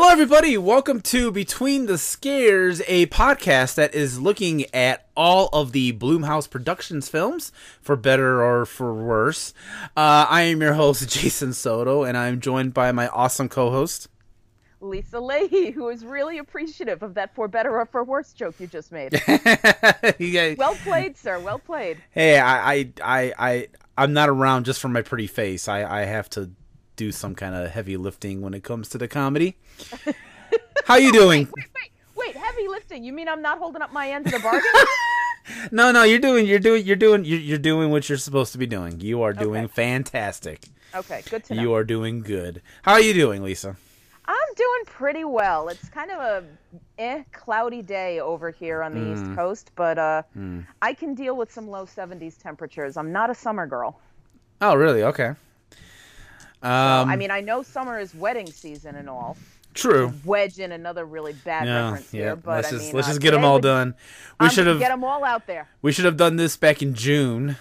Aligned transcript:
Hello, 0.00 0.10
everybody. 0.10 0.56
Welcome 0.56 1.00
to 1.00 1.32
Between 1.32 1.86
the 1.86 1.98
Scares, 1.98 2.80
a 2.86 3.06
podcast 3.06 3.74
that 3.74 3.96
is 3.96 4.20
looking 4.20 4.64
at 4.72 5.08
all 5.16 5.48
of 5.52 5.72
the 5.72 5.92
Blumhouse 5.92 6.48
Productions 6.48 7.08
films, 7.08 7.50
for 7.82 7.96
better 7.96 8.40
or 8.40 8.64
for 8.64 8.94
worse. 8.94 9.52
Uh, 9.96 10.24
I 10.30 10.42
am 10.42 10.60
your 10.60 10.74
host, 10.74 11.08
Jason 11.08 11.52
Soto, 11.52 12.04
and 12.04 12.16
I'm 12.16 12.38
joined 12.38 12.74
by 12.74 12.92
my 12.92 13.08
awesome 13.08 13.48
co 13.48 13.72
host, 13.72 14.06
Lisa 14.80 15.18
Leahy, 15.18 15.72
who 15.72 15.88
is 15.88 16.04
really 16.04 16.38
appreciative 16.38 17.02
of 17.02 17.14
that 17.14 17.34
for 17.34 17.48
better 17.48 17.76
or 17.76 17.84
for 17.84 18.04
worse 18.04 18.32
joke 18.32 18.54
you 18.60 18.68
just 18.68 18.92
made. 18.92 19.20
yeah. 20.20 20.54
well 20.56 20.76
played, 20.76 21.16
sir. 21.16 21.40
Well 21.40 21.58
played. 21.58 21.98
Hey, 22.12 22.38
I, 22.38 22.72
I, 22.72 22.92
I, 23.02 23.32
I, 23.36 23.68
I'm 23.96 24.12
not 24.12 24.28
around 24.28 24.64
just 24.64 24.78
for 24.78 24.88
my 24.88 25.02
pretty 25.02 25.26
face. 25.26 25.66
I, 25.66 26.02
I 26.02 26.04
have 26.04 26.30
to 26.30 26.52
do 26.98 27.10
some 27.12 27.34
kind 27.34 27.54
of 27.54 27.70
heavy 27.70 27.96
lifting 27.96 28.42
when 28.42 28.52
it 28.52 28.62
comes 28.62 28.88
to 28.90 28.98
the 28.98 29.08
comedy. 29.08 29.56
How 30.84 30.96
you 30.96 31.12
doing? 31.12 31.48
Wait, 31.56 31.66
wait, 31.74 31.90
wait, 32.16 32.36
heavy 32.36 32.66
lifting. 32.68 33.04
You 33.04 33.12
mean 33.12 33.28
I'm 33.28 33.40
not 33.42 33.58
holding 33.58 33.80
up 33.82 33.92
my 33.92 34.10
end 34.10 34.26
of 34.26 34.32
the 34.32 34.38
bargain? 34.40 34.70
no, 35.72 35.92
no, 35.92 36.02
you're 36.02 36.18
doing, 36.18 36.46
you're 36.46 36.58
doing, 36.58 36.84
you're 36.84 36.96
doing, 36.96 37.24
you're, 37.24 37.38
you're 37.38 37.58
doing 37.58 37.90
what 37.90 38.08
you're 38.08 38.18
supposed 38.18 38.52
to 38.52 38.58
be 38.58 38.66
doing. 38.66 39.00
You 39.00 39.22
are 39.22 39.32
doing 39.32 39.64
Okay. 39.64 39.72
fantastic. 39.74 40.64
okay, 40.94 41.22
good 41.30 41.44
to 41.44 41.54
know. 41.54 41.62
You 41.62 41.74
are 41.74 41.84
doing 41.84 42.20
good. 42.20 42.60
How 42.82 42.92
are 42.92 43.00
you 43.00 43.14
doing, 43.14 43.42
Lisa? 43.42 43.76
I'm 44.26 44.54
doing 44.56 44.82
pretty 44.86 45.24
well. 45.24 45.68
It's 45.68 45.88
kind 45.88 46.10
of 46.10 46.18
a 46.18 46.44
eh, 46.98 47.22
cloudy 47.32 47.80
day 47.82 48.20
over 48.20 48.50
here 48.50 48.82
on 48.82 48.92
the 48.92 49.00
Mm. 49.00 49.12
East 49.30 49.36
Coast, 49.36 49.70
but 49.76 49.98
uh, 49.98 50.22
I 50.82 50.92
can 50.94 51.14
deal 51.14 51.36
with 51.36 51.52
some 51.52 51.68
low 51.68 51.86
70s 51.86 52.36
temperatures. 52.42 52.96
I'm 52.96 53.12
not 53.12 53.30
a 53.30 53.34
summer 53.34 53.66
girl. 53.66 54.00
Oh, 54.60 54.74
really? 54.74 55.02
Okay. 55.04 55.32
Um, 56.62 57.08
I 57.08 57.16
mean, 57.16 57.30
I 57.30 57.40
know 57.40 57.62
summer 57.62 57.98
is 57.98 58.14
wedding 58.14 58.46
season 58.50 58.96
and 58.96 59.08
all. 59.08 59.36
true. 59.74 60.12
Wedge 60.24 60.58
in 60.58 60.72
another 60.72 61.04
really 61.04 61.32
bad 61.44 61.66
Yeah, 61.68 61.84
reference 61.90 62.12
yeah. 62.14 62.20
here, 62.20 62.36
but 62.36 62.50
let's 62.56 62.68
I 62.68 62.70
just 62.72 62.84
mean, 62.86 62.94
let's 62.96 63.06
uh, 63.08 63.10
just 63.12 63.20
get 63.20 63.30
them 63.30 63.44
all 63.44 63.54
would- 63.54 63.62
done. 63.62 63.94
We 64.40 64.48
should 64.50 64.66
have 64.66 64.78
get 64.80 64.88
them 64.88 65.04
all 65.04 65.24
out 65.24 65.46
there. 65.46 65.68
we 65.82 65.92
should 65.92 66.04
have 66.04 66.16
done 66.16 66.36
this 66.36 66.56
back 66.56 66.82
in 66.82 66.94
June. 66.94 67.56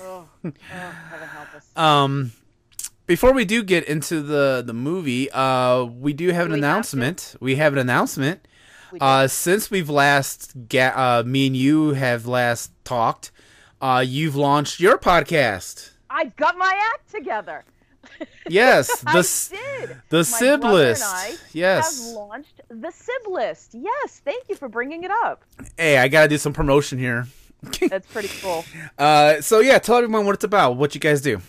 Oh, 0.00 0.26
oh, 0.44 0.52
heaven 0.70 1.28
help 1.28 1.54
us. 1.54 1.76
Um, 1.76 2.32
before 3.06 3.32
we 3.32 3.44
do 3.44 3.62
get 3.62 3.84
into 3.84 4.22
the 4.22 4.62
the 4.64 4.72
movie, 4.72 5.30
uh, 5.32 5.84
we 5.84 6.12
do 6.12 6.28
have 6.28 6.46
an 6.46 6.52
we 6.52 6.58
have 6.60 6.64
announcement. 6.64 7.34
We 7.40 7.56
have 7.56 7.72
an 7.72 7.78
announcement. 7.80 8.46
Uh, 9.00 9.26
since 9.26 9.70
we've 9.70 9.90
last 9.90 10.54
ga- 10.68 10.94
uh, 10.94 11.22
me 11.26 11.48
and 11.48 11.56
you 11.56 11.90
have 11.94 12.26
last 12.26 12.70
talked, 12.84 13.30
uh, 13.80 14.02
you've 14.06 14.36
launched 14.36 14.78
your 14.80 14.96
podcast. 14.96 15.90
I 16.08 16.26
got 16.36 16.56
my 16.56 16.72
act 16.94 17.10
together. 17.12 17.64
Yes, 18.48 19.00
the 19.00 19.08
I 19.10 19.82
did. 19.86 19.96
the 20.08 20.18
My 20.18 20.22
Sib 20.22 20.60
brother 20.60 20.76
list. 20.76 21.02
And 21.02 21.12
I 21.12 21.36
Yes. 21.52 21.98
have 21.98 22.14
launched 22.14 22.60
the 22.68 22.92
Siblist. 22.92 23.70
Yes, 23.72 24.20
thank 24.24 24.48
you 24.48 24.54
for 24.54 24.68
bringing 24.68 25.02
it 25.02 25.10
up. 25.10 25.42
Hey, 25.76 25.98
I 25.98 26.06
gotta 26.08 26.28
do 26.28 26.38
some 26.38 26.52
promotion 26.52 26.96
here. 26.98 27.26
That's 27.88 28.06
pretty 28.06 28.28
cool. 28.40 28.64
Uh, 28.98 29.40
so 29.40 29.58
yeah, 29.60 29.78
tell 29.78 29.96
everyone 29.96 30.26
what 30.26 30.34
it's 30.36 30.44
about. 30.44 30.76
What 30.76 30.94
you 30.94 31.00
guys 31.00 31.20
do. 31.20 31.40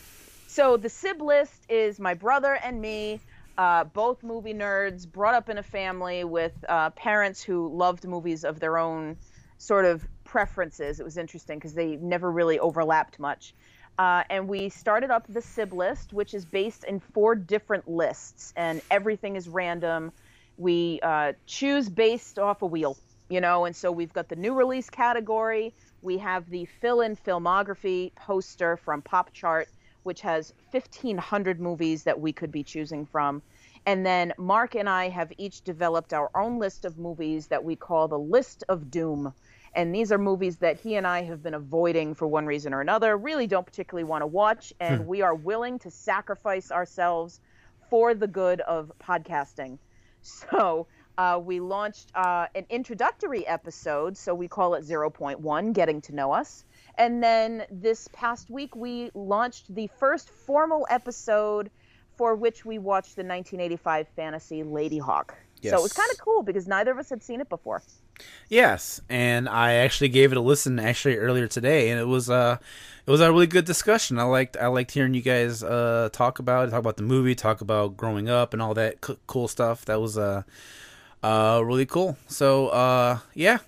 So 0.47 0.75
the 0.75 0.87
Siblist 0.87 1.59
is 1.69 1.99
my 1.99 2.15
brother 2.15 2.57
and 2.63 2.81
me, 2.81 3.19
uh, 3.59 3.83
both 3.83 4.23
movie 4.23 4.55
nerds, 4.55 5.07
brought 5.07 5.35
up 5.35 5.49
in 5.49 5.59
a 5.59 5.63
family 5.63 6.23
with 6.23 6.53
uh, 6.67 6.89
parents 6.91 7.43
who 7.43 7.69
loved 7.75 8.07
movies 8.07 8.43
of 8.43 8.59
their 8.59 8.79
own 8.79 9.17
sort 9.59 9.85
of 9.85 10.03
preferences. 10.23 10.99
It 10.99 11.03
was 11.03 11.17
interesting 11.17 11.59
because 11.59 11.73
they 11.75 11.97
never 11.97 12.31
really 12.31 12.57
overlapped 12.57 13.19
much. 13.19 13.53
Uh, 13.97 14.23
and 14.29 14.47
we 14.47 14.69
started 14.69 15.09
up 15.09 15.25
the 15.27 15.41
Sib 15.41 15.73
list, 15.73 16.13
which 16.13 16.33
is 16.33 16.45
based 16.45 16.83
in 16.83 16.99
four 16.99 17.33
different 17.33 17.89
lists, 17.89 18.53
and 18.55 18.81
everything 18.91 19.35
is 19.35 19.49
random. 19.49 20.11
We 20.57 20.99
uh, 21.01 21.33
choose 21.47 21.89
based 21.89 22.37
off 22.37 22.61
a 22.61 22.67
wheel, 22.67 22.97
you 23.29 23.41
know, 23.41 23.65
and 23.65 23.75
so 23.75 23.91
we've 23.91 24.13
got 24.13 24.29
the 24.29 24.35
new 24.35 24.53
release 24.53 24.89
category. 24.89 25.73
We 26.03 26.19
have 26.19 26.47
the 26.49 26.65
fill 26.79 27.01
in 27.01 27.15
filmography 27.15 28.13
poster 28.15 28.77
from 28.77 29.01
Pop 29.01 29.33
Chart, 29.33 29.67
which 30.03 30.21
has 30.21 30.53
1,500 30.71 31.59
movies 31.59 32.03
that 32.03 32.19
we 32.19 32.31
could 32.31 32.51
be 32.51 32.63
choosing 32.63 33.05
from. 33.05 33.41
And 33.87 34.05
then 34.05 34.33
Mark 34.37 34.75
and 34.75 34.89
I 34.89 35.09
have 35.09 35.31
each 35.37 35.63
developed 35.63 36.13
our 36.13 36.29
own 36.35 36.59
list 36.59 36.85
of 36.85 36.99
movies 36.99 37.47
that 37.47 37.63
we 37.63 37.75
call 37.75 38.07
the 38.07 38.19
List 38.19 38.63
of 38.69 38.91
Doom. 38.91 39.33
And 39.73 39.93
these 39.93 40.11
are 40.11 40.17
movies 40.17 40.57
that 40.57 40.79
he 40.79 40.95
and 40.95 41.05
I 41.05 41.23
have 41.23 41.43
been 41.43 41.53
avoiding 41.53 42.15
for 42.15 42.27
one 42.27 42.45
reason 42.45 42.73
or 42.73 42.81
another, 42.81 43.17
really 43.17 43.47
don't 43.47 43.65
particularly 43.65 44.03
want 44.03 44.21
to 44.21 44.27
watch, 44.27 44.73
and 44.79 45.07
we 45.07 45.21
are 45.21 45.35
willing 45.35 45.79
to 45.79 45.91
sacrifice 45.91 46.71
ourselves 46.71 47.39
for 47.89 48.13
the 48.13 48.27
good 48.27 48.61
of 48.61 48.91
podcasting. 48.99 49.77
So 50.21 50.87
uh, 51.17 51.39
we 51.41 51.59
launched 51.59 52.11
uh, 52.13 52.47
an 52.53 52.65
introductory 52.69 53.47
episode, 53.47 54.17
so 54.17 54.35
we 54.35 54.47
call 54.47 54.75
it 54.75 54.83
0.1, 54.83 55.73
Getting 55.73 56.01
to 56.01 56.15
Know 56.15 56.31
Us. 56.31 56.65
And 56.97 57.23
then 57.23 57.65
this 57.71 58.07
past 58.11 58.49
week, 58.49 58.75
we 58.75 59.11
launched 59.13 59.73
the 59.73 59.87
first 59.99 60.29
formal 60.29 60.85
episode 60.89 61.71
for 62.17 62.35
which 62.35 62.65
we 62.65 62.77
watched 62.77 63.15
the 63.15 63.23
1985 63.23 64.07
fantasy 64.15 64.63
Ladyhawke. 64.63 65.33
So 65.63 65.77
it 65.77 65.83
was 65.83 65.93
kind 65.93 66.09
of 66.11 66.17
cool 66.19 66.43
because 66.43 66.67
neither 66.67 66.91
of 66.91 66.97
us 66.97 67.09
had 67.09 67.23
seen 67.23 67.41
it 67.41 67.49
before. 67.49 67.81
Yes, 68.49 69.01
and 69.09 69.47
I 69.47 69.73
actually 69.73 70.09
gave 70.09 70.31
it 70.31 70.37
a 70.37 70.41
listen 70.41 70.79
actually 70.79 71.17
earlier 71.17 71.47
today, 71.47 71.89
and 71.89 71.99
it 71.99 72.05
was 72.05 72.29
uh 72.29 72.57
it 73.05 73.11
was 73.11 73.21
a 73.21 73.31
really 73.31 73.47
good 73.47 73.65
discussion. 73.65 74.19
I 74.19 74.23
liked 74.23 74.57
I 74.57 74.67
liked 74.67 74.91
hearing 74.91 75.13
you 75.13 75.21
guys 75.21 75.63
uh 75.63 76.09
talk 76.11 76.39
about 76.39 76.67
it, 76.67 76.71
talk 76.71 76.79
about 76.79 76.97
the 76.97 77.03
movie, 77.03 77.35
talk 77.35 77.61
about 77.61 77.97
growing 77.97 78.29
up 78.29 78.53
and 78.53 78.61
all 78.61 78.73
that 78.73 79.03
c- 79.05 79.17
cool 79.27 79.47
stuff. 79.47 79.85
That 79.85 80.01
was 80.01 80.17
uh 80.17 80.43
uh 81.23 81.61
really 81.63 81.85
cool. 81.85 82.17
So 82.27 82.69
uh 82.69 83.19
yeah, 83.33 83.59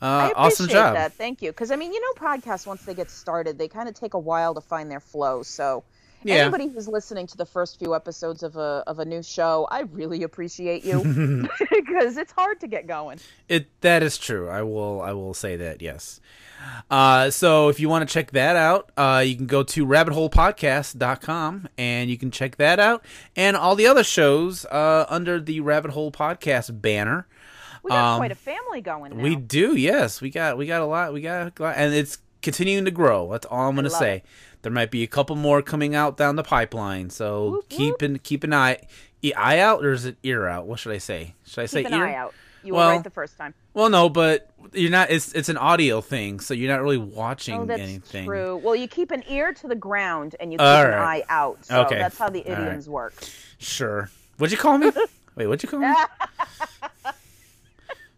uh 0.00 0.06
I 0.06 0.30
appreciate 0.30 0.36
awesome 0.36 0.68
job. 0.68 0.94
that. 0.94 1.12
Thank 1.12 1.42
you. 1.42 1.50
Because 1.50 1.70
I 1.70 1.76
mean, 1.76 1.92
you 1.92 2.00
know, 2.00 2.12
podcasts 2.20 2.66
once 2.66 2.84
they 2.84 2.94
get 2.94 3.10
started, 3.10 3.58
they 3.58 3.68
kind 3.68 3.88
of 3.88 3.94
take 3.94 4.14
a 4.14 4.18
while 4.18 4.54
to 4.54 4.60
find 4.60 4.90
their 4.90 5.00
flow. 5.00 5.42
So 5.42 5.84
Yeah. 6.24 6.34
anybody 6.36 6.68
who's 6.68 6.88
listening 6.88 7.26
to 7.28 7.36
the 7.36 7.46
first 7.46 7.78
few 7.78 7.94
episodes 7.94 8.42
of 8.42 8.56
a 8.56 8.82
of 8.86 8.98
a 8.98 9.04
new 9.04 9.22
show, 9.22 9.68
I 9.70 9.80
really 9.82 10.22
appreciate 10.24 10.84
you 10.84 10.98
because 11.70 12.16
it's 12.16 12.32
hard 12.32 12.60
to 12.60 12.66
get 12.66 12.86
going. 12.86 13.18
It 13.48 13.68
that 13.82 14.02
is 14.02 14.18
true. 14.18 14.48
I 14.48 14.62
will 14.62 15.00
I 15.00 15.12
will 15.12 15.34
say 15.34 15.56
that 15.56 15.80
yes. 15.82 16.20
Uh, 16.90 17.30
so 17.30 17.68
if 17.68 17.78
you 17.78 17.88
want 17.88 18.06
to 18.08 18.12
check 18.12 18.32
that 18.32 18.56
out, 18.56 18.90
uh, 18.96 19.22
you 19.24 19.36
can 19.36 19.46
go 19.46 19.62
to 19.62 19.86
rabbitholepodcast.com 19.86 21.68
and 21.78 22.10
you 22.10 22.18
can 22.18 22.30
check 22.30 22.56
that 22.56 22.80
out 22.80 23.04
and 23.36 23.56
all 23.56 23.74
the 23.74 23.86
other 23.86 24.02
shows 24.04 24.64
uh, 24.66 25.06
under 25.08 25.40
the 25.40 25.60
Rabbit 25.60 25.92
Hole 25.92 26.10
Podcast 26.10 26.80
banner. 26.80 27.26
We 27.82 27.90
got 27.90 28.14
Um, 28.14 28.18
quite 28.18 28.32
a 28.32 28.36
family 28.36 28.80
going 28.80 29.16
now. 29.16 29.22
We 29.22 29.36
do, 29.36 29.76
yes. 29.76 30.20
We 30.20 30.30
got 30.30 30.58
we 30.58 30.66
got 30.66 30.82
a 30.82 30.86
lot. 30.86 31.12
We 31.12 31.20
got, 31.20 31.58
a 31.58 31.62
lot, 31.62 31.74
and 31.76 31.94
it's 31.94 32.18
continuing 32.42 32.84
to 32.84 32.90
grow. 32.90 33.30
That's 33.32 33.46
all 33.46 33.68
I'm 33.68 33.74
going 33.74 33.84
to 33.84 33.90
say. 33.90 34.16
it. 34.16 34.24
There 34.62 34.72
might 34.72 34.90
be 34.90 35.02
a 35.02 35.06
couple 35.06 35.36
more 35.36 35.62
coming 35.62 35.94
out 35.94 36.16
down 36.16 36.36
the 36.36 36.42
pipeline. 36.42 37.10
So 37.10 37.50
Whoop, 37.50 37.68
keep 37.68 38.02
an 38.02 38.18
keep 38.18 38.42
an 38.44 38.52
eye 38.52 38.78
eye 39.36 39.58
out 39.58 39.84
or 39.84 39.92
is 39.92 40.04
it 40.04 40.16
ear 40.22 40.46
out? 40.48 40.66
What 40.66 40.78
should 40.80 40.92
I 40.92 40.98
say? 40.98 41.34
Should 41.46 41.62
I 41.62 41.66
say 41.66 41.84
an 41.84 41.94
ear? 41.94 42.04
eye 42.06 42.14
out. 42.14 42.34
You 42.64 42.74
Well, 42.74 42.88
were 42.88 42.94
right 42.94 43.04
the 43.04 43.10
first 43.10 43.38
time. 43.38 43.54
Well, 43.72 43.88
no, 43.88 44.08
but 44.08 44.50
you're 44.72 44.90
not. 44.90 45.10
It's 45.10 45.32
it's 45.32 45.48
an 45.48 45.56
audio 45.56 46.00
thing, 46.00 46.40
so 46.40 46.54
you're 46.54 46.70
not 46.72 46.82
really 46.82 46.98
watching 46.98 47.60
Oh, 47.60 47.64
that's 47.66 47.80
anything. 47.80 48.24
true. 48.26 48.56
Well, 48.56 48.74
you 48.74 48.88
keep 48.88 49.12
an 49.12 49.22
ear 49.28 49.52
to 49.52 49.68
the 49.68 49.76
ground 49.76 50.34
and 50.40 50.52
you 50.52 50.58
keep 50.58 50.66
All 50.66 50.84
an 50.84 50.94
eye 50.94 51.22
out. 51.28 51.64
So 51.64 51.82
Okay. 51.82 51.98
that's 51.98 52.18
how 52.18 52.28
the 52.28 52.44
All 52.48 52.52
right. 52.52 52.62
idioms 52.62 52.88
work. 52.88 53.14
Sure. 53.58 54.10
What'd 54.38 54.50
you 54.50 54.58
call 54.58 54.76
me? 54.78 54.90
Wait, 55.36 55.46
what'd 55.46 55.62
you 55.62 55.68
call 55.68 55.78
me? 55.78 55.86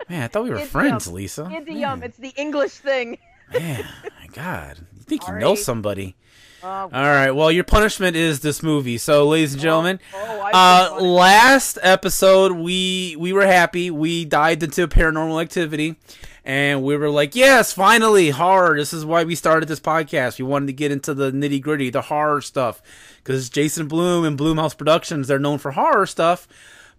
Man, 0.08 0.23
I 0.25 0.28
thought 0.28 0.44
we 0.44 0.50
were 0.50 0.56
Idiom. 0.56 0.69
friends, 0.70 1.06
Lisa. 1.06 1.50
Idiom. 1.55 2.02
It's 2.02 2.16
the 2.16 2.32
English 2.37 2.73
thing. 2.73 3.19
Man, 3.52 3.85
my 4.20 4.26
God, 4.32 4.79
you 4.97 5.02
think 5.02 5.26
you 5.26 5.35
know 5.38 5.55
somebody? 5.55 6.17
Oh, 6.62 6.67
All 6.67 6.88
right. 6.91 7.31
Well, 7.31 7.50
your 7.50 7.64
punishment 7.64 8.17
is 8.17 8.41
this 8.41 8.62
movie. 8.62 8.99
So, 8.99 9.26
ladies 9.26 9.55
and 9.55 9.62
gentlemen, 9.62 9.99
oh, 10.14 10.41
I've 10.43 10.93
uh, 10.93 11.00
last 11.00 11.79
episode 11.82 12.52
we 12.52 13.17
we 13.19 13.32
were 13.32 13.47
happy. 13.47 13.91
We 13.91 14.26
dived 14.26 14.62
into 14.62 14.87
paranormal 14.87 15.41
activity, 15.41 15.97
and 16.44 16.82
we 16.82 16.99
were 16.99 17.08
like, 17.08 17.35
"Yes, 17.35 17.73
finally, 17.73 18.29
horror." 18.31 18.76
This 18.76 18.93
is 18.93 19.06
why 19.06 19.25
we 19.25 19.35
started 19.35 19.70
this 19.70 19.81
podcast. 19.81 20.38
We 20.38 20.44
wanted 20.44 20.67
to 20.67 20.73
get 20.75 20.93
into 20.93 21.14
the 21.14 21.32
nitty 21.32 21.62
gritty, 21.62 21.88
the 21.88 22.02
horror 22.02 22.43
stuff, 22.43 22.82
because 23.25 23.49
Jason 23.49 23.88
Blum 23.88 24.25
and 24.25 24.38
Blumhouse 24.38 24.76
Productions 24.76 25.29
they're 25.29 25.38
known 25.38 25.58
for 25.58 25.70
horror 25.73 26.06
stuff. 26.06 26.47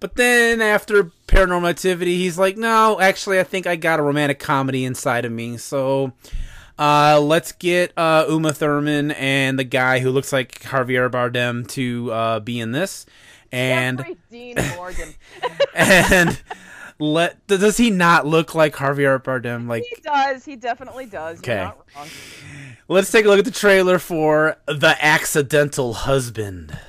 But 0.01 0.15
then 0.15 0.61
after 0.61 1.11
paranormal 1.27 1.69
activity, 1.69 2.17
he's 2.17 2.37
like, 2.37 2.57
"No, 2.57 2.99
actually, 2.99 3.39
I 3.39 3.43
think 3.43 3.65
I 3.67 3.77
got 3.77 3.99
a 3.99 4.03
romantic 4.03 4.39
comedy 4.39 4.83
inside 4.83 5.23
of 5.23 5.31
me." 5.31 5.55
So. 5.57 6.11
Uh, 6.79 7.19
let's 7.21 7.51
get 7.51 7.95
uh, 7.95 8.25
Uma 8.27 8.53
Thurman 8.53 9.11
and 9.11 9.59
the 9.59 9.63
guy 9.63 9.99
who 9.99 10.09
looks 10.09 10.33
like 10.33 10.61
Javier 10.61 11.11
Bardem 11.11 11.67
to 11.67 12.11
uh, 12.11 12.39
be 12.39 12.59
in 12.59 12.71
this, 12.71 13.05
and 13.51 13.99
Jeffrey 13.99 14.17
Dean 14.31 14.55
Morgan. 14.77 15.13
and 15.75 16.41
let 16.97 17.45
does 17.45 17.77
he 17.77 17.91
not 17.91 18.25
look 18.25 18.55
like 18.55 18.73
Javier 18.75 19.21
Bardem? 19.21 19.67
Like, 19.67 19.83
he 19.83 20.01
does. 20.01 20.45
He 20.45 20.55
definitely 20.55 21.05
does. 21.05 21.39
Okay. 21.39 21.55
You're 21.55 21.63
not 21.65 21.87
wrong. 21.95 22.07
let's 22.87 23.11
take 23.11 23.25
a 23.25 23.27
look 23.27 23.39
at 23.39 23.45
the 23.45 23.51
trailer 23.51 23.99
for 23.99 24.57
The 24.65 24.95
Accidental 24.99 25.93
Husband. 25.93 26.79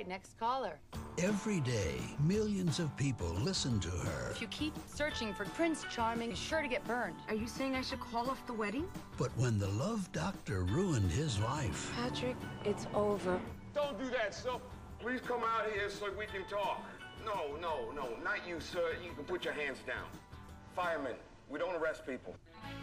Right. 0.00 0.08
Next 0.08 0.38
caller. 0.38 0.78
Every 1.18 1.60
day, 1.60 1.96
millions 2.20 2.78
of 2.78 2.94
people 2.96 3.28
listen 3.42 3.78
to 3.80 3.90
her. 3.90 4.30
If 4.30 4.40
you 4.40 4.48
keep 4.48 4.74
searching 4.86 5.34
for 5.34 5.44
Prince 5.44 5.84
Charming, 5.90 6.28
you're 6.28 6.36
sure 6.36 6.62
to 6.62 6.68
get 6.68 6.86
burned. 6.86 7.16
Are 7.28 7.34
you 7.34 7.46
saying 7.46 7.74
I 7.74 7.82
should 7.82 8.00
call 8.00 8.30
off 8.30 8.46
the 8.46 8.54
wedding? 8.54 8.86
But 9.18 9.30
when 9.36 9.58
the 9.58 9.68
love 9.68 10.10
doctor 10.12 10.62
ruined 10.62 11.10
his 11.10 11.38
life, 11.40 11.92
Patrick, 11.96 12.36
it's 12.64 12.86
over. 12.94 13.38
Don't 13.74 13.98
do 13.98 14.08
that, 14.10 14.34
sir. 14.34 14.56
Please 15.00 15.20
come 15.26 15.42
out 15.42 15.70
here 15.72 15.90
so 15.90 16.06
we 16.18 16.26
can 16.26 16.44
talk. 16.48 16.82
No, 17.24 17.56
no, 17.60 17.90
no, 17.94 18.16
not 18.24 18.46
you, 18.48 18.60
sir. 18.60 18.92
You 19.04 19.12
can 19.12 19.24
put 19.24 19.44
your 19.44 19.54
hands 19.54 19.78
down. 19.86 20.06
Firemen, 20.74 21.16
we 21.50 21.58
don't 21.58 21.74
arrest 21.74 22.06
people. 22.06 22.34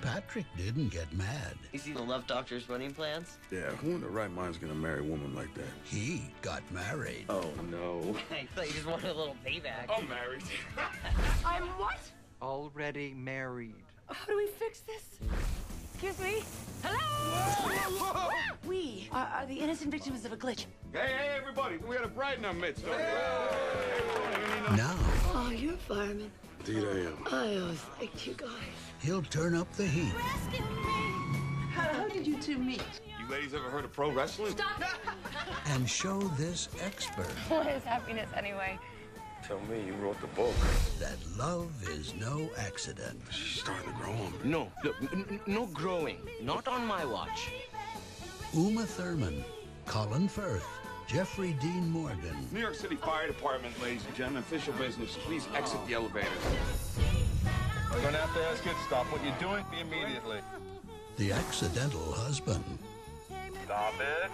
Patrick 0.01 0.45
didn't 0.55 0.89
get 0.89 1.11
mad. 1.13 1.55
You 1.73 1.79
see 1.79 1.91
the 1.91 2.01
love 2.01 2.27
doctor's 2.27 2.67
wedding 2.69 2.93
plans? 2.93 3.37
Yeah, 3.51 3.69
who 3.71 3.91
in 3.91 4.01
the 4.01 4.07
right 4.07 4.31
mind's 4.31 4.57
gonna 4.57 4.73
marry 4.75 4.99
a 4.99 5.03
woman 5.03 5.35
like 5.35 5.53
that? 5.55 5.65
He 5.83 6.29
got 6.41 6.61
married. 6.71 7.25
Oh, 7.29 7.49
no. 7.69 8.15
I 8.31 8.47
thought 8.55 8.67
you 8.67 8.73
just 8.73 8.85
wanted 8.85 9.09
a 9.09 9.13
little 9.13 9.35
payback. 9.45 9.89
I'm 9.95 10.07
married. 10.07 10.43
I'm 11.45 11.63
what? 11.79 11.99
Already 12.41 13.13
married. 13.15 13.75
How 14.09 14.25
do 14.27 14.37
we 14.37 14.47
fix 14.47 14.81
this? 14.81 15.03
Excuse 15.93 16.19
me? 16.19 16.43
Hello? 16.83 18.29
we 18.67 19.09
are, 19.11 19.27
are 19.33 19.45
the 19.47 19.55
innocent 19.55 19.89
victims 19.91 20.23
of 20.25 20.31
a 20.31 20.37
glitch. 20.37 20.65
hey, 20.93 20.99
hey, 21.17 21.35
everybody. 21.37 21.77
We 21.77 21.95
had 21.95 22.05
a 22.05 22.09
bride 22.09 22.37
in 22.37 22.45
our 22.45 22.53
midst. 22.53 22.85
Now, 24.75 24.95
Oh, 25.33 25.49
you're 25.55 25.73
a 25.73 25.77
fireman. 25.77 26.31
Indeed 26.65 26.83
I 26.83 26.99
am. 26.99 27.17
I 27.31 27.57
always 27.61 27.83
liked 27.99 28.27
you 28.27 28.33
guys. 28.33 28.49
He'll 29.01 29.21
turn 29.23 29.55
up 29.55 29.71
the 29.73 29.85
heat 29.85 30.13
How, 31.73 31.81
how 31.93 32.07
did 32.07 32.25
you 32.25 32.37
two 32.37 32.57
meet? 32.57 32.83
You 33.19 33.29
ladies 33.31 33.53
ever 33.53 33.69
heard 33.69 33.85
of 33.85 33.93
pro 33.93 34.11
wrestling? 34.11 34.53
and 35.67 35.89
show 35.89 36.19
this 36.37 36.69
expert 36.83 37.27
What 37.49 37.67
is 37.67 37.83
happiness 37.83 38.29
anyway? 38.35 38.77
Tell 39.47 39.59
me 39.61 39.81
you 39.85 39.93
wrote 39.93 40.19
the 40.19 40.27
book. 40.27 40.53
that 40.99 41.15
love 41.37 41.71
is 41.89 42.13
no 42.15 42.49
accident. 42.57 43.19
She's 43.29 43.61
starting 43.61 43.89
to 43.91 43.97
grow 43.97 44.11
on 44.11 44.31
me. 44.33 44.37
No, 44.43 44.69
look, 44.83 44.95
n- 45.01 45.25
n- 45.29 45.39
no 45.47 45.67
growing. 45.67 46.17
Not 46.41 46.67
on 46.67 46.85
my 46.85 47.05
watch. 47.05 47.51
Uma 48.53 48.83
Thurman, 48.85 49.45
Colin 49.85 50.27
Firth, 50.27 50.65
Jeffrey 51.07 51.53
Dean 51.61 51.89
Morgan, 51.89 52.35
New 52.51 52.59
York 52.59 52.75
City 52.75 52.95
Fire 52.95 53.27
Department, 53.27 53.79
ladies 53.81 54.05
and 54.05 54.15
gentlemen, 54.15 54.39
official 54.41 54.73
business. 54.73 55.15
Please 55.25 55.47
exit 55.55 55.79
the 55.87 55.93
elevator. 55.93 56.27
I'm 57.91 58.01
gonna 58.03 58.17
have 58.17 58.33
to 58.33 58.43
ask 58.45 58.65
you 58.65 58.71
to 58.71 58.77
stop 58.87 59.05
what 59.11 59.23
you're 59.23 59.33
doing 59.39 59.63
immediately. 59.79 60.39
the 61.17 61.31
accidental 61.31 62.11
husband. 62.13 62.63
Stop 63.65 63.93
it. 63.99 64.31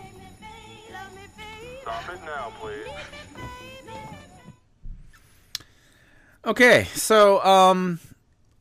Stop 1.82 2.10
it 2.14 2.20
now, 2.26 2.52
please. 2.60 2.88
Okay, 6.46 6.86
so 6.94 7.44
um, 7.44 8.00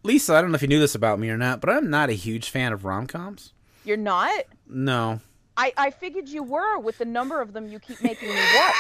Lisa, 0.05 0.35
I 0.35 0.41
don't 0.41 0.50
know 0.53 0.55
if 0.56 0.62
you 0.62 0.69
knew 0.69 0.79
this 0.79 0.94
about 0.94 1.19
me 1.19 1.31
or 1.31 1.37
not, 1.37 1.61
but 1.61 1.69
I'm 1.71 1.91
not 1.91 2.11
a 2.11 2.15
huge 2.15 2.49
fan 2.50 2.73
of 2.73 2.85
rom 2.85 3.06
coms. 3.09 3.53
You're 3.85 3.97
not? 3.97 4.44
No. 4.69 5.21
I, 5.56 5.73
I 5.77 5.91
figured 5.91 6.29
you 6.29 6.43
were 6.44 6.79
with 6.79 6.99
the 6.99 7.05
number 7.05 7.41
of 7.41 7.53
them 7.53 7.69
you 7.69 7.79
keep 7.81 8.00
making 8.03 8.29
me 8.29 8.37
watch. 8.37 8.75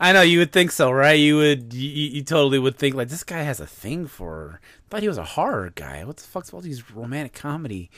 I 0.00 0.12
know 0.12 0.22
you 0.22 0.38
would 0.38 0.52
think 0.52 0.70
so, 0.70 0.90
right? 0.90 1.18
You 1.18 1.36
would, 1.36 1.74
you, 1.74 1.88
you 1.88 2.22
totally 2.22 2.58
would 2.58 2.76
think 2.76 2.94
like 2.94 3.08
this 3.08 3.24
guy 3.24 3.42
has 3.42 3.60
a 3.60 3.66
thing 3.66 4.06
for. 4.06 4.60
Thought 4.90 5.02
he 5.02 5.08
was 5.08 5.18
a 5.18 5.24
horror 5.24 5.72
guy. 5.74 6.04
What 6.04 6.18
the 6.18 6.22
fuck's 6.22 6.52
all 6.52 6.60
these 6.60 6.90
romantic 6.90 7.32
comedy? 7.32 7.90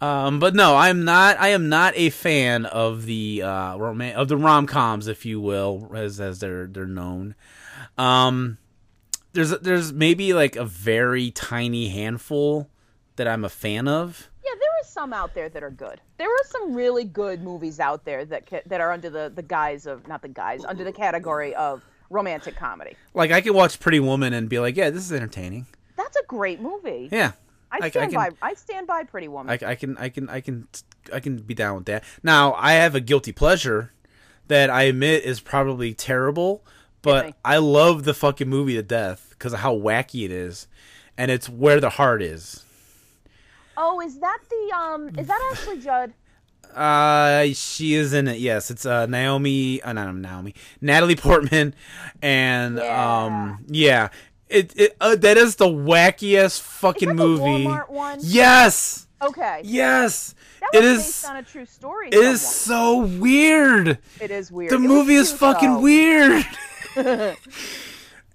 Um, 0.00 0.38
but 0.38 0.54
no, 0.54 0.76
I'm 0.76 1.04
not. 1.04 1.38
I 1.40 1.48
am 1.48 1.68
not 1.68 1.94
a 1.96 2.10
fan 2.10 2.64
of 2.66 3.06
the 3.06 3.42
uh, 3.42 3.76
roman 3.76 4.14
of 4.14 4.28
the 4.28 4.36
rom 4.36 4.66
coms, 4.66 5.08
if 5.08 5.26
you 5.26 5.40
will, 5.40 5.90
as 5.94 6.20
as 6.20 6.38
they're 6.38 6.66
they're 6.66 6.86
known. 6.86 7.34
Um, 7.96 8.58
there's 9.32 9.50
there's 9.50 9.92
maybe 9.92 10.32
like 10.32 10.56
a 10.56 10.64
very 10.64 11.30
tiny 11.30 11.88
handful 11.88 12.70
that 13.16 13.28
I'm 13.28 13.44
a 13.44 13.48
fan 13.48 13.88
of. 13.88 14.30
Are 14.80 14.86
some 14.86 15.12
out 15.12 15.34
there 15.34 15.48
that 15.48 15.62
are 15.62 15.70
good. 15.70 16.00
There 16.18 16.28
are 16.28 16.44
some 16.46 16.74
really 16.74 17.04
good 17.04 17.42
movies 17.42 17.80
out 17.80 18.04
there 18.04 18.24
that 18.26 18.46
ca- 18.48 18.62
that 18.66 18.80
are 18.80 18.92
under 18.92 19.10
the 19.10 19.32
the 19.34 19.42
guise 19.42 19.86
of 19.86 20.06
not 20.08 20.22
the 20.22 20.28
guise 20.28 20.64
under 20.64 20.84
the 20.84 20.92
category 20.92 21.54
of 21.54 21.82
romantic 22.10 22.56
comedy. 22.56 22.94
Like 23.14 23.30
I 23.32 23.40
could 23.40 23.54
watch 23.54 23.80
Pretty 23.80 24.00
Woman 24.00 24.32
and 24.32 24.48
be 24.48 24.58
like, 24.58 24.76
yeah, 24.76 24.90
this 24.90 25.02
is 25.04 25.12
entertaining. 25.12 25.66
That's 25.96 26.16
a 26.16 26.22
great 26.26 26.60
movie. 26.60 27.08
Yeah, 27.10 27.32
I 27.72 27.76
I- 27.82 27.86
I 27.86 27.90
stand 27.90 28.12
can- 28.12 28.20
by. 28.30 28.30
I 28.40 28.54
stand 28.54 28.86
by 28.86 29.04
Pretty 29.04 29.28
Woman. 29.28 29.50
I, 29.62 29.70
I 29.70 29.74
can 29.74 29.96
I 29.98 30.08
can 30.08 30.28
I 30.30 30.40
can 30.40 30.68
I 31.12 31.20
can 31.20 31.38
be 31.38 31.54
down 31.54 31.76
with 31.76 31.86
that. 31.86 32.04
Now 32.22 32.54
I 32.54 32.72
have 32.74 32.94
a 32.94 33.00
guilty 33.00 33.32
pleasure 33.32 33.92
that 34.48 34.70
I 34.70 34.82
admit 34.84 35.24
is 35.24 35.40
probably 35.40 35.92
terrible, 35.94 36.64
but. 37.02 37.34
I 37.44 37.58
love 37.58 38.04
the 38.04 38.14
fucking 38.14 38.48
movie 38.48 38.74
to 38.74 38.82
death 38.82 39.28
because 39.30 39.52
of 39.52 39.60
how 39.60 39.74
wacky 39.74 40.24
it 40.24 40.30
is, 40.30 40.66
and 41.16 41.30
it's 41.30 41.48
where 41.48 41.80
the 41.80 41.90
heart 41.90 42.22
is. 42.22 42.64
Oh, 43.78 44.00
is 44.00 44.18
that 44.18 44.38
the 44.50 44.76
um? 44.76 45.08
Is 45.18 45.26
that 45.26 45.40
Ashley 45.52 45.78
Judd? 45.80 46.12
Uh, 46.74 47.46
she 47.54 47.94
is 47.94 48.12
in 48.12 48.28
it. 48.28 48.38
Yes, 48.38 48.70
it's 48.70 48.84
uh 48.84 49.06
Naomi. 49.06 49.80
Uh, 49.82 49.94
not 49.94 50.14
Naomi. 50.14 50.54
Natalie 50.82 51.16
Portman, 51.16 51.74
and 52.20 52.76
Yeah. 52.76 53.24
um 53.24 53.64
yeah. 53.68 54.08
It, 54.48 54.72
it 54.76 54.96
uh, 55.00 55.14
that 55.16 55.36
is 55.36 55.56
the 55.56 55.66
wackiest 55.66 56.60
fucking 56.60 57.14
movie. 57.16 57.68
Yes, 58.20 59.06
Okay. 59.22 59.60
yes. 59.64 60.34
It 60.72 60.84
is. 60.84 60.98
based 60.98 61.24
on 61.26 61.36
a 61.36 61.42
true 61.42 61.66
story. 61.66 62.08
It 62.08 62.14
is 62.14 62.40
so 62.40 62.98
weird. 63.06 63.98
It 64.20 64.30
is 64.30 64.50
weird. 64.52 64.70
The 64.72 64.76
It 64.76 64.80
movie 64.80 65.14
is 65.16 65.32
fucking 65.32 65.74
though. 65.74 65.80
weird. 65.80 66.44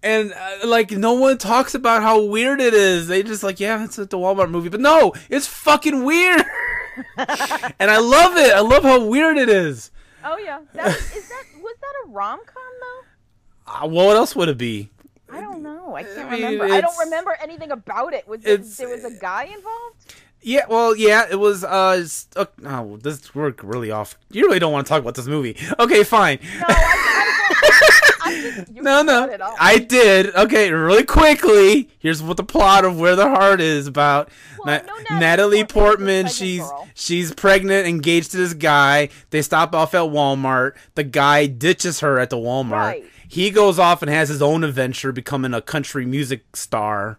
and 0.04 0.34
uh, 0.34 0.68
like 0.68 0.92
no 0.92 1.14
one 1.14 1.38
talks 1.38 1.74
about 1.74 2.04
how 2.04 2.22
weird 2.24 2.60
it 2.62 2.74
is. 2.74 3.08
They 3.08 3.24
just 3.24 3.42
like, 3.44 3.60
yeah, 3.60 3.84
it's 3.84 3.98
a 3.98 4.06
the 4.06 4.18
Walmart 4.18 4.52
movie, 4.52 4.70
but 4.70 4.82
no, 4.82 5.14
it's 5.30 5.48
fucking 5.48 6.04
weird. 6.04 6.42
and 7.18 7.90
I 7.90 7.98
love 7.98 8.38
it. 8.38 8.54
I 8.54 8.60
love 8.60 8.84
how 8.84 9.04
weird 9.04 9.38
it 9.38 9.50
is. 9.50 9.92
Oh 10.24 10.38
yeah. 10.38 10.60
That 10.74 10.86
was, 10.86 11.16
is 11.16 11.30
that 11.30 11.44
was 11.62 11.76
that 11.82 11.94
a 12.06 12.10
rom 12.10 12.40
com 12.46 12.64
though? 12.82 13.86
Uh, 13.86 13.88
what 13.88 14.16
else 14.16 14.36
would 14.36 14.50
it 14.50 14.58
be? 14.58 14.90
I 15.32 15.42
don't 15.42 15.64
know. 15.64 15.96
I 15.96 16.04
can't 16.04 16.30
mean, 16.30 16.44
remember. 16.44 16.74
I 16.74 16.82
don't 16.82 16.98
remember 17.00 17.36
anything 17.42 17.72
about 17.72 18.14
it. 18.14 18.28
Was 18.28 18.46
it's- 18.46 18.78
there, 18.78 18.88
there 18.88 18.96
was 18.96 19.06
a 19.06 19.18
guy 19.20 19.46
involved? 19.46 20.16
Yeah, 20.46 20.66
well, 20.68 20.94
yeah, 20.94 21.26
it 21.32 21.40
was. 21.40 21.64
Uh, 21.64 22.06
uh 22.36 22.46
oh, 22.66 22.98
this 22.98 23.34
we're 23.34 23.56
really 23.64 23.92
off. 23.92 24.18
You 24.30 24.46
really 24.46 24.60
don't 24.60 24.74
want 24.74 24.86
to 24.86 24.90
talk 24.90 25.02
about 25.02 25.16
this 25.16 25.26
movie. 25.26 25.56
Okay, 25.80 26.04
fine. 26.04 26.40
No, 26.60 26.66
I, 26.68 26.74
I, 26.74 27.82
I 27.82 27.90
just, 28.32 28.72
No, 28.72 29.02
no. 29.02 29.38
I 29.60 29.78
did. 29.80 30.34
Okay, 30.36 30.72
really 30.72 31.04
quickly. 31.04 31.90
Here's 32.00 32.22
what 32.22 32.38
the 32.38 32.44
plot 32.44 32.86
of 32.86 33.00
Where 33.00 33.16
the 33.16 33.28
Heart 33.30 33.62
is 33.62 33.88
about. 33.88 34.30
Well, 34.60 34.78
Na- 34.82 34.86
no, 34.86 34.96
Natalie, 34.98 35.20
Natalie 35.20 35.64
Portman. 35.66 36.24
Portman's 36.24 36.36
She's 36.36 36.60
girl. 36.62 36.88
she's 36.94 37.34
pregnant, 37.34 37.88
engaged 37.88 38.32
to 38.32 38.38
this 38.38 38.54
guy. 38.54 39.10
They 39.32 39.42
stop 39.42 39.74
off 39.76 39.94
at 39.94 40.02
Walmart. 40.02 40.74
The 40.96 41.04
guy 41.04 41.48
ditches 41.48 42.00
her 42.02 42.20
at 42.20 42.30
the 42.30 42.38
Walmart. 42.38 42.72
Right. 42.72 43.06
He 43.28 43.50
goes 43.50 43.80
off 43.80 44.02
and 44.02 44.12
has 44.12 44.30
his 44.30 44.42
own 44.42 44.64
adventure, 44.64 45.12
becoming 45.12 45.54
a 45.54 45.62
country 45.62 46.06
music 46.06 46.56
star. 46.56 47.18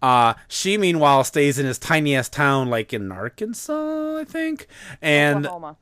Uh, 0.00 0.34
she 0.46 0.78
meanwhile 0.78 1.24
stays 1.24 1.58
in 1.58 1.66
his 1.66 1.78
tiny 1.78 2.14
ass 2.14 2.28
town, 2.28 2.68
like 2.68 2.92
in 2.92 3.10
Arkansas, 3.10 4.18
I 4.18 4.24
think. 4.24 4.66
And 5.02 5.46
Oklahoma. 5.46 5.76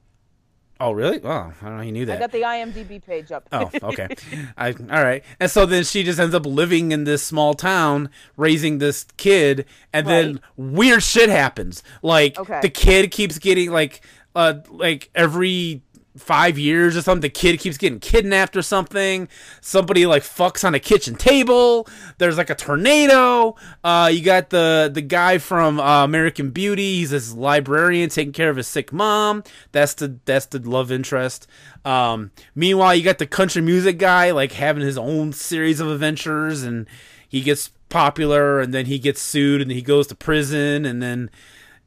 Oh, 0.80 0.92
really? 0.92 1.20
Oh, 1.22 1.28
I 1.30 1.52
don't 1.64 1.76
know. 1.76 1.82
He 1.82 1.90
knew 1.90 2.06
that. 2.06 2.16
I 2.16 2.20
got 2.20 2.32
the 2.32 2.42
IMDb 2.42 3.04
page 3.04 3.32
up. 3.32 3.48
Oh, 3.52 3.70
okay. 3.82 4.08
I, 4.56 4.70
all 4.72 5.02
right. 5.04 5.24
And 5.40 5.50
so 5.50 5.66
then 5.66 5.84
she 5.84 6.02
just 6.02 6.18
ends 6.18 6.34
up 6.34 6.46
living 6.46 6.92
in 6.92 7.04
this 7.04 7.22
small 7.22 7.54
town, 7.54 8.10
raising 8.36 8.78
this 8.78 9.06
kid, 9.16 9.64
and 9.92 10.06
then 10.06 10.40
weird 10.56 11.02
shit 11.02 11.28
happens. 11.28 11.82
Like 12.02 12.38
Okay. 12.38 12.60
the 12.60 12.70
kid 12.70 13.10
keeps 13.10 13.38
getting 13.38 13.70
like, 13.70 14.00
uh, 14.34 14.54
like 14.68 15.08
every 15.14 15.82
five 16.16 16.58
years 16.58 16.96
or 16.96 17.02
something, 17.02 17.20
the 17.20 17.28
kid 17.28 17.58
keeps 17.60 17.78
getting 17.78 18.00
kidnapped 18.00 18.56
or 18.56 18.62
something. 18.62 19.28
Somebody 19.60 20.06
like 20.06 20.22
fucks 20.22 20.64
on 20.64 20.74
a 20.74 20.80
kitchen 20.80 21.14
table. 21.14 21.86
There's 22.18 22.36
like 22.36 22.50
a 22.50 22.54
tornado. 22.54 23.54
Uh, 23.84 24.10
you 24.12 24.22
got 24.22 24.50
the 24.50 24.90
the 24.92 25.02
guy 25.02 25.38
from 25.38 25.78
uh, 25.78 26.04
American 26.04 26.50
Beauty. 26.50 26.96
He's 26.96 27.10
this 27.10 27.32
librarian 27.32 28.10
taking 28.10 28.32
care 28.32 28.50
of 28.50 28.56
his 28.56 28.66
sick 28.66 28.92
mom. 28.92 29.44
That's 29.72 29.94
the 29.94 30.18
that's 30.24 30.46
the 30.46 30.58
love 30.58 30.90
interest. 30.90 31.46
Um, 31.84 32.32
meanwhile, 32.54 32.94
you 32.94 33.02
got 33.02 33.18
the 33.18 33.26
country 33.26 33.62
music 33.62 33.98
guy 33.98 34.30
like 34.32 34.52
having 34.52 34.82
his 34.82 34.98
own 34.98 35.32
series 35.32 35.80
of 35.80 35.88
adventures, 35.88 36.62
and 36.62 36.86
he 37.28 37.40
gets 37.40 37.70
popular, 37.88 38.60
and 38.60 38.74
then 38.74 38.86
he 38.86 38.98
gets 38.98 39.20
sued, 39.20 39.60
and 39.60 39.70
he 39.70 39.82
goes 39.82 40.06
to 40.08 40.14
prison, 40.14 40.84
and 40.84 41.02
then 41.02 41.30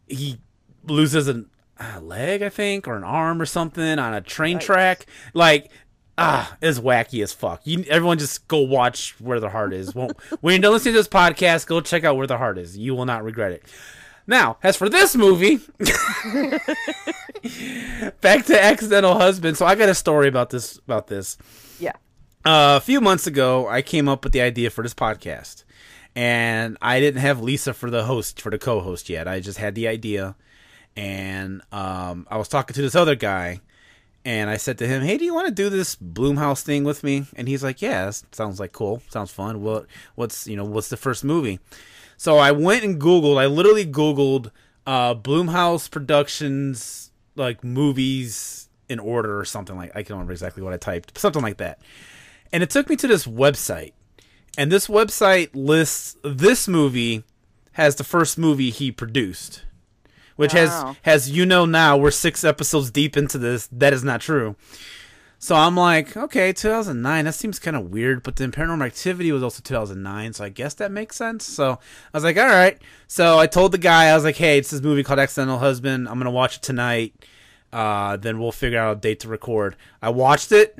he 0.07 0.39
loses 0.85 1.27
an, 1.27 1.49
a 1.79 1.99
leg, 1.99 2.41
I 2.41 2.49
think, 2.49 2.87
or 2.87 2.95
an 2.95 3.03
arm 3.03 3.41
or 3.41 3.45
something 3.45 3.99
on 3.99 4.13
a 4.13 4.21
train 4.21 4.59
track. 4.59 5.05
Like, 5.33 5.71
ah, 6.17 6.57
it's 6.61 6.79
wacky 6.79 7.23
as 7.23 7.33
fuck. 7.33 7.61
You, 7.65 7.83
everyone 7.89 8.17
just 8.19 8.47
go 8.47 8.59
watch 8.59 9.15
Where 9.19 9.39
the 9.39 9.49
Heart 9.49 9.73
Is. 9.73 9.95
Won't, 9.95 10.19
when 10.41 10.61
you're 10.61 10.71
listening 10.71 10.93
to 10.93 10.99
this 10.99 11.07
podcast, 11.07 11.67
go 11.67 11.81
check 11.81 12.03
out 12.03 12.17
Where 12.17 12.27
the 12.27 12.37
Heart 12.37 12.57
Is. 12.57 12.77
You 12.77 12.95
will 12.95 13.05
not 13.05 13.23
regret 13.23 13.51
it. 13.51 13.63
Now, 14.27 14.57
as 14.61 14.75
for 14.75 14.89
this 14.89 15.15
movie, 15.15 15.55
back 18.21 18.45
to 18.45 18.63
accidental 18.63 19.17
husband. 19.17 19.57
So 19.57 19.65
I 19.65 19.73
got 19.73 19.89
a 19.89 19.95
story 19.95 20.27
about 20.27 20.51
this. 20.51 20.77
About 20.77 21.07
this. 21.07 21.35
Yeah. 21.79 21.93
Uh, 22.45 22.77
a 22.77 22.79
few 22.79 23.01
months 23.01 23.25
ago, 23.25 23.67
I 23.67 23.81
came 23.81 24.07
up 24.07 24.23
with 24.23 24.33
the 24.33 24.41
idea 24.41 24.69
for 24.69 24.83
this 24.83 24.93
podcast, 24.93 25.63
and 26.15 26.77
I 26.79 26.99
didn't 26.99 27.21
have 27.21 27.41
Lisa 27.41 27.73
for 27.73 27.89
the 27.89 28.03
host 28.03 28.39
for 28.39 28.51
the 28.51 28.59
co-host 28.59 29.09
yet. 29.09 29.27
I 29.27 29.39
just 29.39 29.57
had 29.57 29.73
the 29.73 29.87
idea, 29.87 30.35
and 30.95 31.61
um, 31.71 32.27
I 32.29 32.37
was 32.37 32.47
talking 32.47 32.73
to 32.73 32.81
this 32.81 32.95
other 32.95 33.15
guy, 33.15 33.61
and 34.25 34.49
I 34.49 34.57
said 34.57 34.77
to 34.79 34.87
him, 34.87 35.01
"Hey, 35.01 35.17
do 35.17 35.25
you 35.25 35.33
want 35.33 35.47
to 35.47 35.53
do 35.53 35.69
this 35.69 35.95
Blumhouse 35.95 36.61
thing 36.61 36.83
with 36.83 37.03
me?" 37.03 37.25
And 37.35 37.47
he's 37.47 37.63
like, 37.63 37.81
"Yeah, 37.81 38.11
sounds 38.31 38.59
like 38.59 38.71
cool. 38.71 39.01
Sounds 39.09 39.31
fun. 39.31 39.61
What 39.61 39.85
what's 40.15 40.47
you 40.47 40.55
know 40.55 40.65
what's 40.65 40.89
the 40.89 40.97
first 40.97 41.23
movie?" 41.23 41.59
So 42.17 42.37
I 42.37 42.51
went 42.51 42.83
and 42.83 42.99
Googled. 42.99 43.37
I 43.37 43.45
literally 43.45 43.85
Googled 43.85 44.51
uh, 44.85 45.15
Blumhouse 45.15 45.89
Productions 45.89 47.11
like 47.35 47.63
movies 47.63 48.69
in 48.89 48.99
order 48.99 49.39
or 49.39 49.45
something 49.45 49.77
like. 49.77 49.91
I 49.91 50.03
can't 50.03 50.11
remember 50.11 50.33
exactly 50.33 50.63
what 50.63 50.73
I 50.73 50.77
typed. 50.77 51.17
Something 51.17 51.41
like 51.41 51.57
that. 51.57 51.79
And 52.51 52.63
it 52.63 52.69
took 52.69 52.89
me 52.89 52.95
to 52.97 53.07
this 53.07 53.25
website, 53.25 53.93
and 54.57 54.71
this 54.71 54.87
website 54.87 55.49
lists 55.53 56.17
this 56.23 56.67
movie 56.67 57.23
has 57.73 57.95
the 57.95 58.03
first 58.03 58.37
movie 58.37 58.71
he 58.71 58.91
produced, 58.91 59.63
which 60.39 60.53
Wow. 60.53 60.59
has 60.61 60.95
has 61.01 61.29
you 61.29 61.45
know 61.45 61.65
now 61.65 61.97
we're 61.97 62.11
six 62.11 62.45
episodes 62.45 62.89
deep 62.91 63.17
into 63.17 63.37
this. 63.37 63.67
That 63.73 63.91
is 63.91 64.05
not 64.05 64.21
true. 64.21 64.55
So 65.37 65.55
I'm 65.55 65.75
like, 65.75 66.15
okay, 66.15 66.53
2009. 66.53 67.25
That 67.25 67.33
seems 67.33 67.59
kind 67.59 67.75
of 67.75 67.89
weird. 67.91 68.23
But 68.23 68.37
then 68.37 68.51
Paranormal 68.51 68.85
Activity 68.85 69.31
was 69.33 69.43
also 69.43 69.61
2009, 69.61 70.31
so 70.33 70.43
I 70.45 70.49
guess 70.49 70.73
that 70.75 70.91
makes 70.91 71.17
sense. 71.17 71.43
So 71.45 71.71
I 71.73 71.77
was 72.17 72.23
like, 72.23 72.37
all 72.37 72.47
right. 72.47 72.81
So 73.07 73.37
I 73.37 73.47
told 73.47 73.73
the 73.73 73.77
guy, 73.77 74.05
I 74.07 74.15
was 74.15 74.23
like, 74.23 74.37
hey, 74.37 74.57
it's 74.57 74.69
this 74.71 74.81
movie 74.81 75.03
called 75.03 75.19
Accidental 75.19 75.57
Husband. 75.59 76.07
I'm 76.07 76.17
gonna 76.19 76.31
watch 76.31 76.55
it 76.57 76.61
tonight. 76.61 77.13
Uh, 77.73 78.15
then 78.17 78.39
we'll 78.39 78.51
figure 78.53 78.79
out 78.79 78.97
a 78.97 78.99
date 78.99 79.19
to 79.21 79.27
record. 79.27 79.75
I 80.01 80.09
watched 80.09 80.51
it. 80.53 80.79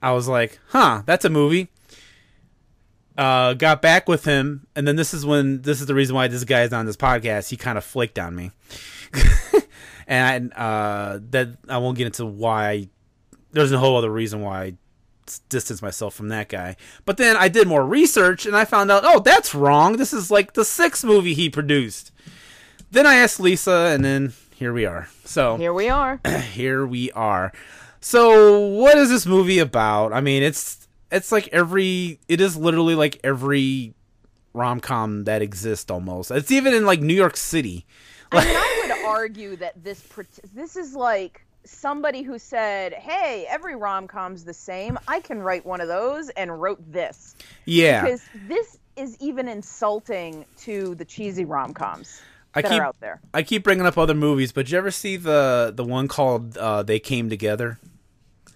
I 0.00 0.12
was 0.12 0.28
like, 0.28 0.58
huh, 0.68 1.02
that's 1.06 1.24
a 1.24 1.30
movie. 1.30 1.68
Uh, 3.16 3.54
got 3.54 3.82
back 3.82 4.08
with 4.08 4.24
him, 4.24 4.66
and 4.74 4.88
then 4.88 4.96
this 4.96 5.12
is 5.12 5.26
when 5.26 5.62
this 5.62 5.80
is 5.80 5.86
the 5.86 5.94
reason 5.94 6.14
why 6.14 6.28
this 6.28 6.44
guy 6.44 6.62
is 6.62 6.72
on 6.72 6.86
this 6.86 6.96
podcast. 6.96 7.50
He 7.50 7.56
kind 7.56 7.76
of 7.76 7.84
flaked 7.84 8.18
on 8.18 8.34
me, 8.34 8.52
and 10.06 10.52
uh, 10.54 11.18
that 11.30 11.48
I 11.68 11.78
won't 11.78 11.98
get 11.98 12.06
into 12.06 12.24
why. 12.24 12.88
There's 13.50 13.70
a 13.72 13.78
whole 13.78 13.98
other 13.98 14.10
reason 14.10 14.40
why 14.40 14.62
I 14.62 14.74
distance 15.48 15.82
myself 15.82 16.14
from 16.14 16.28
that 16.28 16.48
guy. 16.48 16.76
But 17.04 17.16
then 17.18 17.36
I 17.36 17.48
did 17.48 17.68
more 17.68 17.84
research, 17.84 18.46
and 18.46 18.56
I 18.56 18.64
found 18.64 18.90
out, 18.90 19.02
oh, 19.04 19.20
that's 19.20 19.54
wrong. 19.54 19.96
This 19.96 20.12
is 20.12 20.30
like 20.30 20.54
the 20.54 20.64
sixth 20.64 21.04
movie 21.04 21.34
he 21.34 21.50
produced. 21.50 22.12
Then 22.90 23.06
I 23.06 23.16
asked 23.16 23.40
Lisa, 23.40 23.90
and 23.94 24.04
then 24.04 24.32
here 24.54 24.72
we 24.72 24.86
are. 24.86 25.08
So 25.24 25.56
Here 25.56 25.72
we 25.72 25.88
are. 25.88 26.20
here 26.52 26.86
we 26.86 27.10
are. 27.12 27.52
So 28.00 28.58
what 28.58 28.98
is 28.98 29.10
this 29.10 29.26
movie 29.26 29.58
about? 29.58 30.12
I 30.12 30.20
mean, 30.20 30.42
it's 30.42 30.88
it's 31.12 31.30
like 31.30 31.48
every 31.48 32.18
it 32.28 32.40
is 32.40 32.56
literally 32.56 32.94
like 32.94 33.20
every 33.22 33.94
rom 34.54 34.80
com 34.80 35.24
that 35.24 35.42
exists 35.42 35.90
almost. 35.90 36.30
It's 36.30 36.50
even 36.50 36.74
in 36.74 36.84
like 36.86 37.00
New 37.00 37.14
York 37.14 37.36
City. 37.36 37.86
I 38.32 38.44
mean, 38.44 38.56
I 38.56 38.82
would 38.82 39.06
argue 39.06 39.56
that 39.56 39.84
this 39.84 40.02
this 40.54 40.76
is 40.76 40.94
like 40.94 41.44
somebody 41.64 42.22
who 42.22 42.38
said, 42.38 42.94
"Hey, 42.94 43.46
every 43.48 43.76
rom 43.76 44.08
com's 44.08 44.44
the 44.44 44.54
same. 44.54 44.98
I 45.06 45.20
can 45.20 45.40
write 45.40 45.66
one 45.66 45.80
of 45.80 45.88
those," 45.88 46.30
and 46.30 46.60
wrote 46.60 46.80
this. 46.90 47.36
Yeah. 47.66 48.02
Because 48.02 48.22
this 48.48 48.78
is 48.96 49.16
even 49.20 49.48
insulting 49.48 50.44
to 50.58 50.94
the 50.96 51.04
cheesy 51.04 51.44
rom 51.44 51.72
coms 51.72 52.20
I 52.54 52.62
that 52.62 52.70
keep 52.70 52.80
are 52.80 52.84
out 52.84 53.00
there. 53.00 53.20
I 53.32 53.42
keep 53.42 53.64
bringing 53.64 53.86
up 53.86 53.96
other 53.96 54.14
movies, 54.14 54.52
but 54.52 54.66
did 54.66 54.72
you 54.72 54.78
ever 54.78 54.90
see 54.90 55.16
the 55.16 55.72
the 55.74 55.84
one 55.84 56.08
called 56.08 56.56
uh, 56.56 56.82
They 56.82 56.98
Came 56.98 57.28
Together? 57.28 57.78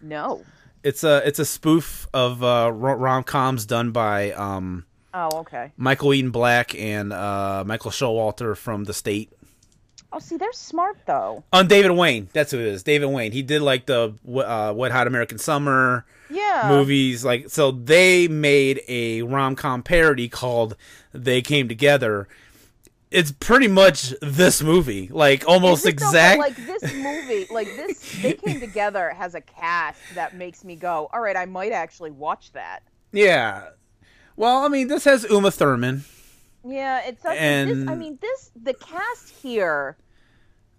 No. 0.03 0.45
It's 0.87 1.03
a 1.03 1.27
it's 1.27 1.39
a 1.41 1.45
spoof 1.45 2.07
of 2.15 2.45
uh, 2.45 2.71
rom 2.73 3.25
coms 3.25 3.67
done 3.67 3.91
by 3.91 4.31
um, 4.33 4.87
Oh, 5.13 5.39
okay. 5.41 5.73
Michael 5.77 6.15
Ian 6.15 6.31
Black 6.31 6.75
and 6.75 7.13
uh, 7.13 7.65
Michael 7.67 7.91
Showalter 7.91 8.57
from 8.57 8.85
The 8.85 8.93
State. 8.95 9.33
Oh, 10.13 10.19
see, 10.21 10.37
they're 10.37 10.53
smart 10.53 10.99
though. 11.07 11.43
On 11.53 11.67
David 11.67 11.91
Wain, 11.91 12.29
that's 12.33 12.53
who 12.53 12.59
it 12.61 12.67
is. 12.67 12.83
David 12.83 13.07
Wain. 13.09 13.33
He 13.33 13.43
did 13.43 13.63
like 13.63 13.87
the 13.87 14.15
uh, 14.29 14.73
Wet 14.77 14.93
Hot 14.93 15.07
American 15.07 15.39
Summer 15.39 16.07
Yeah. 16.31 16.67
movies. 16.69 17.25
Like 17.25 17.51
so, 17.51 17.73
they 17.73 18.29
made 18.29 18.81
a 18.87 19.23
rom 19.23 19.57
com 19.57 19.83
parody 19.83 20.29
called 20.29 20.77
"They 21.13 21.43
Came 21.43 21.67
Together." 21.69 22.29
It's 23.11 23.31
pretty 23.31 23.69
much 23.69 24.13
this 24.21 24.63
movie, 24.63 25.09
like 25.13 25.47
almost 25.47 25.87
Is 25.87 25.95
it 25.95 25.99
though, 26.01 26.07
but, 26.07 26.09
exact. 26.11 26.39
like 26.41 26.57
this 26.57 26.93
movie, 26.95 27.47
like 27.53 27.69
this, 27.77 28.21
they 28.23 28.33
came 28.35 28.59
together 28.61 29.11
has 29.11 29.35
a 29.37 29.41
cast 29.41 30.01
that 30.17 30.35
makes 30.35 30.65
me 30.65 30.75
go, 30.75 31.09
all 31.13 31.21
right, 31.21 31.37
I 31.37 31.45
might 31.47 31.71
actually 31.73 32.11
watch 32.11 32.53
that. 32.53 32.81
yeah. 33.13 33.69
Well, 34.39 34.65
I 34.65 34.69
mean, 34.69 34.89
this 34.89 35.05
has 35.05 35.25
Uma 35.31 35.51
Thurman. 35.51 36.05
Yeah, 36.63 37.01
it's 37.07 37.23
such, 37.23 37.39
this. 37.39 37.89
I 37.89 37.95
mean, 37.95 38.19
this 38.21 38.51
the 38.61 38.75
cast 38.75 39.31
here. 39.31 39.97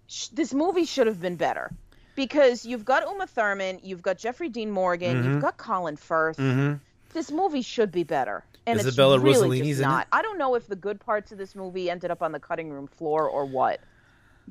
Sh- 0.06 0.28
this 0.28 0.54
movie 0.54 0.84
should 0.84 1.06
have 1.08 1.20
been 1.20 1.34
better 1.36 1.72
because 2.14 2.64
you've 2.64 2.84
got 2.84 3.02
Uma 3.04 3.26
Thurman, 3.26 3.80
you've 3.82 4.02
got 4.02 4.16
Jeffrey 4.18 4.48
Dean 4.48 4.70
Morgan, 4.70 5.22
Mhm. 5.22 5.24
you've 5.24 5.42
got 5.42 5.56
Colin 5.56 5.96
Firth. 5.96 6.36
Mm-hmm. 6.36 6.74
This 7.14 7.30
movie 7.32 7.62
should 7.62 7.90
be 7.90 8.04
better, 8.04 8.44
and 8.68 8.80
Isabella 8.80 9.16
it's 9.16 9.24
really 9.24 9.60
Rossellini's 9.60 9.80
in 9.80 9.90
it? 9.90 10.06
I 10.12 10.22
don't 10.22 10.38
know 10.38 10.54
if 10.54 10.66
the 10.66 10.76
good 10.76 11.00
parts 11.00 11.32
of 11.32 11.38
this 11.38 11.54
movie 11.54 11.90
ended 11.90 12.10
up 12.10 12.22
on 12.22 12.32
the 12.32 12.40
cutting 12.40 12.70
room 12.70 12.86
floor 12.86 13.28
or 13.28 13.44
what, 13.44 13.80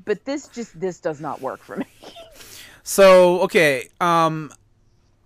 but 0.04 0.24
this 0.24 0.48
just 0.48 0.78
this 0.78 1.00
does 1.00 1.20
not 1.20 1.40
work 1.40 1.60
for 1.60 1.76
me. 1.76 1.86
So 2.88 3.42
okay, 3.42 3.86
um, 4.00 4.50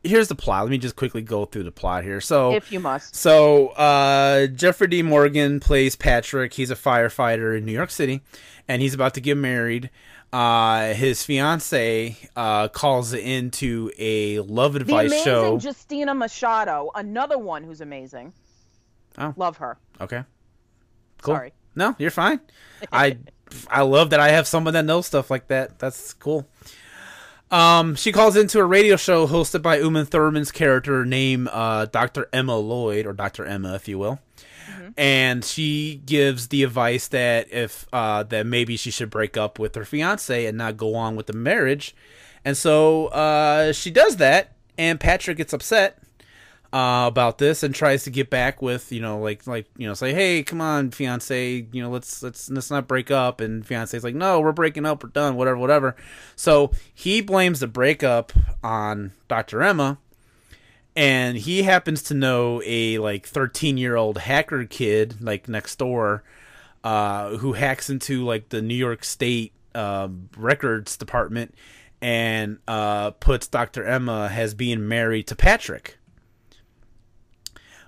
here's 0.02 0.26
the 0.26 0.34
plot. 0.34 0.64
Let 0.64 0.70
me 0.72 0.78
just 0.78 0.96
quickly 0.96 1.22
go 1.22 1.44
through 1.44 1.62
the 1.62 1.70
plot 1.70 2.02
here. 2.02 2.20
So 2.20 2.52
if 2.54 2.72
you 2.72 2.80
must. 2.80 3.14
So, 3.14 3.68
uh, 3.68 4.48
Jeffrey 4.48 4.88
D. 4.88 5.02
Morgan 5.02 5.60
plays 5.60 5.94
Patrick. 5.94 6.54
He's 6.54 6.72
a 6.72 6.74
firefighter 6.74 7.56
in 7.56 7.64
New 7.64 7.70
York 7.70 7.90
City, 7.90 8.22
and 8.66 8.82
he's 8.82 8.94
about 8.94 9.14
to 9.14 9.20
get 9.20 9.36
married. 9.36 9.90
Uh, 10.32 10.94
his 10.94 11.22
fiance 11.22 12.16
uh, 12.34 12.66
calls 12.68 13.12
into 13.12 13.92
a 13.98 14.40
love 14.40 14.72
The 14.72 14.80
advice 14.80 15.06
amazing 15.08 15.24
show. 15.24 15.58
Justina 15.58 16.14
Machado, 16.14 16.90
another 16.94 17.38
one 17.38 17.62
who's 17.64 17.80
amazing. 17.80 18.32
Oh. 19.18 19.34
Love 19.36 19.58
her. 19.58 19.78
okay, 20.00 20.24
cool. 21.22 21.34
Sorry. 21.34 21.52
No, 21.74 21.94
you're 21.98 22.10
fine. 22.10 22.40
I 22.92 23.18
I 23.68 23.82
love 23.82 24.10
that 24.10 24.20
I 24.20 24.30
have 24.30 24.46
someone 24.46 24.74
that 24.74 24.84
knows 24.84 25.06
stuff 25.06 25.30
like 25.30 25.48
that. 25.48 25.78
That's 25.78 26.12
cool. 26.14 26.48
Um, 27.50 27.96
she 27.96 28.12
calls 28.12 28.34
into 28.34 28.60
a 28.60 28.64
radio 28.64 28.96
show 28.96 29.26
hosted 29.26 29.60
by 29.60 29.78
Uma 29.78 30.06
Thurman's 30.06 30.50
character 30.50 31.04
named 31.04 31.48
uh, 31.52 31.84
Dr. 31.84 32.26
Emma 32.32 32.56
Lloyd, 32.56 33.04
or 33.04 33.12
Dr. 33.12 33.44
Emma, 33.44 33.74
if 33.74 33.86
you 33.88 33.98
will. 33.98 34.20
And 34.96 35.44
she 35.44 36.00
gives 36.04 36.48
the 36.48 36.62
advice 36.64 37.08
that 37.08 37.52
if 37.52 37.86
uh, 37.92 38.22
that 38.24 38.46
maybe 38.46 38.76
she 38.76 38.90
should 38.90 39.10
break 39.10 39.36
up 39.36 39.58
with 39.58 39.74
her 39.74 39.84
fiance 39.84 40.46
and 40.46 40.56
not 40.58 40.76
go 40.76 40.94
on 40.94 41.14
with 41.14 41.26
the 41.26 41.32
marriage. 41.34 41.94
And 42.44 42.56
so 42.56 43.06
uh, 43.08 43.72
she 43.72 43.90
does 43.90 44.16
that, 44.16 44.56
and 44.76 44.98
Patrick 44.98 45.36
gets 45.36 45.52
upset 45.52 45.98
uh, 46.72 47.04
about 47.06 47.36
this 47.36 47.62
and 47.62 47.74
tries 47.74 48.04
to 48.04 48.10
get 48.10 48.30
back 48.30 48.62
with 48.62 48.90
you 48.90 49.00
know 49.00 49.18
like 49.18 49.46
like 49.46 49.66
you 49.76 49.86
know 49.86 49.92
say 49.92 50.14
hey 50.14 50.42
come 50.42 50.60
on 50.60 50.90
fiance 50.90 51.66
you 51.70 51.82
know 51.82 51.90
let's 51.90 52.22
let's 52.22 52.48
let's 52.48 52.70
not 52.70 52.88
break 52.88 53.10
up 53.10 53.42
and 53.42 53.66
fiance's 53.66 54.02
like 54.02 54.14
no 54.14 54.40
we're 54.40 54.52
breaking 54.52 54.86
up 54.86 55.02
we're 55.02 55.10
done 55.10 55.36
whatever 55.36 55.58
whatever 55.58 55.94
so 56.34 56.70
he 56.94 57.20
blames 57.20 57.60
the 57.60 57.66
breakup 57.66 58.32
on 58.64 59.12
Dr. 59.28 59.62
Emma 59.62 59.98
and 60.96 61.36
he 61.36 61.62
happens 61.62 62.02
to 62.04 62.14
know 62.14 62.62
a 62.64 62.98
like 62.98 63.26
13 63.26 63.76
year 63.76 63.96
old 63.96 64.18
hacker 64.18 64.64
kid 64.64 65.20
like 65.20 65.48
next 65.48 65.76
door 65.76 66.22
uh, 66.84 67.36
who 67.36 67.52
hacks 67.52 67.90
into 67.90 68.24
like 68.24 68.48
the 68.48 68.62
New 68.62 68.74
York 68.74 69.04
State 69.04 69.52
uh, 69.74 70.08
records 70.36 70.96
department 70.96 71.54
and 72.00 72.58
uh, 72.66 73.12
puts 73.12 73.46
Dr. 73.46 73.84
Emma 73.84 74.30
as 74.32 74.54
being 74.54 74.88
married 74.88 75.28
to 75.28 75.36
Patrick 75.36 75.98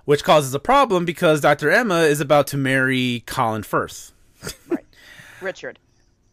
which 0.05 0.23
causes 0.23 0.53
a 0.53 0.59
problem 0.59 1.05
because 1.05 1.41
Dr. 1.41 1.69
Emma 1.69 2.01
is 2.01 2.21
about 2.21 2.47
to 2.47 2.57
marry 2.57 3.23
Colin 3.25 3.63
Firth. 3.63 4.11
Right. 4.67 4.85
Richard. 5.41 5.79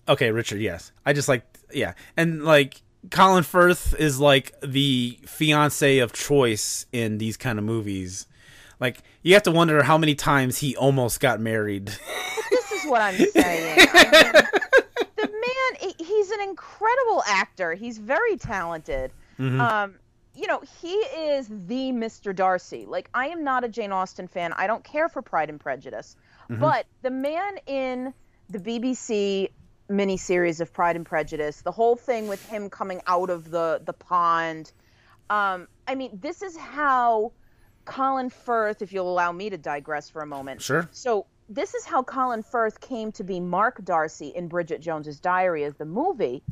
Okay, 0.09 0.31
Richard, 0.31 0.61
yes. 0.61 0.93
I 1.05 1.13
just 1.13 1.29
like 1.29 1.45
yeah. 1.73 1.95
And 2.17 2.45
like 2.45 2.83
Colin 3.11 3.43
Firth 3.45 3.95
is 3.99 4.21
like 4.21 4.53
the 4.63 5.19
fiance 5.27 5.99
of 5.99 6.13
choice 6.13 6.87
in 6.93 7.19
these 7.19 7.37
kind 7.37 7.59
of 7.59 7.65
movies. 7.65 8.27
Like 8.81 8.99
you 9.23 9.35
have 9.35 9.43
to 9.45 9.51
wonder 9.53 9.83
how 9.83 9.97
many 9.99 10.15
times 10.15 10.59
he 10.59 10.77
almost 10.77 11.21
got 11.21 11.41
married. 11.41 11.87
This 12.51 12.73
is 12.73 12.91
what 12.91 13.01
I'm 13.01 13.15
saying. 13.17 13.89
I 13.93 14.33
mean, 14.35 15.07
the 15.17 15.23
man, 15.31 15.93
he's 15.99 16.31
an 16.31 16.41
incredible 16.43 17.23
actor. 17.27 17.75
He's 17.75 17.99
very 17.99 18.37
talented. 18.37 19.11
Mhm. 19.39 19.61
Um, 19.61 19.95
you 20.35 20.47
know, 20.47 20.63
he 20.81 20.95
is 20.95 21.49
the 21.49 21.93
Mr. 21.93 22.35
Darcy. 22.35 22.87
Like, 22.87 23.09
I 23.13 23.29
am 23.29 23.45
not 23.45 23.65
a 23.65 23.69
Jane 23.69 23.93
Austen 23.93 24.29
fan. 24.29 24.53
I 24.55 24.67
don't 24.67 24.83
care 24.85 25.09
for 25.09 25.23
Pride 25.23 25.51
and 25.51 25.61
Prejudice. 25.61 26.17
Mhm. 26.49 26.61
But 26.61 26.87
the 27.03 27.11
man 27.11 27.59
in 27.67 28.15
the 28.49 28.59
BBC 28.59 29.51
miniseries 29.91 30.61
of 30.61 30.73
Pride 30.73 30.97
and 30.97 31.05
Prejudice, 31.05 31.61
the 31.63 31.73
whole 31.73 31.97
thing 31.97 32.29
with 32.29 32.45
him 32.49 32.71
coming 32.71 33.03
out 33.07 33.31
of 33.31 33.51
the 33.51 33.83
the 33.85 33.93
pond. 33.93 34.73
Um, 35.29 35.69
I 35.87 35.95
mean, 35.95 36.19
this 36.21 36.43
is 36.43 36.57
how 36.57 37.33
Colin 37.85 38.31
Firth, 38.31 38.83
if 38.83 38.93
you'll 38.93 39.11
allow 39.11 39.33
me 39.33 39.51
to 39.51 39.59
digress 39.59 40.09
for 40.09 40.23
a 40.23 40.27
moment. 40.27 40.63
Sure. 40.63 40.89
So 40.93 41.27
this 41.49 41.75
is 41.75 41.85
how 41.85 42.03
Colin 42.03 42.43
Firth 42.43 42.81
came 42.81 43.13
to 43.13 43.25
be 43.25 43.41
Mark 43.41 43.85
Darcy 43.85 44.29
in 44.29 44.49
Bridget 44.49 44.81
Jones's 44.81 45.21
Diary 45.21 45.65
as 45.65 45.75
the 45.75 45.85
movie, 45.85 46.43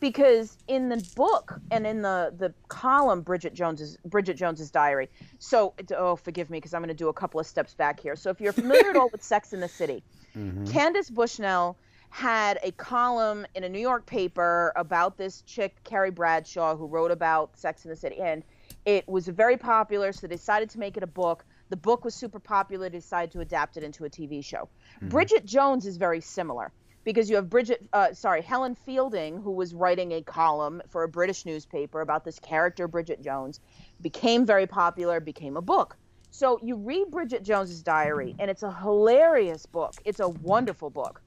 because 0.00 0.56
in 0.68 0.88
the 0.88 1.04
book 1.16 1.60
and 1.70 1.86
in 1.86 2.02
the 2.02 2.34
the 2.36 2.52
column 2.68 3.22
Bridget 3.22 3.54
Jones's 3.54 3.96
Bridget 4.04 4.34
Jones's 4.34 4.70
Diary. 4.70 5.08
So 5.38 5.74
oh, 5.96 6.16
forgive 6.16 6.50
me 6.50 6.58
because 6.58 6.74
I'm 6.74 6.80
going 6.80 6.88
to 6.88 6.94
do 6.94 7.08
a 7.08 7.12
couple 7.12 7.40
of 7.40 7.46
steps 7.46 7.74
back 7.74 8.00
here. 8.00 8.16
So 8.16 8.30
if 8.30 8.40
you're 8.40 8.52
familiar 8.52 8.90
at 8.90 8.96
all 8.96 9.08
with 9.10 9.22
Sex 9.22 9.52
in 9.52 9.60
the 9.60 9.68
City, 9.68 10.02
mm-hmm. 10.36 10.66
Candace 10.66 11.10
Bushnell 11.10 11.76
had 12.10 12.58
a 12.62 12.72
column 12.72 13.46
in 13.54 13.64
a 13.64 13.68
New 13.68 13.80
York 13.80 14.06
paper 14.06 14.72
about 14.76 15.18
this 15.18 15.42
chick 15.42 15.76
Carrie 15.84 16.10
Bradshaw 16.10 16.76
who 16.76 16.86
wrote 16.86 17.10
about 17.10 17.58
Sex 17.58 17.84
in 17.84 17.90
the 17.90 17.96
City 17.96 18.18
and 18.20 18.42
it 18.84 19.06
was 19.06 19.28
very 19.28 19.56
popular 19.56 20.12
so 20.12 20.26
they 20.26 20.34
decided 20.34 20.70
to 20.70 20.78
make 20.78 20.96
it 20.96 21.02
a 21.02 21.06
book 21.06 21.44
the 21.68 21.76
book 21.76 22.04
was 22.04 22.14
super 22.14 22.38
popular 22.38 22.88
they 22.88 22.98
decided 22.98 23.30
to 23.30 23.40
adapt 23.40 23.76
it 23.76 23.82
into 23.82 24.04
a 24.04 24.10
tv 24.10 24.42
show 24.42 24.68
mm-hmm. 24.96 25.08
bridget 25.08 25.44
jones 25.44 25.84
is 25.84 25.96
very 25.96 26.20
similar 26.20 26.72
because 27.08 27.30
you 27.30 27.36
have 27.36 27.48
bridget 27.48 27.80
uh, 27.94 28.12
sorry 28.12 28.42
helen 28.42 28.74
fielding 28.74 29.40
who 29.40 29.50
was 29.50 29.72
writing 29.72 30.12
a 30.12 30.22
column 30.22 30.82
for 30.90 31.04
a 31.04 31.08
british 31.08 31.46
newspaper 31.46 32.02
about 32.02 32.22
this 32.22 32.38
character 32.38 32.86
bridget 32.86 33.22
jones 33.22 33.60
became 34.02 34.44
very 34.46 34.66
popular 34.66 35.18
became 35.20 35.56
a 35.56 35.62
book. 35.62 35.96
So 36.30 36.58
you 36.62 36.76
read 36.76 37.10
bridget 37.10 37.42
jones's 37.42 37.82
diary 37.82 38.34
and 38.38 38.50
it's 38.50 38.62
a 38.62 38.72
hilarious 38.72 39.64
book. 39.66 39.94
It's 40.04 40.20
a 40.20 40.28
wonderful 40.28 40.90
book. 40.90 41.22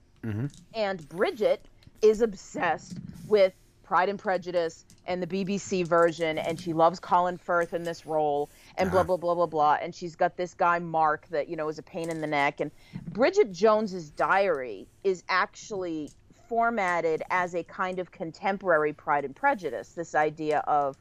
And 0.76 1.10
Bridget 1.10 1.66
is 2.04 2.22
obsessed 2.22 3.00
with 3.28 3.54
Pride 3.92 4.08
and 4.08 4.20
Prejudice 4.20 4.86
and 5.06 5.22
the 5.22 5.28
BBC 5.28 5.86
version, 5.86 6.38
and 6.38 6.58
she 6.58 6.72
loves 6.72 6.98
Colin 6.98 7.38
Firth 7.38 7.74
in 7.74 7.84
this 7.84 8.06
role, 8.06 8.50
and 8.78 8.90
blah 8.90 9.04
blah 9.04 9.18
blah 9.18 9.36
blah 9.36 9.48
blah. 9.48 9.78
And 9.82 9.94
she's 9.94 10.16
got 10.16 10.38
this 10.38 10.54
guy 10.54 10.80
Mark 10.80 11.28
that 11.28 11.50
you 11.50 11.58
know 11.58 11.68
is 11.68 11.78
a 11.78 11.84
pain 11.84 12.10
in 12.10 12.22
the 12.22 12.28
neck. 12.28 12.62
And 12.62 12.72
Bridget 13.10 13.52
Jones's 13.52 14.10
diary 14.10 14.88
is 15.04 15.26
actually 15.28 16.10
formatted 16.48 17.22
as 17.32 17.54
a 17.54 17.66
kind 17.66 18.00
of 18.00 18.12
contemporary 18.12 18.94
Pride 18.94 19.26
and 19.26 19.36
Prejudice. 19.36 19.90
This 19.90 20.16
idea 20.16 20.60
of 20.60 20.96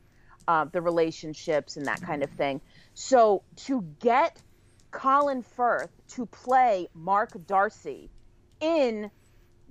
uh, 0.48 0.64
the 0.64 0.82
relationships 0.82 1.76
and 1.76 1.86
that 1.86 2.02
kind 2.02 2.24
of 2.24 2.30
thing. 2.30 2.60
So 2.94 3.44
to 3.66 3.84
get 4.00 4.42
Colin 4.90 5.42
Firth 5.42 5.92
to 6.14 6.26
play 6.26 6.88
Mark 6.94 7.30
Darcy 7.46 8.10
in 8.60 9.12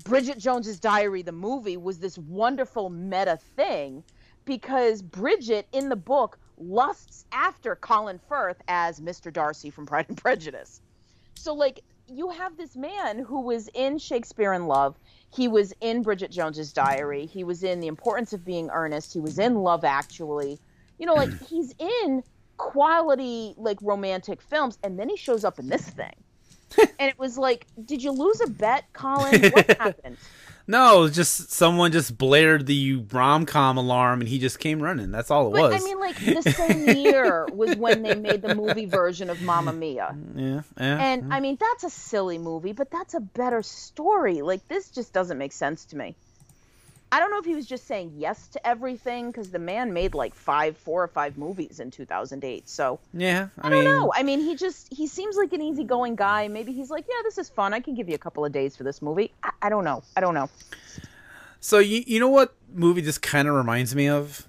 Bridget 0.04 0.38
Jones's 0.38 0.80
Diary, 0.80 1.22
the 1.22 1.32
movie, 1.32 1.78
was 1.78 2.00
this 2.00 2.18
wonderful 2.18 2.90
meta 2.90 3.38
thing 3.56 4.04
because 4.46 5.02
Bridget 5.02 5.68
in 5.72 5.90
the 5.90 5.96
book 5.96 6.38
lusts 6.58 7.26
after 7.32 7.76
Colin 7.76 8.20
Firth 8.28 8.62
as 8.68 9.00
Mr. 9.00 9.32
Darcy 9.32 9.70
from 9.70 9.86
Pride 9.86 10.06
and 10.10 10.18
Prejudice. 10.18 10.82
So, 11.36 11.54
like, 11.54 11.82
you 12.08 12.30
have 12.30 12.58
this 12.58 12.76
man 12.76 13.20
who 13.20 13.42
was 13.42 13.70
in 13.74 13.98
Shakespeare 13.98 14.54
in 14.54 14.66
Love. 14.66 14.98
He 15.32 15.48
was 15.48 15.74
in 15.82 16.02
Bridget 16.02 16.32
Jones's 16.32 16.74
Diary. 16.74 17.26
He 17.26 17.44
was 17.44 17.64
in 17.64 17.80
The 17.80 17.88
Importance 17.88 18.34
of 18.34 18.44
Being 18.44 18.70
Earnest. 18.72 19.14
He 19.14 19.20
was 19.20 19.38
in 19.38 19.56
Love 19.56 19.84
Actually. 19.84 20.60
You 20.98 21.06
know, 21.06 21.14
like, 21.14 21.30
he's 21.48 21.74
in 21.78 22.24
quality, 22.58 23.54
like, 23.58 23.78
romantic 23.82 24.42
films. 24.42 24.78
And 24.84 25.00
then 25.00 25.08
he 25.08 25.16
shows 25.16 25.46
up 25.46 25.60
in 25.60 25.70
this 25.70 25.88
thing. 25.88 26.16
and 27.00 27.10
it 27.10 27.18
was 27.20 27.38
like, 27.38 27.68
did 27.86 28.04
you 28.04 28.12
lose 28.12 28.42
a 28.42 28.48
bet, 28.48 28.86
Colin? 28.94 29.52
What 29.52 29.68
happened? 29.80 30.18
No, 30.68 31.10
just 31.10 31.50
someone 31.52 31.92
just 31.92 32.16
blared 32.16 32.68
the 32.68 32.98
rom 33.12 33.48
com 33.48 33.78
alarm 33.78 34.20
and 34.22 34.30
he 34.30 34.38
just 34.38 34.60
came 34.60 34.84
running. 34.84 35.10
That's 35.10 35.32
all 35.32 35.48
it 35.48 35.54
But 35.54 35.72
was. 35.72 35.82
I 35.82 35.84
mean, 35.84 36.00
like 36.00 36.16
the 36.24 36.44
same 36.44 36.88
year 36.98 37.48
was 37.52 37.76
when 37.76 38.04
they 38.04 38.14
made 38.14 38.44
the 38.44 38.54
movie 38.54 38.86
version 38.86 39.32
of 39.32 39.42
Mamma 39.42 39.74
Mia, 39.74 40.16
mm, 40.16 40.40
yeah, 40.40 40.62
yeah. 40.78 41.04
and 41.04 41.34
I 41.34 41.40
mean 41.40 41.58
that's 41.60 41.86
a 41.86 41.90
silly 41.90 42.38
movie, 42.38 42.74
but 42.74 42.92
that's 42.92 43.16
a 43.16 43.20
better 43.20 43.64
story. 43.64 44.44
Like 44.44 44.68
this 44.68 44.92
just 44.92 45.12
doesn't 45.12 45.40
make 45.40 45.54
sense 45.54 45.86
to 45.86 45.98
me. 45.98 46.16
I 47.12 47.20
don't 47.20 47.32
know 47.32 47.40
if 47.40 47.46
he 47.46 47.56
was 47.56 47.66
just 47.66 47.88
saying 47.88 48.14
yes 48.16 48.48
to 48.50 48.68
everything 48.68 49.32
because 49.32 49.50
the 49.50 49.58
man 49.60 49.94
made 49.94 50.14
like 50.14 50.36
five, 50.36 50.78
four 50.78 51.04
or 51.04 51.08
five 51.08 51.38
movies 51.38 51.80
in 51.80 51.90
2008. 51.90 52.70
So 52.70 53.00
yeah, 53.14 53.48
I, 53.62 53.68
I 53.68 53.70
don't 53.72 53.84
know. 53.84 54.12
I 54.16 54.22
mean, 54.24 54.40
he 54.40 54.56
just 54.56 54.94
he 54.94 55.08
seems 55.08 55.36
like 55.36 55.52
an 55.54 55.62
easygoing 55.62 56.16
guy. 56.16 56.48
Maybe 56.48 56.72
he's 56.72 56.90
like, 56.92 57.06
yeah, 57.10 57.22
this 57.24 57.38
is 57.38 57.50
fun. 57.50 57.74
I 57.74 57.80
can 57.80 57.96
give 57.96 58.08
you 58.10 58.16
a 58.16 58.20
couple 58.20 58.46
of 58.46 58.52
days 58.52 58.76
for 58.76 58.84
this 58.84 59.02
movie. 59.02 59.32
I, 59.44 59.52
I 59.64 59.70
don't 59.70 59.84
know. 59.84 60.04
I 60.16 60.22
don't 60.22 60.34
know. 60.36 60.50
so 61.60 61.80
you 61.80 62.04
you 62.06 62.20
know 62.20 62.30
what 62.30 62.56
movie 62.74 63.02
this 63.02 63.18
kind 63.18 63.48
of 63.48 63.56
reminds 63.56 63.96
me 63.96 64.08
of? 64.08 64.46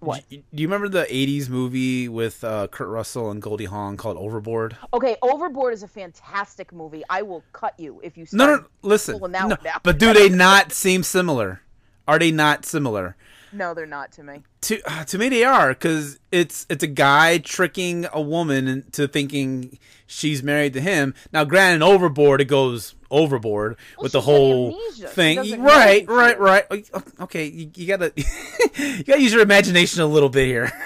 What? 0.00 0.24
Do 0.30 0.36
you 0.52 0.66
remember 0.66 0.88
the 0.88 1.04
'80s 1.04 1.48
movie 1.50 2.08
with 2.08 2.42
uh, 2.42 2.68
Kurt 2.68 2.88
Russell 2.88 3.30
and 3.30 3.40
Goldie 3.42 3.66
Hawn 3.66 3.98
called 3.98 4.16
Overboard? 4.16 4.76
Okay, 4.94 5.16
Overboard 5.20 5.74
is 5.74 5.82
a 5.82 5.88
fantastic 5.88 6.72
movie. 6.72 7.02
I 7.10 7.20
will 7.22 7.44
cut 7.52 7.78
you 7.78 8.00
if 8.02 8.16
you 8.16 8.24
No, 8.32 8.44
start 8.46 8.62
no, 8.62 8.68
listen. 8.82 9.32
that 9.32 9.48
No, 9.48 9.70
but 9.82 9.98
do 9.98 10.14
they 10.14 10.30
not 10.30 10.72
seem 10.72 11.02
similar? 11.02 11.60
Are 12.06 12.18
they 12.18 12.30
not 12.30 12.64
similar? 12.64 13.16
No, 13.52 13.74
they're 13.74 13.86
not 13.86 14.12
to 14.12 14.22
me. 14.22 14.42
To 14.62 14.80
uh, 14.86 15.04
to 15.04 15.18
me, 15.18 15.28
they 15.28 15.44
are 15.44 15.70
because 15.70 16.18
it's 16.30 16.66
it's 16.68 16.84
a 16.84 16.88
guy 16.88 17.38
tricking 17.38 18.06
a 18.12 18.20
woman 18.20 18.68
into 18.68 19.08
thinking 19.08 19.78
she's 20.10 20.42
married 20.42 20.72
to 20.74 20.80
him. 20.80 21.14
Now, 21.32 21.44
granted, 21.44 21.84
overboard 21.84 22.40
it 22.40 22.46
goes 22.46 22.94
overboard 23.10 23.76
with 23.98 24.12
the 24.12 24.20
whole. 24.20 24.78
Thing. 24.92 25.62
Right, 25.62 26.04
who 26.04 26.16
right, 26.16 26.38
right. 26.38 26.64
Oh, 26.70 26.82
oh, 26.94 27.02
Okay, 27.24 27.46
you, 27.46 27.70
you 27.74 27.86
gotta 27.86 28.12
you 28.16 29.04
gotta 29.04 29.20
use 29.20 29.32
your 29.32 29.42
imagination 29.42 30.02
a 30.02 30.06
little 30.06 30.28
bit 30.28 30.46
here. 30.46 30.70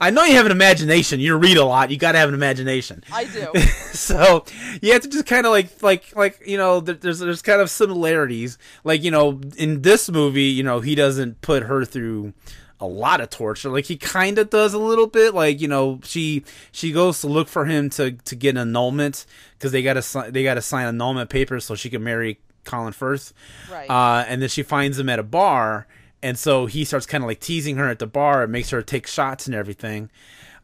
I 0.00 0.10
know 0.10 0.24
you 0.24 0.34
have 0.36 0.46
an 0.46 0.52
imagination. 0.52 1.20
You 1.20 1.36
read 1.36 1.56
a 1.56 1.64
lot. 1.64 1.90
You 1.90 1.96
gotta 1.96 2.18
have 2.18 2.28
an 2.28 2.34
imagination. 2.34 3.02
I 3.12 3.24
do. 3.24 3.58
so 3.92 4.44
you 4.82 4.92
have 4.92 5.02
to 5.02 5.08
just 5.08 5.26
kind 5.26 5.46
of 5.46 5.52
like 5.52 5.82
like 5.82 6.14
like 6.16 6.46
you 6.46 6.56
know 6.56 6.80
there's 6.80 7.18
there's 7.18 7.42
kind 7.42 7.60
of 7.60 7.70
similarities 7.70 8.58
like 8.84 9.02
you 9.02 9.10
know 9.10 9.40
in 9.56 9.82
this 9.82 10.10
movie 10.10 10.44
you 10.44 10.62
know 10.62 10.80
he 10.80 10.94
doesn't 10.94 11.40
put 11.40 11.64
her 11.64 11.84
through 11.84 12.32
a 12.84 12.86
lot 12.86 13.20
of 13.20 13.30
torture 13.30 13.70
like 13.70 13.86
he 13.86 13.96
kind 13.96 14.38
of 14.38 14.50
does 14.50 14.74
a 14.74 14.78
little 14.78 15.06
bit 15.06 15.34
like 15.34 15.60
you 15.60 15.68
know 15.68 15.98
she 16.04 16.44
she 16.72 16.92
goes 16.92 17.20
to 17.20 17.26
look 17.26 17.48
for 17.48 17.64
him 17.64 17.88
to 17.90 18.12
to 18.12 18.36
get 18.36 18.50
an 18.50 18.58
annulment 18.58 19.24
because 19.58 19.72
they 19.72 19.82
gotta 19.82 20.02
si- 20.02 20.30
they 20.30 20.42
gotta 20.42 20.62
sign 20.62 20.86
annulment 20.86 21.30
papers 21.30 21.64
so 21.64 21.74
she 21.74 21.88
can 21.90 22.02
marry 22.04 22.38
Colin 22.64 22.92
Firth 22.92 23.32
Right. 23.70 23.88
uh, 23.90 24.24
and 24.28 24.40
then 24.42 24.48
she 24.48 24.62
finds 24.62 24.98
him 24.98 25.08
at 25.08 25.18
a 25.18 25.22
bar 25.24 25.86
and 26.22 26.38
so 26.38 26.66
he 26.66 26.84
starts 26.84 27.06
kind 27.06 27.24
of 27.24 27.28
like 27.28 27.40
teasing 27.40 27.76
her 27.76 27.88
at 27.88 27.98
the 27.98 28.06
bar 28.06 28.42
and 28.44 28.52
makes 28.52 28.70
her 28.70 28.82
take 28.82 29.06
shots 29.06 29.46
and 29.46 29.54
everything 29.54 30.10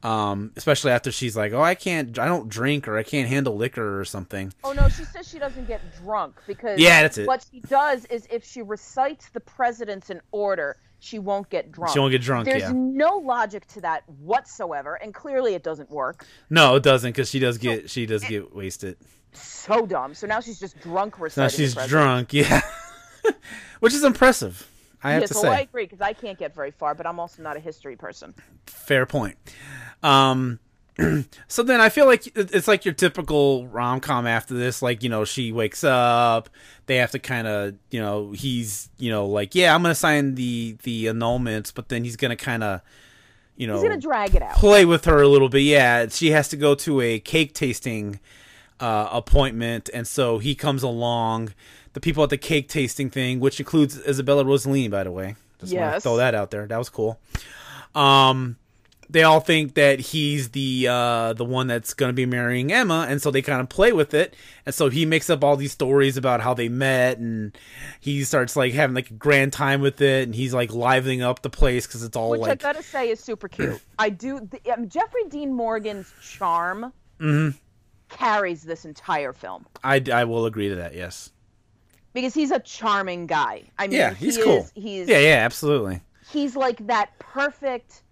um, 0.02 0.52
especially 0.56 0.92
after 0.92 1.12
she's 1.12 1.36
like, 1.36 1.52
"Oh, 1.52 1.60
I 1.60 1.74
can't, 1.74 2.18
I 2.18 2.24
don't 2.24 2.48
drink, 2.48 2.88
or 2.88 2.96
I 2.96 3.02
can't 3.02 3.28
handle 3.28 3.54
liquor, 3.54 4.00
or 4.00 4.06
something." 4.06 4.50
Oh 4.64 4.72
no, 4.72 4.88
she 4.88 5.04
says 5.04 5.28
she 5.28 5.38
doesn't 5.38 5.68
get 5.68 5.82
drunk 6.02 6.36
because 6.46 6.80
Yeah, 6.80 7.02
that's 7.02 7.18
it. 7.18 7.26
What 7.26 7.44
she 7.52 7.60
does 7.60 8.06
is 8.06 8.26
if 8.30 8.42
she 8.42 8.62
recites 8.62 9.28
the 9.28 9.40
presidents 9.40 10.08
in 10.08 10.22
order, 10.32 10.78
she 11.00 11.18
won't 11.18 11.48
get 11.50 11.72
drunk. 11.72 11.92
She 11.92 11.98
won't 11.98 12.12
get 12.12 12.22
drunk, 12.22 12.44
There's 12.44 12.62
yeah. 12.62 12.72
no 12.72 13.16
logic 13.16 13.66
to 13.68 13.80
that 13.80 14.08
whatsoever, 14.08 14.94
and 14.94 15.12
clearly 15.12 15.54
it 15.54 15.62
doesn't 15.62 15.90
work. 15.90 16.26
No, 16.50 16.76
it 16.76 16.82
doesn't, 16.82 17.10
because 17.10 17.30
she 17.30 17.38
does 17.40 17.58
get, 17.58 17.90
she 17.90 18.06
does 18.06 18.22
get 18.22 18.54
wasted. 18.54 18.96
So 19.32 19.86
dumb. 19.86 20.14
So 20.14 20.26
now 20.26 20.40
she's 20.40 20.60
just 20.60 20.78
drunk 20.80 21.16
Now 21.36 21.48
she's 21.48 21.74
drunk, 21.74 22.32
yeah, 22.34 22.60
which 23.80 23.94
is 23.94 24.04
impressive. 24.04 24.68
I 25.02 25.12
have 25.12 25.22
Yes, 25.22 25.30
to 25.30 25.38
well, 25.42 25.52
I 25.52 25.60
agree 25.60 25.84
because 25.84 26.00
I 26.02 26.12
can't 26.12 26.38
get 26.38 26.54
very 26.54 26.70
far, 26.70 26.94
but 26.94 27.06
I'm 27.06 27.18
also 27.18 27.42
not 27.42 27.56
a 27.56 27.60
history 27.60 27.96
person. 27.96 28.34
fair 28.66 29.06
point. 29.06 29.36
Um, 30.02 30.58
so 31.48 31.62
then 31.62 31.80
I 31.80 31.88
feel 31.88 32.06
like 32.06 32.30
it's 32.36 32.68
like 32.68 32.84
your 32.84 32.94
typical 32.94 33.66
rom 33.68 34.00
com 34.00 34.26
after 34.26 34.54
this. 34.54 34.82
Like, 34.82 35.02
you 35.02 35.08
know, 35.08 35.24
she 35.24 35.52
wakes 35.52 35.84
up, 35.84 36.48
they 36.86 36.96
have 36.96 37.10
to 37.12 37.18
kind 37.18 37.46
of, 37.46 37.74
you 37.90 38.00
know, 38.00 38.32
he's, 38.32 38.90
you 38.98 39.10
know, 39.10 39.26
like, 39.26 39.54
yeah, 39.54 39.74
I'm 39.74 39.82
going 39.82 39.92
to 39.92 39.98
sign 39.98 40.34
the, 40.34 40.76
the 40.82 41.06
annulments, 41.06 41.72
but 41.74 41.88
then 41.88 42.04
he's 42.04 42.16
going 42.16 42.30
to 42.30 42.36
kind 42.36 42.62
of, 42.62 42.80
you 43.56 43.66
know, 43.66 43.74
He's 43.74 43.82
gonna 43.82 44.00
drag 44.00 44.34
it 44.34 44.42
out. 44.42 44.54
play 44.56 44.86
with 44.86 45.04
her 45.04 45.20
a 45.20 45.28
little 45.28 45.50
bit. 45.50 45.60
Yeah, 45.60 46.08
she 46.08 46.30
has 46.30 46.48
to 46.48 46.56
go 46.56 46.74
to 46.76 47.02
a 47.02 47.18
cake 47.18 47.52
tasting 47.52 48.18
uh, 48.80 49.10
appointment, 49.12 49.90
and 49.92 50.06
so 50.08 50.38
he 50.38 50.54
comes 50.54 50.82
along. 50.82 51.52
The 51.92 52.00
people 52.00 52.24
at 52.24 52.30
the 52.30 52.38
cake 52.38 52.70
tasting 52.70 53.10
thing, 53.10 53.38
which 53.38 53.60
includes 53.60 53.98
Isabella 54.06 54.44
Rossellini, 54.44 54.90
by 54.90 55.04
the 55.04 55.10
way, 55.10 55.36
just 55.58 55.74
want 55.74 55.94
to 55.96 56.00
throw 56.00 56.16
that 56.16 56.34
out 56.34 56.50
there. 56.50 56.66
That 56.66 56.78
was 56.78 56.88
cool. 56.88 57.20
Um, 57.94 58.56
they 59.12 59.22
all 59.24 59.40
think 59.40 59.74
that 59.74 59.98
he's 60.00 60.50
the 60.50 60.86
uh, 60.88 61.32
the 61.32 61.44
one 61.44 61.66
that's 61.66 61.94
going 61.94 62.08
to 62.10 62.14
be 62.14 62.26
marrying 62.26 62.72
Emma, 62.72 63.06
and 63.08 63.20
so 63.20 63.30
they 63.30 63.42
kind 63.42 63.60
of 63.60 63.68
play 63.68 63.92
with 63.92 64.14
it. 64.14 64.34
And 64.66 64.74
so 64.74 64.88
he 64.88 65.04
makes 65.06 65.28
up 65.30 65.42
all 65.42 65.56
these 65.56 65.72
stories 65.72 66.16
about 66.16 66.40
how 66.40 66.54
they 66.54 66.68
met, 66.68 67.18
and 67.18 67.56
he 68.00 68.22
starts 68.24 68.56
like 68.56 68.72
having 68.72 68.94
like 68.94 69.10
a 69.10 69.14
grand 69.14 69.52
time 69.52 69.80
with 69.80 70.00
it, 70.00 70.24
and 70.24 70.34
he's 70.34 70.54
like 70.54 70.72
livening 70.72 71.22
up 71.22 71.42
the 71.42 71.50
place 71.50 71.86
because 71.86 72.02
it's 72.02 72.16
all 72.16 72.30
Which 72.30 72.42
I 72.42 72.54
gotta 72.54 72.82
say 72.82 73.10
is 73.10 73.20
super 73.20 73.48
cute. 73.48 73.80
I 73.98 74.10
do. 74.10 74.40
The, 74.40 74.72
um, 74.72 74.88
Jeffrey 74.88 75.24
Dean 75.28 75.52
Morgan's 75.52 76.12
charm 76.22 76.92
Mm-hmm. 77.20 77.56
carries 78.08 78.62
this 78.62 78.84
entire 78.84 79.32
film. 79.32 79.66
I, 79.84 80.02
I 80.12 80.24
will 80.24 80.46
agree 80.46 80.68
to 80.70 80.76
that. 80.76 80.94
Yes. 80.94 81.30
because 82.14 82.32
he's 82.34 82.50
a 82.50 82.58
charming 82.60 83.26
guy. 83.26 83.64
I 83.78 83.86
mean, 83.88 83.98
yeah, 83.98 84.14
he's 84.14 84.36
he 84.36 84.42
cool. 84.42 84.58
Is, 84.60 84.72
he's 84.74 85.08
yeah, 85.08 85.18
yeah, 85.18 85.44
absolutely. 85.44 86.00
he's 86.30 86.56
like 86.56 86.86
that 86.86 87.18
perfect 87.18 88.02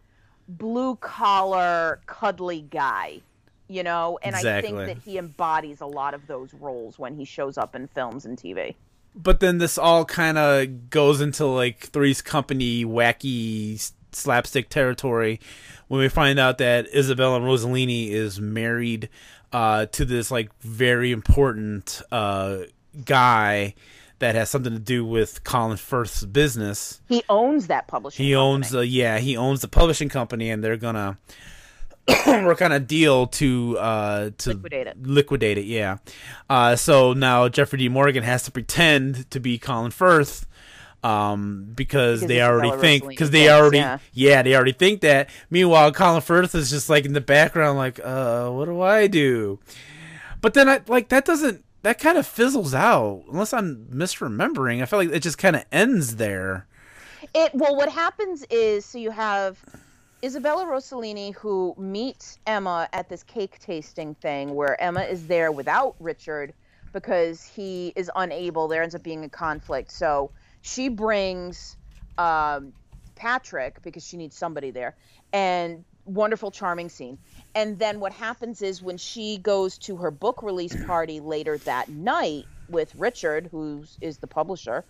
blue 0.48 0.96
collar 0.96 2.00
cuddly 2.06 2.62
guy 2.62 3.20
you 3.68 3.82
know? 3.82 4.18
And 4.22 4.34
i 4.34 4.60
think 4.62 4.76
that 4.76 4.98
he 4.98 5.18
embodies 5.18 5.80
a 5.80 5.86
lot 5.86 6.14
of 6.14 6.26
those 6.26 6.52
roles 6.54 6.98
when 6.98 7.14
he 7.14 7.24
shows 7.24 7.58
up 7.58 7.74
in 7.76 7.86
films 7.86 8.24
and 8.24 8.36
tv 8.36 8.74
But 9.14 9.40
then 9.40 9.58
this 9.58 9.78
all 9.78 10.04
kind 10.04 10.38
of 10.38 10.90
goes 10.90 11.20
into 11.20 11.44
like 11.46 11.80
Three's 11.80 12.22
Company 12.22 12.84
wacky 12.84 13.92
slapstick 14.12 14.68
territory 14.68 15.40
when 15.88 16.00
we 16.00 16.08
find 16.08 16.38
out 16.38 16.58
that 16.58 16.86
Isabella 16.94 17.40
Rossellini 17.40 18.10
is 18.10 18.40
married 18.40 19.08
uh, 19.52 19.86
to 19.86 20.04
this 20.04 20.30
like 20.30 20.50
very 20.60 21.12
important 21.12 22.02
uh, 22.10 22.58
guy 23.04 23.74
that 24.18 24.34
has 24.34 24.50
something 24.50 24.72
to 24.72 24.78
do 24.78 25.04
with 25.04 25.44
Colin 25.44 25.76
Firth's 25.76 26.24
business. 26.24 27.00
he 27.08 27.22
owns 27.28 27.68
that 27.68 27.86
publishing 27.86 28.26
He 28.26 28.34
owns 28.34 28.70
the 28.70 28.86
yeah, 28.86 29.18
he 29.18 29.36
owns 29.36 29.60
the 29.60 29.68
publishing 29.68 30.08
company, 30.08 30.50
and 30.50 30.62
they're 30.62 30.76
gonna 30.76 31.18
work 32.26 32.62
on 32.62 32.72
a 32.72 32.80
deal 32.80 33.26
to 33.26 33.78
uh 33.78 34.30
to 34.38 34.50
Liquidate 34.50 34.86
it. 34.86 35.02
Liquidate 35.02 35.58
it, 35.58 35.64
yeah. 35.66 35.98
Uh, 36.48 36.74
so 36.76 37.12
now 37.12 37.48
Jeffrey 37.48 37.78
D. 37.78 37.88
Morgan 37.88 38.22
has 38.22 38.42
to 38.44 38.50
pretend 38.50 39.30
to 39.30 39.40
be 39.40 39.58
Colin 39.58 39.90
Firth. 39.90 40.46
Um, 41.04 41.70
because, 41.76 42.22
Because 42.22 42.28
they 42.28 42.42
already 42.42 42.76
think, 42.80 43.06
because 43.06 43.30
they 43.30 43.48
already, 43.48 43.78
yeah. 43.78 43.98
yeah. 44.14 44.42
they 44.42 44.56
already 44.56 44.72
think 44.72 45.02
that. 45.02 45.30
Meanwhile, 45.48 45.92
Colin 45.92 46.20
Firth 46.22 46.56
is 46.56 46.70
just 46.70 46.90
like 46.90 47.04
in 47.04 47.12
the 47.12 47.20
background, 47.20 47.78
like, 47.78 48.00
uh, 48.02 48.50
what 48.50 48.64
do 48.64 48.80
I 48.80 49.06
do? 49.06 49.60
But 50.40 50.54
then 50.54 50.68
I 50.68 50.80
like 50.88 51.08
that 51.10 51.24
doesn't 51.24 51.64
that 51.82 51.98
kind 51.98 52.18
of 52.18 52.26
fizzles 52.26 52.74
out 52.74 53.24
unless 53.30 53.52
I'm 53.52 53.86
misremembering. 53.92 54.82
I 54.82 54.86
feel 54.86 54.98
like 54.98 55.10
it 55.10 55.20
just 55.20 55.38
kind 55.38 55.56
of 55.56 55.64
ends 55.70 56.16
there. 56.16 56.66
It 57.34 57.54
well, 57.54 57.76
what 57.76 57.88
happens 57.88 58.44
is 58.50 58.84
so 58.84 58.98
you 58.98 59.10
have 59.10 59.58
Isabella 60.24 60.64
Rossellini 60.64 61.34
who 61.34 61.74
meets 61.78 62.38
Emma 62.46 62.88
at 62.92 63.08
this 63.08 63.22
cake 63.22 63.58
tasting 63.60 64.14
thing 64.16 64.54
where 64.54 64.80
Emma 64.80 65.02
is 65.02 65.26
there 65.26 65.52
without 65.52 65.94
Richard 66.00 66.52
because 66.92 67.44
he 67.44 67.92
is 67.94 68.10
unable. 68.16 68.66
There 68.66 68.82
ends 68.82 68.94
up 68.94 69.02
being 69.02 69.24
a 69.24 69.28
conflict, 69.28 69.92
so 69.92 70.30
she 70.62 70.88
brings 70.88 71.76
um, 72.16 72.72
Patrick 73.14 73.82
because 73.82 74.06
she 74.06 74.16
needs 74.16 74.36
somebody 74.36 74.70
there, 74.70 74.96
and 75.32 75.84
wonderful, 76.08 76.50
charming 76.50 76.88
scene. 76.88 77.18
And 77.54 77.78
then 77.78 78.00
what 78.00 78.12
happens 78.12 78.62
is 78.62 78.82
when 78.82 78.96
she 78.96 79.38
goes 79.38 79.78
to 79.78 79.96
her 79.96 80.10
book 80.10 80.42
release 80.42 80.74
party 80.86 81.20
later 81.20 81.58
that 81.58 81.88
night 81.88 82.44
with 82.70 82.94
Richard, 82.96 83.48
who 83.50 83.82
is 84.02 84.18
the 84.18 84.26
publisher, 84.26 84.84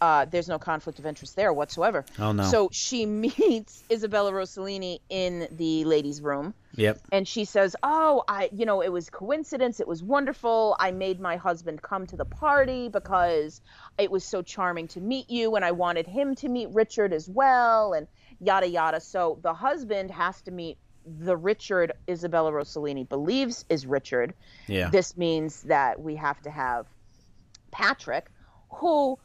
uh, 0.00 0.24
there's 0.24 0.48
no 0.48 0.58
conflict 0.58 0.98
of 0.98 1.06
interest 1.06 1.36
there 1.36 1.52
whatsoever. 1.52 2.04
Mm-hmm. 2.14 2.22
Oh, 2.22 2.32
no. 2.32 2.42
So 2.42 2.68
she 2.72 3.06
meets 3.24 3.84
Isabella 3.90 4.32
Rossellini 4.32 4.98
in 5.08 5.46
the 5.52 5.84
ladies' 5.84 6.20
room, 6.20 6.54
Yep. 6.74 6.98
and 7.12 7.28
she 7.28 7.44
says, 7.44 7.76
"Oh, 7.84 8.24
I, 8.26 8.48
you 8.52 8.66
know, 8.66 8.80
it 8.80 8.90
was 8.92 9.10
coincidence. 9.10 9.78
It 9.78 9.86
was 9.86 10.02
wonderful. 10.02 10.74
I 10.80 10.90
made 10.90 11.20
my 11.20 11.36
husband 11.36 11.82
come 11.82 12.06
to 12.08 12.16
the 12.16 12.24
party 12.24 12.88
because 12.88 13.60
it 13.96 14.10
was 14.10 14.24
so 14.24 14.42
charming 14.42 14.88
to 14.88 15.00
meet 15.00 15.30
you, 15.30 15.54
and 15.54 15.64
I 15.64 15.70
wanted 15.70 16.08
him 16.08 16.34
to 16.36 16.48
meet 16.48 16.68
Richard 16.72 17.12
as 17.12 17.28
well, 17.28 17.92
and 17.92 18.08
yada 18.40 18.68
yada." 18.68 19.00
So 19.00 19.38
the 19.42 19.54
husband 19.54 20.10
has 20.10 20.40
to 20.42 20.50
meet 20.50 20.78
the 21.06 21.36
Richard 21.36 21.92
Isabella 22.08 22.52
Rossellini 22.52 23.08
believes 23.08 23.64
is 23.68 23.86
Richard. 23.86 24.34
Yeah. 24.66 24.90
This 24.90 25.16
means 25.16 25.62
that 25.62 26.00
we 26.00 26.16
have 26.16 26.40
to 26.42 26.50
have 26.50 26.86
Patrick, 27.70 28.30
who. 28.70 29.18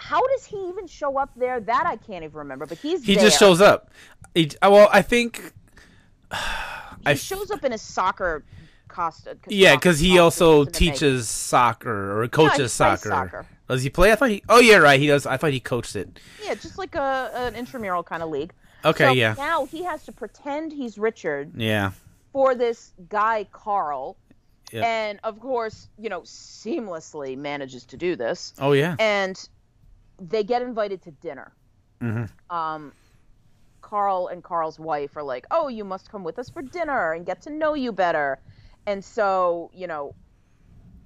How 0.00 0.24
does 0.28 0.44
he 0.44 0.56
even 0.68 0.86
show 0.86 1.18
up 1.18 1.30
there? 1.34 1.58
That 1.58 1.84
I 1.84 1.96
can't 1.96 2.22
even 2.22 2.36
remember. 2.36 2.66
But 2.66 2.78
he's 2.78 3.04
he 3.04 3.14
there. 3.16 3.24
just 3.24 3.38
shows 3.40 3.60
up. 3.60 3.90
He, 4.34 4.50
well, 4.62 4.88
I 4.92 5.02
think. 5.02 5.52
He 7.06 7.14
shows 7.14 7.50
up 7.50 7.64
in 7.64 7.72
a 7.72 7.78
soccer 7.78 8.44
costume. 8.98 9.38
Yeah, 9.48 9.76
because 9.76 10.00
he 10.00 10.18
also 10.18 10.64
teaches 10.64 11.28
soccer 11.28 12.20
or 12.20 12.26
coaches 12.28 12.72
soccer. 12.72 13.08
soccer. 13.08 13.46
Does 13.68 13.82
he 13.82 13.90
play? 13.90 14.10
I 14.12 14.16
thought 14.16 14.30
he. 14.30 14.42
Oh 14.48 14.58
yeah, 14.60 14.76
right. 14.76 14.98
He 14.98 15.06
does. 15.06 15.24
I 15.26 15.36
thought 15.36 15.52
he 15.52 15.60
coached 15.60 15.94
it. 15.94 16.18
Yeah, 16.44 16.54
just 16.54 16.78
like 16.78 16.94
a 16.94 17.30
an 17.34 17.54
intramural 17.54 18.02
kind 18.02 18.22
of 18.22 18.28
league. 18.30 18.52
Okay, 18.84 19.04
So 19.06 19.12
yeah. 19.12 19.34
Now 19.36 19.66
he 19.66 19.84
has 19.84 20.04
to 20.06 20.12
pretend 20.12 20.72
he's 20.72 20.98
Richard 20.98 21.52
Yeah. 21.54 21.90
for 22.32 22.54
this 22.54 22.92
guy 23.08 23.46
Carl, 23.52 24.16
Yep. 24.72 24.84
and 24.84 25.20
of 25.24 25.38
course, 25.40 25.88
you 25.98 26.08
know, 26.08 26.22
seamlessly 26.22 27.36
manages 27.36 27.84
to 27.86 27.96
do 27.96 28.16
this. 28.16 28.52
Oh 28.58 28.72
yeah. 28.72 28.96
And 28.98 29.36
they 30.20 30.42
get 30.44 30.62
invited 30.62 31.02
to 31.02 31.10
dinner. 31.12 31.52
Mm-hmm. 32.02 32.26
Um, 32.56 32.92
Carl 33.80 34.28
and 34.28 34.42
Carl's 34.42 34.78
wife 34.78 35.16
are 35.16 35.22
like, 35.22 35.46
"Oh, 35.50 35.68
you 35.68 35.84
must 35.84 36.10
come 36.10 36.24
with 36.24 36.38
us 36.38 36.48
for 36.50 36.62
dinner 36.62 37.12
and 37.12 37.24
get 37.26 37.42
to 37.42 37.50
know 37.50 37.74
you 37.74 37.92
better." 37.92 38.38
And 38.88 39.04
so, 39.04 39.70
you 39.74 39.86
know, 39.86 40.14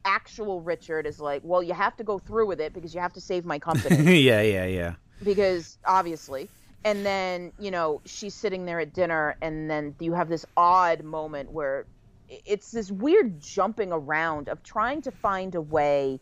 actual 0.05 0.61
Richard 0.61 1.07
is 1.07 1.19
like, 1.21 1.43
"Well, 1.45 1.63
you 1.63 1.75
have 1.75 1.97
to 1.97 2.05
go 2.05 2.19
through 2.19 2.47
with 2.47 2.61
it 2.61 2.73
because 2.73 2.95
you 2.95 3.01
have 3.01 3.13
to 3.15 3.21
save 3.21 3.45
my 3.45 3.59
company." 3.59 4.21
yeah, 4.21 4.41
yeah, 4.41 4.67
yeah. 4.67 4.95
because 5.23 5.79
obviously 5.85 6.49
and 6.85 7.07
then 7.07 7.53
you 7.59 7.71
know 7.71 8.01
she's 8.05 8.35
sitting 8.35 8.65
there 8.65 8.81
at 8.81 8.93
dinner 8.93 9.37
and 9.41 9.71
then 9.71 9.95
you 10.01 10.13
have 10.13 10.29
this 10.29 10.45
odd 10.57 11.03
moment 11.03 11.51
where 11.53 11.87
it's 12.29 12.71
this 12.71 12.91
weird 12.91 13.41
jumping 13.41 13.93
around 13.93 14.49
of 14.49 14.63
trying 14.63 15.03
to 15.03 15.11
find 15.11 15.55
a 15.55 15.61
way 15.61 16.19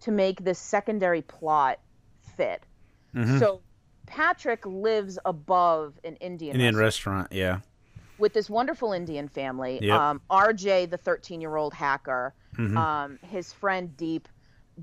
to 0.00 0.10
make 0.10 0.42
this 0.42 0.58
secondary 0.58 1.22
plot 1.22 1.78
fit 2.36 2.62
Mhm. 3.14 3.38
so 3.38 3.60
patrick 4.06 4.66
lives 4.66 5.18
above 5.24 5.94
an 6.02 6.16
indian, 6.16 6.56
Indian 6.56 6.76
restaurant 6.76 7.30
restaurant. 7.30 7.32
Yeah. 7.32 7.69
With 8.20 8.32
this 8.34 8.48
wonderful 8.50 8.92
indian 8.92 9.28
family 9.28 9.78
Yep. 9.82 9.98
um, 9.98 10.20
rj 10.30 10.88
the 10.88 10.96
13 10.98 11.40
year 11.40 11.56
old 11.56 11.74
hacker 11.74 12.34
Mhm. 12.56 12.76
um, 12.76 13.18
his 13.28 13.52
friend 13.52 13.96
deep 13.96 14.28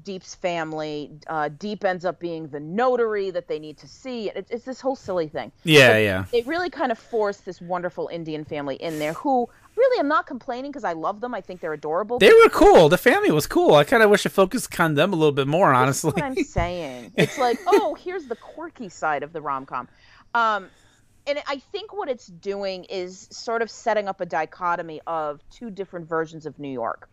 Deep's 0.04 0.36
family. 0.36 1.10
Uh, 1.26 1.50
Deep 1.58 1.84
ends 1.84 2.06
up 2.06 2.19
being 2.19 2.50
the 2.50 2.60
notary 2.60 3.32
that 3.32 3.47
they 3.47 3.58
need 3.58 3.80
to 3.80 3.88
see. 3.88 4.30
It's, 4.36 4.52
it's 4.52 4.63
this 4.63 4.80
whole 4.80 4.95
silly 4.95 5.28
thing. 5.28 5.52
Yeah, 5.63 5.88
But 5.93 5.97
yeah. 6.04 6.26
They 6.32 6.41
really 6.43 6.69
kind 6.69 6.91
of 6.91 7.00
force 7.00 7.38
this 7.38 7.60
wonderful 7.60 8.08
Indian 8.10 8.45
family 8.45 8.76
in 8.76 9.00
there 9.00 9.13
who 9.13 9.50
really 9.76 10.00
I'm 10.00 10.08
not 10.08 10.28
complaining 10.28 10.69
because 10.71 10.84
I 10.84 10.93
love 10.93 11.19
them. 11.19 11.34
I 11.34 11.41
think 11.41 11.62
they're 11.62 11.73
adorable. 11.73 12.19
They 12.19 12.30
were 12.30 12.50
cool. 12.50 12.89
The 12.89 12.97
family 13.00 13.32
was 13.32 13.47
cool. 13.47 13.73
I 13.73 13.84
kind 13.86 14.04
of 14.04 14.12
wish 14.12 14.23
it 14.28 14.30
focused 14.30 14.80
on 14.80 14.93
them 14.93 15.13
a 15.13 15.15
little 15.15 15.32
bit 15.32 15.47
more, 15.47 15.69
That's 15.71 15.80
honestly. 16.04 16.12
what 16.12 16.23
I'm 16.23 16.36
saying. 16.43 17.13
It's 17.15 17.39
like, 17.39 17.58
oh, 17.65 17.95
here's 17.95 18.26
the 18.28 18.36
quirky 18.36 18.89
side 18.89 19.23
of 19.23 19.34
the 19.34 19.41
rom 19.41 19.65
com. 19.65 19.88
Um, 20.36 20.67
and 21.28 21.40
I 21.48 21.60
think 21.72 21.94
what 21.94 22.10
it's 22.10 22.28
doing 22.28 22.86
is 22.86 23.28
sort 23.32 23.62
of 23.62 23.70
setting 23.70 24.08
up 24.08 24.22
a 24.22 24.26
dichotomy 24.26 25.02
of 25.08 25.42
two 25.50 25.70
different 25.70 26.08
versions 26.08 26.46
of 26.46 26.58
New 26.58 26.72
York. 26.72 27.10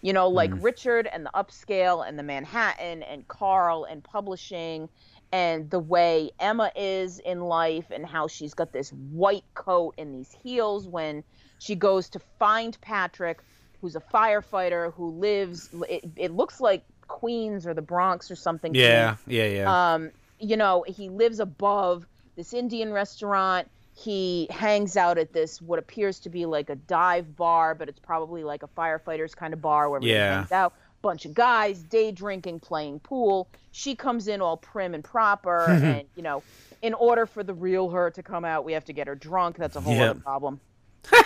You 0.00 0.12
know, 0.12 0.28
like 0.28 0.50
Mm. 0.50 0.62
Richard 0.62 1.08
and 1.12 1.26
the 1.26 1.30
upscale 1.34 2.06
and 2.06 2.16
the 2.18 2.22
Manhattan 2.22 3.02
and 3.02 3.26
Carl 3.26 3.84
and 3.84 4.02
publishing 4.04 4.88
and 5.32 5.68
the 5.70 5.80
way 5.80 6.30
Emma 6.38 6.70
is 6.76 7.18
in 7.18 7.40
life 7.40 7.86
and 7.90 8.06
how 8.06 8.28
she's 8.28 8.54
got 8.54 8.72
this 8.72 8.90
white 8.90 9.44
coat 9.54 9.94
and 9.98 10.14
these 10.14 10.30
heels 10.42 10.86
when 10.86 11.24
she 11.58 11.74
goes 11.74 12.08
to 12.10 12.20
find 12.38 12.80
Patrick, 12.80 13.40
who's 13.80 13.96
a 13.96 14.02
firefighter 14.14 14.94
who 14.94 15.10
lives, 15.18 15.68
it, 15.88 16.04
it 16.16 16.30
looks 16.30 16.60
like 16.60 16.84
Queens 17.08 17.66
or 17.66 17.74
the 17.74 17.82
Bronx 17.82 18.30
or 18.30 18.36
something. 18.36 18.74
yeah, 18.76 19.16
yeah, 19.26 19.46
yeah. 19.46 19.94
Um, 19.94 20.12
you 20.38 20.56
know, 20.56 20.84
he 20.86 21.08
lives 21.08 21.40
above 21.40 22.06
this 22.38 22.54
Indian 22.54 22.92
restaurant. 22.92 23.68
He 23.92 24.46
hangs 24.50 24.96
out 24.96 25.18
at 25.18 25.32
this 25.32 25.60
what 25.60 25.80
appears 25.80 26.20
to 26.20 26.30
be 26.30 26.46
like 26.46 26.70
a 26.70 26.76
dive 26.76 27.34
bar, 27.34 27.74
but 27.74 27.88
it's 27.88 27.98
probably 27.98 28.44
like 28.44 28.62
a 28.62 28.68
firefighters 28.68 29.34
kind 29.34 29.52
of 29.52 29.60
bar 29.60 29.90
where 29.90 30.00
Yeah. 30.00 30.36
hangs 30.38 30.52
out. 30.52 30.72
Bunch 31.02 31.26
of 31.26 31.34
guys 31.34 31.82
day 31.82 32.12
drinking, 32.12 32.60
playing 32.60 33.00
pool. 33.00 33.48
She 33.72 33.96
comes 33.96 34.28
in 34.28 34.40
all 34.40 34.56
prim 34.56 34.94
and 34.94 35.02
proper, 35.02 35.66
and 35.84 36.08
you 36.14 36.22
know, 36.22 36.44
in 36.80 36.94
order 36.94 37.26
for 37.26 37.42
the 37.42 37.54
real 37.54 37.90
her 37.90 38.10
to 38.12 38.22
come 38.22 38.44
out, 38.44 38.64
we 38.64 38.72
have 38.72 38.84
to 38.84 38.92
get 38.92 39.08
her 39.08 39.16
drunk. 39.16 39.56
That's 39.56 39.74
a 39.76 39.80
whole 39.80 39.94
Yep. 39.94 40.10
other 40.10 40.20
problem. 40.20 40.60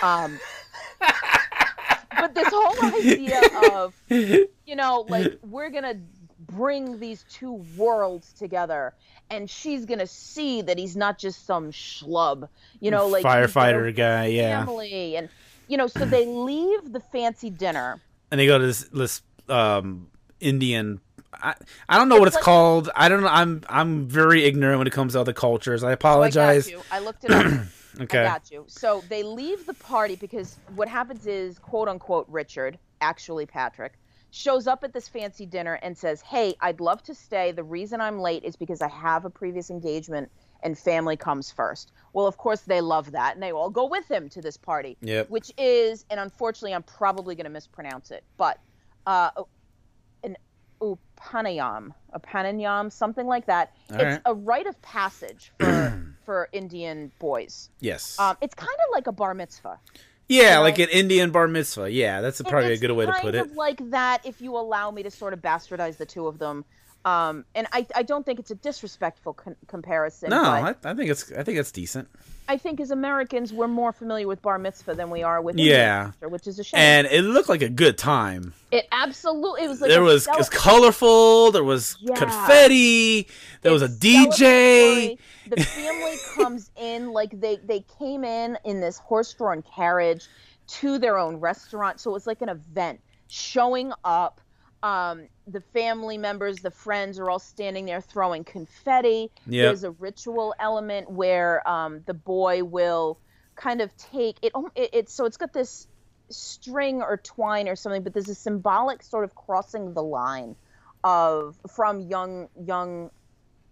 Um, 0.01 0.39
but 2.19 2.33
this 2.33 2.47
whole 2.51 2.75
idea 2.99 3.41
of 3.55 3.93
you 4.65 4.75
know, 4.75 5.05
like 5.07 5.37
we're 5.43 5.69
gonna 5.69 5.95
bring 6.39 6.99
these 6.99 7.23
two 7.25 7.53
worlds 7.75 8.33
together, 8.33 8.93
and 9.33 9.49
she's 9.49 9.85
gonna 9.85 10.07
see 10.07 10.61
that 10.61 10.77
he's 10.77 10.95
not 10.95 11.17
just 11.17 11.45
some 11.45 11.71
schlub, 11.71 12.47
you 12.79 12.91
know, 12.91 13.07
like 13.07 13.19
he's 13.19 13.23
got 13.23 13.43
a 13.43 13.47
Firefighter 13.47 13.95
guy, 13.95 14.27
yeah. 14.27 14.59
family, 14.65 15.15
and 15.17 15.29
you 15.67 15.77
know, 15.77 15.87
so 15.87 16.05
they 16.05 16.25
leave 16.25 16.91
the 16.91 16.99
fancy 16.99 17.49
dinner. 17.49 17.99
And 18.31 18.39
they 18.39 18.45
go 18.47 18.57
to 18.57 18.65
this, 18.65 18.83
this 18.93 19.21
um, 19.49 20.07
Indian. 20.39 20.99
I, 21.33 21.55
I 21.89 21.97
don't 21.97 22.09
know 22.09 22.17
what 22.19 22.27
it's 22.27 22.35
like- 22.35 22.43
called. 22.43 22.89
I 22.95 23.09
don't 23.09 23.21
know. 23.21 23.27
I'm 23.27 23.61
I'm 23.69 24.07
very 24.07 24.43
ignorant 24.43 24.77
when 24.79 24.87
it 24.87 24.93
comes 24.93 25.13
to 25.13 25.19
other 25.21 25.33
cultures. 25.33 25.83
I 25.83 25.87
Oh, 25.87 25.89
I 25.89 25.93
apologize. 25.93 26.65
got 26.65 26.71
you. 26.71 26.81
I 26.91 26.99
looked 26.99 27.23
it 27.25 27.31
up. 27.31 27.45
Okay. 28.01 28.21
I 28.21 28.23
got 28.23 28.49
you. 28.49 28.65
So 28.67 29.03
they 29.07 29.21
leave 29.21 29.67
the 29.67 29.75
party 29.75 30.15
because 30.15 30.57
what 30.73 30.87
happens 30.87 31.27
is, 31.27 31.59
quote 31.59 31.87
unquote, 31.87 32.25
Richard, 32.27 32.79
actually 33.01 33.45
Patrick, 33.45 33.93
shows 34.33 34.65
up 34.65 34.83
at 34.83 34.91
this 34.93 35.07
fancy 35.07 35.45
dinner 35.45 35.75
and 35.83 35.95
says, 35.95 36.21
"Hey, 36.21 36.55
I'd 36.59 36.79
love 36.79 37.03
to 37.03 37.13
stay. 37.13 37.51
The 37.51 37.63
reason 37.63 38.01
I'm 38.01 38.19
late 38.19 38.43
is 38.43 38.55
because 38.55 38.81
I 38.81 38.87
have 38.87 39.25
a 39.25 39.29
previous 39.29 39.69
engagement 39.69 40.31
and 40.63 40.77
family 40.77 41.15
comes 41.15 41.51
first." 41.51 41.91
Well, 42.13 42.25
of 42.25 42.37
course 42.37 42.61
they 42.61 42.81
love 42.81 43.11
that 43.11 43.35
and 43.35 43.43
they 43.43 43.51
all 43.51 43.69
go 43.69 43.85
with 43.85 44.09
him 44.09 44.29
to 44.29 44.41
this 44.41 44.57
party. 44.57 44.97
Yep. 45.01 45.29
Which 45.29 45.51
is, 45.57 46.05
and 46.09 46.19
unfortunately, 46.19 46.73
I'm 46.73 46.83
probably 46.83 47.35
going 47.35 47.45
to 47.45 47.51
mispronounce 47.51 48.09
it, 48.09 48.23
but 48.37 48.59
uh, 49.05 49.29
an 50.23 50.35
upanayam, 50.81 51.93
upanayam, 52.15 52.91
something 52.91 53.27
like 53.27 53.45
that. 53.45 53.75
All 53.91 53.97
it's 53.97 54.03
right. 54.03 54.21
a 54.25 54.33
rite 54.33 54.65
of 54.65 54.81
passage 54.81 55.51
for 55.59 56.03
for 56.25 56.49
Indian 56.53 57.11
boys. 57.19 57.69
Yes. 57.79 58.17
Um, 58.17 58.35
it's 58.41 58.55
kind 58.55 58.69
of 58.87 58.93
like 58.93 59.05
a 59.05 59.11
bar 59.11 59.35
mitzvah. 59.35 59.79
Yeah, 60.27 60.59
like 60.59 60.79
an 60.79 60.89
Indian 60.89 61.31
bar 61.31 61.47
mitzvah. 61.47 61.91
Yeah, 61.91 62.21
that's 62.21 62.39
a, 62.39 62.43
probably 62.43 62.73
a 62.73 62.77
good 62.77 62.91
way 62.91 63.05
to 63.05 63.13
put 63.13 63.35
it. 63.35 63.55
like 63.55 63.89
that, 63.91 64.25
if 64.25 64.41
you 64.41 64.55
allow 64.57 64.91
me 64.91 65.03
to 65.03 65.11
sort 65.11 65.33
of 65.33 65.41
bastardize 65.41 65.97
the 65.97 66.05
two 66.05 66.27
of 66.27 66.39
them. 66.39 66.65
Um, 67.05 67.43
and 67.53 67.67
I, 67.73 67.85
I 67.95 68.03
don't 68.03 68.25
think 68.25 68.39
it's 68.39 68.51
a 68.51 68.55
disrespectful 68.55 69.33
con- 69.33 69.57
comparison. 69.67 70.29
No, 70.29 70.41
I, 70.41 70.69
I 70.85 70.93
think 70.93 71.09
it's 71.11 71.31
I 71.33 71.43
think 71.43 71.57
it's 71.59 71.71
decent. 71.71 72.07
I 72.47 72.57
think 72.57 72.79
as 72.81 72.91
Americans, 72.91 73.51
we're 73.53 73.67
more 73.69 73.91
familiar 73.93 74.27
with 74.27 74.41
bar 74.41 74.57
mitzvah 74.57 74.95
than 74.95 75.09
we 75.09 75.21
are 75.23 75.41
with 75.41 75.57
Yeah. 75.57 76.11
Culture, 76.19 76.29
which 76.29 76.47
is 76.47 76.59
a 76.59 76.63
shame. 76.63 76.79
And 76.79 77.07
it 77.07 77.21
looked 77.23 77.47
like 77.49 77.61
a 77.61 77.69
good 77.69 77.97
time. 77.97 78.53
it 78.71 78.85
absolutely 78.91 79.63
it 79.63 79.67
was 79.69 79.81
like 79.81 79.89
there 79.89 80.01
a 80.01 80.03
was 80.05 80.23
cel- 80.25 80.35
it 80.35 80.37
was 80.37 80.49
colorful. 80.49 81.51
There 81.51 81.63
was 81.63 81.97
Yeah. 81.99 82.15
confetti. 82.15 83.27
There 83.63 83.71
was 83.73 83.81
a 83.81 83.89
DJ. 83.89 85.17
The 85.49 85.61
family 85.63 86.15
comes 86.35 86.71
in 86.77 87.11
like 87.11 87.39
they 87.39 87.57
they 87.57 87.81
came 87.99 88.23
in 88.23 88.57
in 88.63 88.79
this 88.79 88.97
horse-drawn 88.97 89.61
carriage 89.63 90.27
to 90.67 90.97
their 90.97 91.17
own 91.17 91.37
restaurant, 91.37 91.99
so 91.99 92.11
it 92.11 92.13
was 92.13 92.27
like 92.27 92.41
an 92.41 92.49
event. 92.49 93.01
Showing 93.27 93.91
up, 94.05 94.39
um, 94.83 95.27
the 95.47 95.61
family 95.61 96.17
members, 96.17 96.59
the 96.59 96.71
friends 96.71 97.19
are 97.19 97.29
all 97.29 97.39
standing 97.39 97.85
there 97.85 98.01
throwing 98.01 98.43
confetti. 98.43 99.31
Yep. 99.47 99.65
There's 99.69 99.83
a 99.83 99.91
ritual 99.91 100.55
element 100.59 101.09
where 101.09 101.67
um, 101.67 102.01
the 102.05 102.13
boy 102.13 102.63
will 102.63 103.19
kind 103.55 103.81
of 103.81 103.95
take 103.97 104.37
it, 104.41 104.53
it. 104.75 104.89
It's 104.93 105.13
so 105.13 105.25
it's 105.25 105.37
got 105.37 105.53
this 105.53 105.87
string 106.29 107.01
or 107.01 107.17
twine 107.17 107.67
or 107.67 107.75
something, 107.75 108.03
but 108.03 108.13
there's 108.13 108.29
a 108.29 108.35
symbolic 108.35 109.03
sort 109.03 109.23
of 109.23 109.35
crossing 109.35 109.93
the 109.93 110.03
line 110.03 110.55
of 111.03 111.57
from 111.69 112.01
young 112.01 112.47
young 112.65 113.11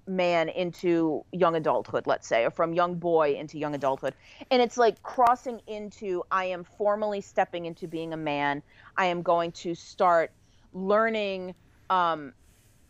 man 0.07 0.49
into 0.49 1.23
young 1.31 1.55
adulthood, 1.55 2.07
let's 2.07 2.27
say, 2.27 2.43
or 2.43 2.51
from 2.51 2.73
young 2.73 2.95
boy 2.95 3.35
into 3.35 3.57
young 3.57 3.75
adulthood. 3.75 4.13
And 4.49 4.61
it's 4.61 4.77
like 4.77 5.01
crossing 5.03 5.61
into 5.67 6.23
I 6.31 6.45
am 6.45 6.63
formally 6.63 7.21
stepping 7.21 7.65
into 7.65 7.87
being 7.87 8.13
a 8.13 8.17
man. 8.17 8.61
I 8.97 9.05
am 9.05 9.21
going 9.21 9.53
to 9.53 9.73
start 9.75 10.31
learning 10.73 11.55
um, 11.89 12.33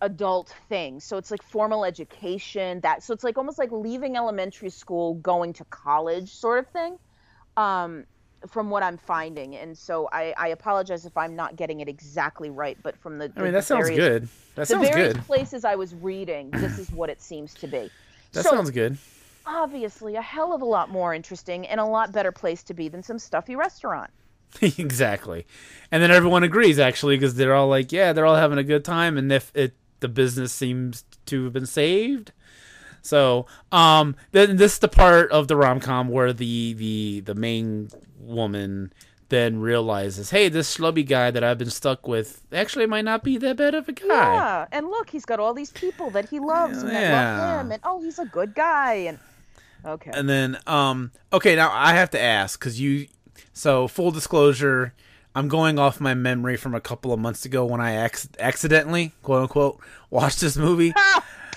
adult 0.01 0.53
things. 0.69 1.03
So 1.03 1.17
it's 1.17 1.31
like 1.31 1.43
formal 1.43 1.85
education, 1.85 2.79
that 2.81 3.03
so 3.03 3.13
it's 3.13 3.23
like 3.23 3.37
almost 3.37 3.57
like 3.57 3.71
leaving 3.71 4.17
elementary 4.17 4.69
school, 4.69 5.15
going 5.15 5.53
to 5.53 5.65
college 5.65 6.29
sort 6.29 6.59
of 6.59 6.67
thing. 6.67 6.97
Um, 7.57 8.05
from 8.47 8.71
what 8.71 8.81
I'm 8.81 8.97
finding, 8.97 9.55
and 9.55 9.77
so 9.77 10.09
I, 10.11 10.33
I 10.35 10.47
apologize 10.47 11.05
if 11.05 11.15
I'm 11.15 11.35
not 11.35 11.57
getting 11.57 11.79
it 11.81 11.87
exactly 11.87 12.49
right, 12.49 12.75
but 12.81 12.97
from 12.97 13.19
the, 13.19 13.31
I 13.37 13.41
mean, 13.43 13.53
that 13.53 13.65
sounds 13.65 13.89
various- 13.89 13.99
good. 13.99 14.23
That 14.55 14.61
the 14.61 14.65
sounds 14.65 14.89
various 14.89 15.13
good. 15.13 15.23
places 15.25 15.63
I 15.63 15.75
was 15.75 15.93
reading, 15.93 16.49
this 16.49 16.79
is 16.79 16.89
what 16.91 17.11
it 17.11 17.21
seems 17.21 17.53
to 17.55 17.67
be. 17.67 17.91
That 18.33 18.43
so 18.43 18.49
sounds 18.49 18.71
good. 18.71 18.97
obviously 19.45 20.15
a 20.15 20.21
hell 20.23 20.53
of 20.53 20.61
a 20.61 20.65
lot 20.65 20.89
more 20.89 21.13
interesting 21.13 21.67
and 21.67 21.79
a 21.79 21.85
lot 21.85 22.11
better 22.11 22.31
place 22.31 22.63
to 22.63 22.73
be 22.73 22.87
than 22.89 23.03
some 23.03 23.19
stuffy 23.19 23.55
restaurant. 23.55 24.09
exactly. 24.61 25.45
And 25.91 26.01
then 26.01 26.11
everyone 26.11 26.43
agrees 26.43 26.79
actually 26.79 27.17
because 27.17 27.35
they're 27.35 27.55
all 27.55 27.67
like, 27.67 27.91
yeah, 27.91 28.13
they're 28.13 28.25
all 28.25 28.35
having 28.35 28.57
a 28.57 28.63
good 28.63 28.85
time, 28.85 29.17
and 29.17 29.31
if 29.31 29.51
it 29.55 29.73
the 29.99 30.07
business 30.07 30.51
seems 30.51 31.05
to 31.27 31.45
have 31.45 31.53
been 31.53 31.65
saved. 31.65 32.31
So, 33.01 33.47
um, 33.71 34.15
then 34.31 34.57
this 34.57 34.73
is 34.73 34.79
the 34.79 34.87
part 34.87 35.31
of 35.31 35.47
the 35.47 35.55
rom 35.55 35.79
com 35.79 36.09
where 36.09 36.33
the 36.33 36.73
the 36.73 37.21
the 37.21 37.35
main 37.35 37.89
woman 38.19 38.93
then 39.29 39.59
realizes, 39.61 40.29
hey, 40.29 40.49
this 40.49 40.77
schlubby 40.77 41.07
guy 41.07 41.31
that 41.31 41.43
I've 41.43 41.57
been 41.57 41.69
stuck 41.69 42.07
with 42.07 42.43
actually 42.51 42.85
might 42.85 43.05
not 43.05 43.23
be 43.23 43.37
that 43.37 43.55
bad 43.55 43.73
of 43.73 43.87
a 43.87 43.93
guy. 43.93 44.05
Yeah, 44.05 44.67
and 44.71 44.87
look, 44.87 45.09
he's 45.09 45.25
got 45.25 45.39
all 45.39 45.53
these 45.53 45.71
people 45.71 46.09
that 46.11 46.29
he 46.29 46.39
loves 46.39 46.83
and 46.83 46.91
that 46.91 47.39
love 47.39 47.65
him, 47.65 47.71
and 47.71 47.81
oh, 47.83 48.01
he's 48.01 48.19
a 48.19 48.25
good 48.25 48.53
guy, 48.53 48.93
and 48.93 49.19
okay, 49.85 50.11
And 50.13 50.29
then, 50.29 50.59
um, 50.67 51.11
okay, 51.33 51.55
now 51.55 51.71
I 51.73 51.93
have 51.93 52.11
to 52.11 52.21
ask 52.21 52.59
because 52.59 52.79
you. 52.79 53.07
So 53.53 53.87
full 53.87 54.11
disclosure, 54.11 54.93
I'm 55.35 55.47
going 55.47 55.77
off 55.79 55.99
my 55.99 56.13
memory 56.13 56.57
from 56.57 56.73
a 56.75 56.81
couple 56.81 57.13
of 57.13 57.19
months 57.19 57.45
ago 57.45 57.65
when 57.65 57.81
I 57.81 58.05
ac- 58.05 58.29
accidentally, 58.39 59.13
quote 59.23 59.43
unquote, 59.43 59.79
watched 60.09 60.41
this 60.41 60.57
movie. 60.57 60.93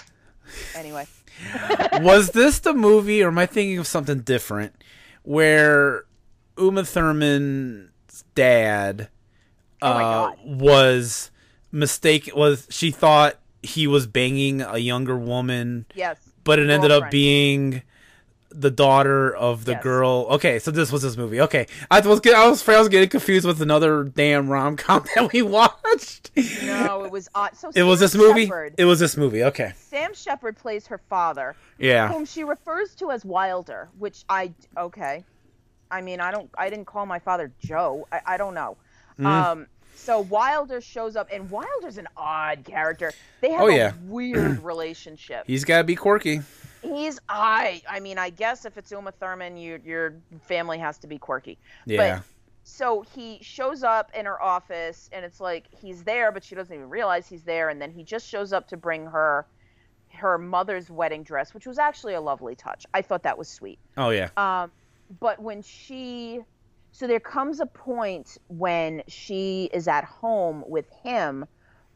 anyway, 0.74 1.06
Was 2.00 2.30
this 2.30 2.58
the 2.60 2.74
movie, 2.74 3.22
or 3.22 3.28
am 3.28 3.38
I 3.38 3.46
thinking 3.46 3.78
of 3.78 3.86
something 3.86 4.20
different, 4.20 4.74
where 5.22 6.04
Uma 6.58 6.84
Thurman's 6.84 8.24
dad 8.34 9.08
Oh 9.82 9.88
uh, 9.88 9.98
God. 10.30 10.38
was 10.44 11.30
mistaken? 11.72 12.34
Was 12.36 12.66
she 12.70 12.90
thought 12.90 13.38
he 13.62 13.86
was 13.86 14.06
banging 14.06 14.62
a 14.62 14.78
younger 14.78 15.16
woman? 15.18 15.86
yes, 15.94 16.18
but 16.44 16.58
it 16.58 16.68
ended 16.70 16.90
up 16.90 17.10
being 17.10 17.82
the 18.54 18.70
daughter 18.70 19.34
of 19.34 19.64
the 19.64 19.72
Yes. 19.72 19.82
girl. 19.82 20.26
Okay, 20.30 20.58
so 20.58 20.70
this 20.70 20.92
was 20.92 21.02
this 21.02 21.16
movie. 21.16 21.40
Okay, 21.40 21.66
I 21.90 22.00
was 22.00 22.20
get- 22.20 22.34
I 22.34 22.48
was 22.48 22.66
I 22.68 22.78
was 22.78 22.88
getting 22.88 23.08
confused 23.08 23.46
with 23.46 23.60
another 23.60 24.04
damn 24.04 24.48
rom 24.48 24.76
com 24.76 25.04
that 25.14 25.32
we 25.32 25.42
watched. 25.42 26.30
no, 26.64 27.04
it 27.04 27.10
was 27.10 27.28
odd. 27.34 27.56
So 27.56 27.70
It 27.74 27.82
was 27.82 28.00
this 28.00 28.14
movie. 28.14 28.44
Shepard, 28.46 28.74
It 28.78 28.84
was 28.84 29.00
this 29.00 29.16
movie. 29.16 29.42
Okay, 29.44 29.72
Sam 29.76 30.14
Shepard 30.14 30.56
plays 30.56 30.86
her 30.86 30.98
father, 31.10 31.56
yeah, 31.78 32.08
whom 32.12 32.24
she 32.24 32.44
refers 32.44 32.94
to 32.96 33.10
as 33.10 33.24
Wilder, 33.24 33.88
which 33.98 34.24
I 34.28 34.52
okay. 34.76 35.24
I 35.90 36.00
mean, 36.00 36.20
I 36.20 36.30
don't, 36.32 36.50
I 36.58 36.70
didn't 36.70 36.86
call 36.86 37.06
my 37.06 37.18
father 37.20 37.52
Joe. 37.60 38.08
I, 38.10 38.20
I 38.26 38.36
don't 38.36 38.54
know. 38.54 38.76
Mm-hmm. 39.18 39.26
Um, 39.26 39.66
so 39.94 40.20
Wilder 40.20 40.80
shows 40.80 41.14
up, 41.14 41.28
and 41.32 41.48
Wilder's 41.50 41.98
an 41.98 42.08
odd 42.16 42.64
character. 42.64 43.12
They 43.40 43.50
have 43.52 43.60
Oh, 43.60 43.68
a 43.68 43.76
yeah. 43.76 43.92
weird 44.06 44.64
relationship. 44.64 45.44
he's 45.46 45.64
got 45.64 45.78
to 45.78 45.84
be 45.84 45.94
quirky. 45.94 46.40
He's 46.84 47.18
I. 47.28 47.82
I 47.88 48.00
mean, 48.00 48.18
I 48.18 48.30
guess 48.30 48.64
if 48.64 48.76
it's 48.76 48.90
Uma 48.92 49.12
Thurman, 49.12 49.56
you, 49.56 49.80
your 49.84 50.14
family 50.42 50.78
has 50.78 50.98
to 50.98 51.06
be 51.06 51.18
quirky. 51.18 51.58
Yeah, 51.86 52.18
But 52.18 52.24
so 52.62 53.04
he 53.14 53.38
shows 53.42 53.82
up 53.82 54.10
in 54.14 54.26
her 54.26 54.42
office, 54.42 55.08
and 55.12 55.24
it's 55.24 55.40
like 55.40 55.64
he's 55.70 56.02
there, 56.04 56.32
but 56.32 56.44
she 56.44 56.54
doesn't 56.54 56.74
even 56.74 56.88
realize 56.88 57.26
he's 57.26 57.42
there. 57.42 57.68
And 57.68 57.80
then 57.80 57.90
he 57.90 58.02
just 58.04 58.28
shows 58.28 58.52
up 58.52 58.68
to 58.68 58.76
bring 58.76 59.06
her 59.06 59.46
her 60.12 60.38
mother's 60.38 60.90
wedding 60.90 61.22
dress, 61.24 61.54
which 61.54 61.66
was 61.66 61.78
actually 61.78 62.14
a 62.14 62.20
lovely 62.20 62.54
touch. 62.54 62.86
I 62.94 63.02
thought 63.02 63.22
that 63.24 63.36
was 63.36 63.48
sweet. 63.48 63.78
oh 63.96 64.10
yeah, 64.10 64.28
Um, 64.36 64.70
but 65.20 65.40
when 65.40 65.60
she, 65.62 66.40
so 66.92 67.06
there 67.06 67.18
comes 67.20 67.58
a 67.60 67.66
point 67.66 68.38
when 68.48 69.02
she 69.08 69.68
is 69.72 69.88
at 69.88 70.04
home 70.04 70.62
with 70.68 70.86
him 71.02 71.46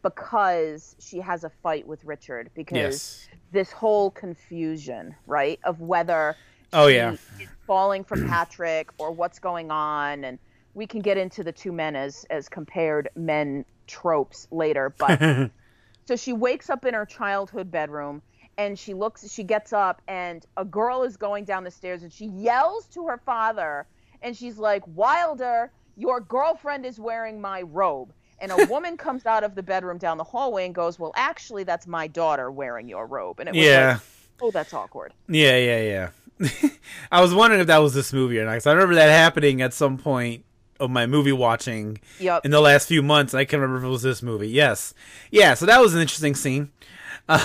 because 0.03 0.95
she 0.99 1.19
has 1.21 1.45
a 1.45 1.51
fight 1.63 1.87
with 1.87 2.05
Richard 2.05 2.51
because 2.55 2.77
yes, 2.77 3.29
this 3.53 3.73
whole 3.73 4.11
confusion, 4.11 5.15
right, 5.27 5.59
of 5.65 5.81
whether 5.81 6.37
Oh, 6.73 6.87
yeah. 6.87 7.13
is 7.13 7.49
falling 7.67 8.05
for 8.05 8.17
Patrick 8.29 8.89
or 8.99 9.11
what's 9.13 9.39
going 9.39 9.71
on, 9.71 10.25
and 10.25 10.39
we 10.75 10.87
can 10.87 11.01
get 11.01 11.17
into 11.17 11.43
the 11.43 11.53
two 11.53 11.73
men 11.73 11.97
as 11.97 12.25
as 12.31 12.49
compared 12.49 13.09
men 13.17 13.65
tropes 13.87 14.47
later, 14.51 14.95
but 14.99 15.21
so 16.07 16.17
she 16.17 16.33
wakes 16.33 16.71
up 16.71 16.85
in 16.85 16.95
her 16.95 17.07
childhood 17.07 17.71
bedroom 17.71 18.23
and 18.59 18.79
she 18.79 18.93
looks 18.93 19.31
she 19.33 19.45
gets 19.45 19.73
up 19.73 20.03
and 20.09 20.45
a 20.57 20.65
girl 20.65 21.05
is 21.05 21.17
going 21.17 21.45
down 21.45 21.65
the 21.65 21.71
stairs 21.71 22.03
and 22.03 22.13
she 22.13 22.27
yells 22.27 22.87
to 22.89 23.07
her 23.07 23.21
father 23.25 23.87
and 24.21 24.37
she's 24.37 24.59
like 24.59 24.83
wilder 24.87 25.71
your 25.97 26.21
girlfriend 26.21 26.85
is 26.85 26.99
wearing 26.99 27.41
my 27.41 27.63
robe 27.63 28.13
and 28.40 28.53
a 28.53 28.66
woman 28.66 28.96
comes 28.96 29.27
out 29.27 29.44
of 29.44 29.55
the 29.55 29.62
bedroom 29.62 29.98
down 29.98 30.18
the 30.18 30.24
hallway 30.24 30.64
and 30.66 30.74
goes 30.74 30.98
well 30.98 31.12
actually 31.16 31.64
that's 31.64 31.87
my 31.87 32.07
daughter 32.07 32.51
wearing 32.51 32.88
your 32.88 33.07
robe 33.07 33.40
and 33.40 33.48
it 33.48 33.55
was 33.55 33.64
yeah, 33.64 33.92
like 33.92 34.01
oh 34.42 34.51
that's 34.51 34.72
awkward 34.72 35.12
yeah, 35.29 35.57
yeah, 35.57 36.11
yeah. 36.40 36.48
I 37.12 37.20
was 37.20 37.35
wondering 37.35 37.61
if 37.61 37.66
that 37.66 37.79
was 37.79 37.94
this 37.94 38.12
movie 38.12 38.38
or 38.38 38.44
not. 38.44 38.53
'cause 38.55 38.66
I 38.66 38.72
remember 38.72 38.94
that 38.94 39.11
happening 39.11 39.61
at 39.61 39.72
some 39.74 39.98
point 39.98 40.44
of 40.79 40.88
my 40.90 41.07
movie 41.07 41.33
watching 41.33 41.98
yep 42.20 42.44
in 42.44 42.53
the 42.53 42.61
last 42.61 42.87
few 42.87 43.03
months. 43.03 43.35
I 43.35 43.44
can't 43.44 43.61
remember 43.61 43.79
if 43.79 43.85
it 43.85 43.88
was 43.90 44.03
this 44.03 44.22
movie. 44.22 44.48
Yes, 44.48 44.94
yeah. 45.33 45.55
So 45.55 45.66
that 45.66 45.81
was 45.81 45.94
an 45.94 46.01
interesting 46.01 46.35
scene. 46.35 46.70
Um, 47.29 47.38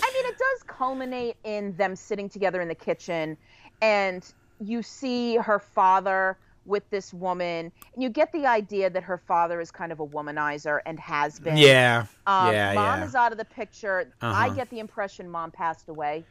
I 0.00 0.12
mean, 0.14 0.26
it 0.26 0.38
does 0.38 0.62
culminate 0.68 1.36
in 1.42 1.74
them 1.76 1.96
sitting 1.96 2.28
together 2.28 2.60
in 2.60 2.68
the 2.68 2.74
kitchen, 2.74 3.36
and 3.80 4.24
you 4.60 4.80
see 4.82 5.36
her 5.38 5.58
father 5.58 6.38
with 6.64 6.88
this 6.90 7.12
woman, 7.12 7.72
and 7.94 8.02
you 8.02 8.08
get 8.08 8.32
the 8.32 8.46
idea 8.46 8.88
that 8.90 9.02
her 9.02 9.18
father 9.18 9.60
is 9.60 9.70
kind 9.70 9.90
of 9.92 10.00
a 10.00 10.06
womanizer 10.06 10.80
and 10.86 10.98
has 11.00 11.40
been. 11.40 11.56
yeah, 11.56 12.06
Um, 12.26 12.52
yeah, 12.52 12.72
mom 12.74 13.00
yeah. 13.00 13.06
is 13.06 13.14
out 13.14 13.32
of 13.32 13.38
the 13.38 13.44
picture. 13.44 14.12
I 14.20 14.46
Uh-huh. 14.46 14.54
get 14.54 14.70
the 14.70 14.78
impression 14.78 15.28
mom 15.28 15.50
passed 15.50 15.88
away. 15.88 16.24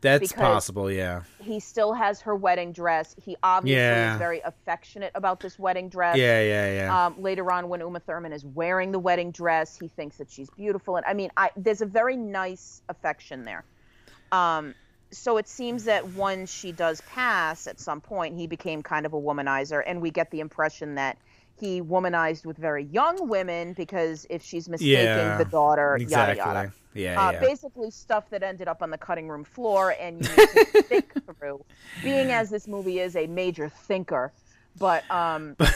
That's 0.00 0.32
possible, 0.32 0.88
yeah. 0.92 1.22
He 1.40 1.58
still 1.58 1.92
has 1.92 2.20
her 2.20 2.36
wedding 2.36 2.70
dress. 2.72 3.16
He 3.20 3.36
obviously 3.42 3.80
Yeah. 3.80 4.12
is 4.12 4.18
very 4.18 4.40
affectionate 4.44 5.10
about 5.16 5.40
this 5.40 5.58
wedding 5.58 5.88
dress. 5.88 6.16
Yeah, 6.16 6.40
yeah, 6.40 6.72
yeah. 6.72 7.06
Um, 7.06 7.20
later 7.20 7.50
on, 7.50 7.68
when 7.68 7.80
Uma 7.80 7.98
Thurman 7.98 8.32
is 8.32 8.44
wearing 8.44 8.92
the 8.92 9.00
wedding 9.00 9.32
dress, 9.32 9.76
he 9.76 9.88
thinks 9.88 10.18
that 10.18 10.30
she's 10.30 10.50
beautiful. 10.50 10.96
And 10.98 11.04
I 11.06 11.14
mean, 11.14 11.32
I, 11.36 11.50
there's 11.56 11.80
a 11.80 11.86
very 11.86 12.16
nice 12.16 12.80
affection 12.88 13.42
there. 13.42 13.64
Um, 14.30 14.74
so 15.10 15.36
it 15.36 15.48
seems 15.48 15.84
that 15.84 16.06
once 16.08 16.52
she 16.52 16.72
does 16.72 17.00
pass 17.02 17.66
at 17.66 17.80
some 17.80 18.00
point, 18.00 18.36
he 18.36 18.46
became 18.46 18.82
kind 18.82 19.06
of 19.06 19.12
a 19.12 19.20
womanizer, 19.20 19.82
and 19.86 20.00
we 20.00 20.10
get 20.10 20.30
the 20.30 20.40
impression 20.40 20.94
that 20.96 21.18
he 21.58 21.82
womanized 21.82 22.46
with 22.46 22.56
very 22.56 22.84
young 22.84 23.28
women 23.28 23.72
because 23.72 24.26
if 24.30 24.42
she's 24.42 24.68
mistaken, 24.68 25.04
yeah. 25.04 25.38
the 25.38 25.44
daughter, 25.44 25.96
exactly. 25.96 26.38
yada 26.38 26.60
yada. 26.60 26.72
Yeah, 26.94 27.28
Uh, 27.28 27.32
yeah. 27.32 27.40
Basically, 27.40 27.90
stuff 27.90 28.30
that 28.30 28.42
ended 28.42 28.68
up 28.68 28.82
on 28.82 28.90
the 28.90 28.98
cutting 28.98 29.28
room 29.28 29.44
floor, 29.44 29.94
and 30.00 30.24
you 30.24 30.36
need 30.36 30.48
to 30.72 30.82
think 30.88 31.12
through. 31.38 31.64
Being 32.02 32.32
as 32.32 32.50
this 32.50 32.66
movie 32.66 33.00
is 33.00 33.14
a 33.16 33.26
major 33.26 33.68
thinker, 33.68 34.32
but 34.78 35.08
um, 35.10 35.56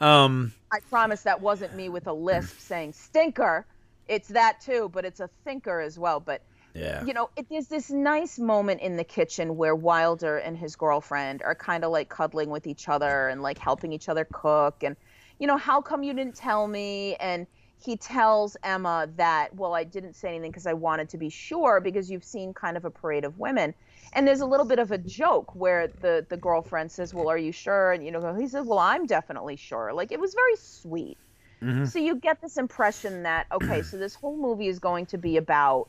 Um, 0.00 0.52
I 0.72 0.80
promise 0.90 1.22
that 1.22 1.40
wasn't 1.40 1.74
me 1.74 1.88
with 1.88 2.06
a 2.06 2.12
lisp 2.12 2.58
saying 2.58 2.92
stinker. 2.92 3.64
It's 4.08 4.28
that 4.28 4.60
too, 4.60 4.90
but 4.92 5.04
it's 5.04 5.20
a 5.20 5.30
thinker 5.44 5.80
as 5.80 5.98
well. 5.98 6.20
But 6.20 6.42
yeah. 6.74 7.04
you 7.04 7.12
know, 7.12 7.30
it, 7.36 7.48
there's 7.48 7.66
this 7.66 7.90
nice 7.90 8.38
moment 8.38 8.80
in 8.80 8.96
the 8.96 9.04
kitchen 9.04 9.56
where 9.56 9.74
Wilder 9.74 10.38
and 10.38 10.56
his 10.56 10.76
girlfriend 10.76 11.42
are 11.42 11.54
kind 11.54 11.84
of 11.84 11.90
like 11.90 12.08
cuddling 12.08 12.50
with 12.50 12.66
each 12.66 12.88
other 12.88 13.28
and 13.28 13.42
like 13.42 13.58
helping 13.58 13.92
each 13.92 14.08
other 14.08 14.26
cook. 14.32 14.82
And, 14.82 14.96
you 15.38 15.46
know, 15.46 15.56
how 15.56 15.80
come 15.80 16.02
you 16.02 16.14
didn't 16.14 16.36
tell 16.36 16.66
me? 16.66 17.16
And 17.16 17.46
he 17.84 17.96
tells 17.96 18.56
Emma 18.62 19.08
that, 19.16 19.54
well, 19.54 19.74
I 19.74 19.84
didn't 19.84 20.14
say 20.14 20.28
anything 20.28 20.50
because 20.50 20.66
I 20.66 20.72
wanted 20.72 21.08
to 21.10 21.18
be 21.18 21.28
sure 21.28 21.80
because 21.80 22.10
you've 22.10 22.24
seen 22.24 22.54
kind 22.54 22.76
of 22.76 22.84
a 22.84 22.90
parade 22.90 23.24
of 23.24 23.38
women. 23.38 23.74
And 24.14 24.26
there's 24.26 24.40
a 24.40 24.46
little 24.46 24.66
bit 24.66 24.78
of 24.78 24.92
a 24.92 24.98
joke 24.98 25.54
where 25.54 25.88
the, 25.88 26.24
the 26.28 26.36
girlfriend 26.36 26.92
says, 26.92 27.12
well, 27.12 27.28
are 27.28 27.38
you 27.38 27.50
sure? 27.50 27.92
And, 27.92 28.04
you 28.04 28.12
know, 28.12 28.34
he 28.34 28.46
says, 28.46 28.66
well, 28.66 28.78
I'm 28.78 29.06
definitely 29.06 29.56
sure. 29.56 29.92
Like, 29.92 30.12
it 30.12 30.20
was 30.20 30.34
very 30.34 30.56
sweet. 30.56 31.18
Mm-hmm. 31.62 31.86
So 31.86 31.98
you 31.98 32.16
get 32.16 32.40
this 32.40 32.56
impression 32.56 33.22
that, 33.22 33.46
okay, 33.52 33.82
so 33.82 33.96
this 33.96 34.14
whole 34.14 34.36
movie 34.36 34.68
is 34.68 34.78
going 34.78 35.06
to 35.06 35.18
be 35.18 35.36
about 35.36 35.88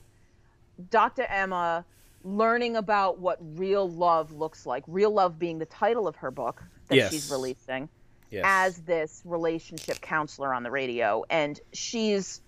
Dr. 0.89 1.23
Emma 1.23 1.85
learning 2.23 2.75
about 2.77 3.19
what 3.19 3.37
real 3.57 3.89
love 3.89 4.31
looks 4.31 4.65
like. 4.65 4.83
Real 4.87 5.11
love 5.11 5.37
being 5.37 5.59
the 5.59 5.65
title 5.65 6.07
of 6.07 6.15
her 6.17 6.31
book 6.31 6.63
that 6.87 6.95
Yes. 6.95 7.11
she's 7.11 7.29
releasing 7.31 7.89
Yes. 8.31 8.43
as 8.47 8.77
this 8.83 9.21
relationship 9.25 9.99
counselor 10.01 10.53
on 10.53 10.63
the 10.63 10.71
radio. 10.71 11.23
And 11.29 11.59
she's 11.73 12.41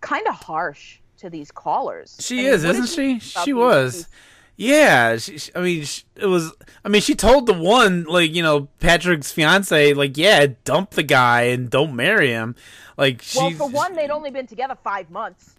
kind 0.00 0.26
of 0.26 0.34
harsh 0.34 0.98
to 1.18 1.28
these 1.30 1.50
callers. 1.50 2.16
She 2.20 2.40
I 2.40 2.42
mean, 2.44 2.52
is, 2.54 2.64
isn't 2.64 2.86
she? 2.86 3.02
you 3.12 3.20
think 3.20 3.32
about 3.34 3.44
She 3.44 3.52
was. 3.52 4.08
Yeah, 4.56 5.16
she, 5.16 5.38
she- 5.38 5.52
I 5.54 5.60
mean, 5.60 5.84
she, 5.84 6.02
it 6.16 6.26
was. 6.26 6.52
I 6.84 6.88
mean, 6.90 7.00
she 7.00 7.14
told 7.14 7.46
the 7.46 7.54
one, 7.54 8.04
like 8.04 8.34
you 8.34 8.42
know, 8.42 8.68
Patrick's 8.78 9.32
fiance, 9.32 9.94
like, 9.94 10.18
yeah, 10.18 10.48
dump 10.64 10.90
the 10.90 11.02
guy 11.02 11.42
and 11.44 11.70
don't 11.70 11.94
marry 11.96 12.28
him. 12.30 12.54
Like, 12.98 13.22
she. 13.22 13.38
Well, 13.38 13.50
for 13.52 13.68
one, 13.70 13.94
they'd 13.94 14.10
only 14.10 14.30
been 14.30 14.46
together 14.46 14.76
five 14.84 15.10
months. 15.10 15.54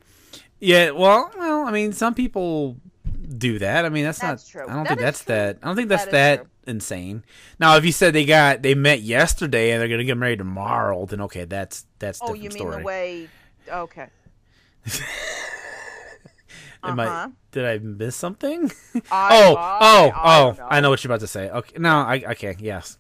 Yeah, 0.62 0.92
well, 0.92 1.32
well, 1.38 1.68
I 1.68 1.72
mean, 1.72 1.92
some 1.92 2.14
people 2.14 2.78
do 3.38 3.60
that. 3.60 3.84
I 3.86 3.90
mean, 3.90 4.04
that's, 4.06 4.20
That's 4.20 4.46
not. 4.56 4.66
true. 4.66 4.72
I 4.72 4.74
don't 4.76 4.84
That 4.84 4.90
think 4.90 5.00
that's 5.02 5.26
true. 5.26 5.36
that. 5.36 5.58
I 5.62 5.66
don't 5.68 5.76
think 5.76 5.90
that's 5.90 6.06
That 6.06 6.12
that, 6.12 6.46
insane. 6.72 7.24
Now, 7.60 7.76
if 7.78 7.84
you 7.86 7.92
said 7.92 8.14
they 8.14 8.26
got 8.26 8.62
they 8.62 8.76
met 8.76 9.02
yesterday 9.02 9.72
and 9.72 9.82
they're 9.82 9.90
gonna 9.90 10.04
get 10.04 10.18
married 10.18 10.38
tomorrow, 10.40 11.06
then 11.08 11.20
okay, 11.22 11.46
that's 11.46 11.86
that's 12.00 12.20
Oh, 12.22 12.28
different 12.34 12.44
you 12.44 12.50
mean 12.50 12.58
story. 12.60 12.78
the 12.78 12.84
way? 12.86 13.28
Okay. 13.70 14.08
Am 16.84 17.00
Uh-huh. 17.00 17.28
I, 17.28 17.32
did 17.52 17.66
I 17.66 17.78
miss 17.78 18.16
something? 18.16 18.72
I- 18.96 19.02
oh, 19.12 19.56
I- 19.56 19.78
oh, 19.82 20.12
I 20.16 20.40
oh! 20.42 20.52
know. 20.54 20.68
I 20.70 20.80
know 20.82 20.90
what 20.90 21.04
you're 21.04 21.12
about 21.12 21.20
to 21.22 21.28
say. 21.28 21.50
Okay, 21.50 21.78
no, 21.78 21.98
I 21.98 22.24
okay, 22.32 22.56
yes, 22.60 22.98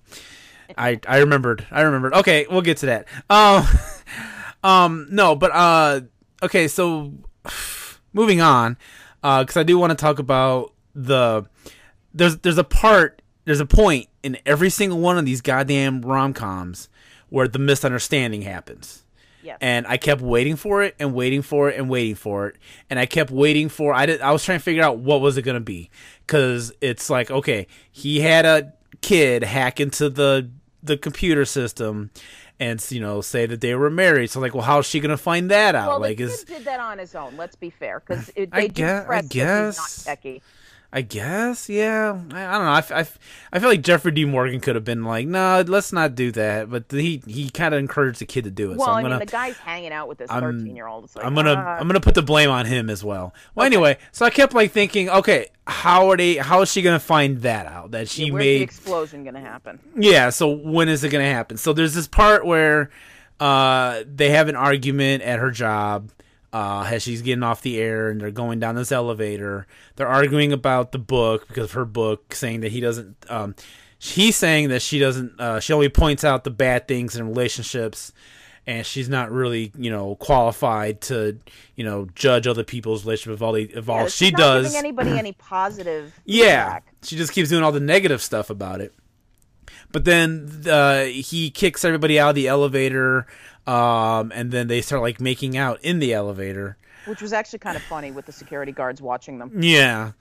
I 0.77 0.99
I 1.07 1.17
remembered. 1.19 1.65
I 1.71 1.81
remembered. 1.81 2.13
Okay, 2.13 2.45
we'll 2.49 2.61
get 2.61 2.77
to 2.77 2.85
that. 2.87 3.07
Um, 3.29 3.65
um, 4.63 5.07
no, 5.09 5.35
but 5.35 5.51
uh, 5.51 6.01
okay, 6.43 6.67
so 6.67 7.11
moving 8.13 8.41
on, 8.41 8.77
uh, 9.23 9.43
because 9.43 9.57
I 9.57 9.63
do 9.63 9.77
want 9.77 9.91
to 9.91 9.95
talk 9.95 10.19
about 10.19 10.73
the 10.93 11.45
there's 12.13 12.37
there's 12.39 12.57
a 12.57 12.63
part 12.63 13.21
there's 13.45 13.59
a 13.59 13.65
point 13.65 14.07
in 14.23 14.37
every 14.45 14.69
single 14.69 14.99
one 14.99 15.17
of 15.17 15.25
these 15.25 15.41
goddamn 15.41 16.01
rom 16.01 16.33
coms 16.33 16.89
where 17.29 17.47
the 17.47 17.59
misunderstanding 17.59 18.41
happens. 18.41 19.03
Yes. 19.43 19.57
And 19.59 19.87
I 19.87 19.97
kept 19.97 20.21
waiting 20.21 20.55
for 20.55 20.83
it 20.83 20.95
and 20.99 21.15
waiting 21.15 21.41
for 21.41 21.69
it 21.69 21.77
and 21.77 21.89
waiting 21.89 22.13
for 22.13 22.47
it, 22.47 22.57
and 22.89 22.99
I 22.99 23.07
kept 23.07 23.31
waiting 23.31 23.69
for. 23.69 23.93
I 23.93 24.05
did. 24.05 24.21
I 24.21 24.31
was 24.31 24.43
trying 24.43 24.59
to 24.59 24.63
figure 24.63 24.83
out 24.83 24.99
what 24.99 25.19
was 25.19 25.37
it 25.37 25.41
gonna 25.41 25.59
be, 25.59 25.89
because 26.27 26.71
it's 26.79 27.09
like 27.09 27.31
okay, 27.31 27.65
he 27.91 28.19
had 28.19 28.45
a 28.45 28.73
kid 29.01 29.43
hack 29.43 29.79
into 29.79 30.09
the 30.09 30.51
the 30.83 30.95
computer 30.95 31.45
system, 31.45 32.11
and 32.61 32.91
you 32.91 33.01
know 33.01 33.19
say 33.21 33.45
that 33.47 33.59
they 33.59 33.75
were 33.75 33.89
married. 33.89 34.29
So 34.29 34.39
like, 34.39 34.53
well, 34.53 34.63
how's 34.63 34.85
she 34.85 34.99
gonna 35.01 35.17
find 35.17 35.49
that 35.51 35.75
out? 35.75 35.89
Well, 35.89 35.99
like, 35.99 36.19
is 36.19 36.43
did 36.45 36.63
that 36.65 36.79
on 36.79 36.99
his 36.99 37.15
own. 37.15 37.35
Let's 37.35 37.55
be 37.55 37.69
fair, 37.71 37.99
because 37.99 38.27
they 38.27 38.47
I 38.51 38.67
do 38.67 38.73
guess- 38.73 39.03
I 39.03 39.05
press 39.05 39.21
that 39.23 39.29
guess. 39.29 40.05
not 40.07 40.17
techie. 40.17 40.41
I 40.93 41.01
guess, 41.03 41.69
yeah. 41.69 42.19
I, 42.33 42.45
I 42.45 42.51
don't 42.51 42.65
know. 42.65 42.95
I, 42.97 43.07
I 43.53 43.59
feel 43.59 43.69
like 43.69 43.81
Jeffrey 43.81 44.11
Dean 44.11 44.29
Morgan 44.29 44.59
could 44.59 44.75
have 44.75 44.83
been 44.83 45.05
like, 45.05 45.25
no, 45.25 45.63
let's 45.65 45.93
not 45.93 46.15
do 46.15 46.31
that. 46.33 46.69
But 46.69 46.83
he 46.89 47.23
he 47.25 47.49
kind 47.49 47.73
of 47.73 47.79
encouraged 47.79 48.19
the 48.19 48.25
kid 48.25 48.43
to 48.43 48.51
do 48.51 48.71
it. 48.73 48.77
Well, 48.77 48.87
so 48.87 48.91
I'm 48.91 48.97
I 48.97 49.01
gonna, 49.03 49.15
mean, 49.15 49.25
the 49.25 49.31
guy's 49.31 49.55
hanging 49.57 49.93
out 49.93 50.09
with 50.09 50.17
this 50.17 50.29
thirteen-year-old. 50.29 51.15
Like, 51.15 51.25
I'm 51.25 51.33
gonna 51.33 51.53
ah. 51.57 51.77
I'm 51.79 51.87
gonna 51.87 52.01
put 52.01 52.15
the 52.15 52.21
blame 52.21 52.49
on 52.49 52.65
him 52.65 52.89
as 52.89 53.05
well. 53.05 53.33
Well, 53.55 53.65
anyway, 53.65 53.99
so 54.11 54.25
I 54.25 54.31
kept 54.31 54.53
like 54.53 54.71
thinking, 54.71 55.09
okay, 55.09 55.47
how 55.65 56.09
are 56.09 56.17
they? 56.17 56.35
How 56.35 56.61
is 56.61 56.69
she 56.69 56.81
gonna 56.81 56.99
find 56.99 57.41
that 57.43 57.67
out? 57.67 57.91
That 57.91 58.09
she 58.09 58.25
Yeah, 58.25 58.33
where's 58.33 58.43
the 58.43 58.49
made 58.57 58.61
explosion 58.61 59.23
gonna 59.23 59.39
happen? 59.39 59.79
yeah, 59.97 60.29
so 60.29 60.49
when 60.49 60.89
is 60.89 61.05
it 61.05 61.09
going 61.09 61.23
to 61.23 61.31
happen? 61.31 61.55
So 61.55 61.71
there's 61.71 61.93
this 61.93 62.07
part 62.07 62.45
where 62.45 62.89
uh, 63.39 64.03
they 64.13 64.29
have 64.31 64.49
an 64.49 64.55
argument 64.57 65.23
at 65.23 65.39
her 65.39 65.51
job 65.51 66.11
uh, 66.53 66.87
as 66.91 67.03
she's 67.03 67.21
getting 67.21 67.43
off 67.43 67.61
the 67.61 67.79
air 67.79 68.09
and 68.09 68.19
they're 68.21 68.31
going 68.31 68.59
down 68.59 68.75
this 68.75 68.91
elevator. 68.91 69.67
They're 69.95 70.07
arguing 70.07 70.51
about 70.53 70.91
the 70.91 70.99
book 70.99 71.47
because 71.47 71.65
of 71.65 71.71
her 71.73 71.85
book, 71.85 72.33
saying 72.35 72.61
that 72.61 72.71
he 72.71 72.79
doesn't. 72.81 73.15
Um, 73.29 73.55
he's 73.99 74.35
saying 74.35 74.69
that 74.69 74.81
she 74.81 74.99
doesn't. 74.99 75.39
Uh, 75.39 75.59
she 75.59 75.73
only 75.73 75.89
points 75.89 76.23
out 76.23 76.43
the 76.43 76.49
bad 76.51 76.87
things 76.87 77.15
in 77.15 77.27
relationships. 77.27 78.11
And 78.67 78.85
she's 78.85 79.09
not 79.09 79.31
really, 79.31 79.71
you 79.75 79.89
know, 79.89 80.13
qualified 80.17 81.01
to, 81.01 81.39
you 81.75 81.83
know, 81.83 82.07
judge 82.13 82.45
other 82.45 82.63
people's 82.63 83.03
relationship 83.03 83.37
if 83.37 83.41
all 83.41 83.53
they, 83.53 83.63
if 83.63 83.89
all 83.89 84.03
Yeah, 84.03 84.07
she 84.07 84.29
does. 84.29 84.67
giving 84.67 84.77
anybody 84.77 85.09
any 85.17 85.31
positive. 85.39 86.13
Yeah, 86.25 86.65
feedback. 86.75 86.93
she 87.01 87.15
just 87.17 87.33
keeps 87.33 87.49
doing 87.49 87.63
all 87.63 87.71
the 87.71 87.79
negative 87.79 88.21
stuff 88.21 88.51
about 88.51 88.79
it. 88.79 88.93
But 89.91 90.05
then 90.05 90.61
uh, 90.69 91.05
he 91.05 91.49
kicks 91.49 91.83
everybody 91.83 92.19
out 92.19 92.29
of 92.29 92.35
the 92.35 92.47
elevator, 92.47 93.25
um, 93.67 94.31
and 94.33 94.51
then 94.51 94.67
they 94.67 94.81
start 94.81 95.01
like 95.01 95.19
making 95.21 95.57
out 95.57 95.79
in 95.83 95.99
the 95.99 96.13
elevator. 96.13 96.77
which 97.05 97.21
was 97.21 97.33
actually 97.33 97.59
kind 97.59 97.75
of 97.77 97.83
funny 97.83 98.11
with 98.11 98.25
the 98.25 98.31
security 98.31 98.71
guards 98.71 99.01
watching 99.01 99.37
them. 99.39 99.51
Yeah, 99.61 100.11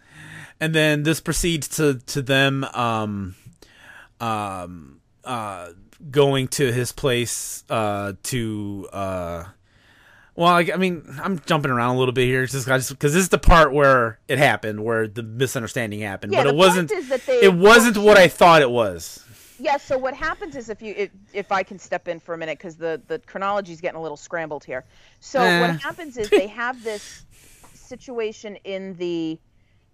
and 0.60 0.75
then 0.75 1.02
this 1.02 1.21
proceeds 1.21 1.69
to 1.77 1.94
to 2.06 2.23
them 2.23 2.65
um, 2.75 3.35
um, 4.21 5.00
uh, 5.25 5.71
going 6.10 6.48
to 6.48 6.73
his 6.73 6.92
place 6.92 7.65
uh, 7.71 8.15
to. 8.25 8.88
Uh, 8.92 9.44
well, 10.37 10.48
I, 10.54 10.71
I 10.73 10.77
mean, 10.77 11.04
I'm 11.23 11.40
jumping 11.40 11.71
around 11.71 11.96
a 11.96 11.98
little 11.98 12.12
bit 12.15 12.25
here, 12.27 12.46
just 12.46 12.65
because 12.67 12.88
this 12.98 13.15
is 13.15 13.29
the 13.29 13.38
part 13.38 13.73
where 13.75 14.19
it 14.29 14.38
happened, 14.38 14.83
where 14.85 15.06
the 15.06 15.23
misunderstanding 15.23 16.00
happened. 16.00 16.33
Yeah, 16.33 16.44
but 16.44 16.54
it 16.54 16.56
wasn't. 16.56 16.88
they- 17.27 17.40
it 17.42 17.52
wasn't 17.54 17.98
what 17.98 18.17
I 18.17 18.29
thought 18.29 18.62
it 18.62 18.71
was. 18.71 19.23
Yeah. 19.61 19.77
So 19.79 19.98
what 19.98 20.15
happens 20.15 20.56
is 20.56 20.71
if 20.71 20.83
you 20.83 20.94
if, 20.96 21.11
if 21.35 21.52
I 21.52 21.65
can 21.65 21.79
step 21.79 22.08
in 22.08 22.21
for 22.21 22.35
a 22.35 22.38
minute 22.38 22.58
because 22.58 22.77
the 22.79 23.02
the 23.08 23.19
chronology 23.21 23.73
is 23.73 23.81
getting 23.81 23.98
a 23.98 24.02
little 24.02 24.17
scrambled 24.17 24.65
here. 24.65 24.87
So 25.21 25.50
Eh. 25.50 25.61
what 25.61 25.71
happens 25.83 26.17
is 26.17 26.33
they 26.33 26.48
have 26.48 26.83
this 26.85 27.27
situation 27.75 28.56
in 28.65 28.94
the 28.96 29.40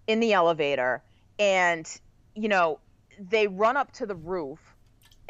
in 0.07 0.19
the 0.21 0.33
elevator, 0.33 1.03
and 1.39 1.87
you 2.35 2.49
know 2.49 2.79
they 3.19 3.47
run 3.47 3.77
up 3.77 3.91
to 3.93 4.05
the 4.05 4.15
roof 4.15 4.75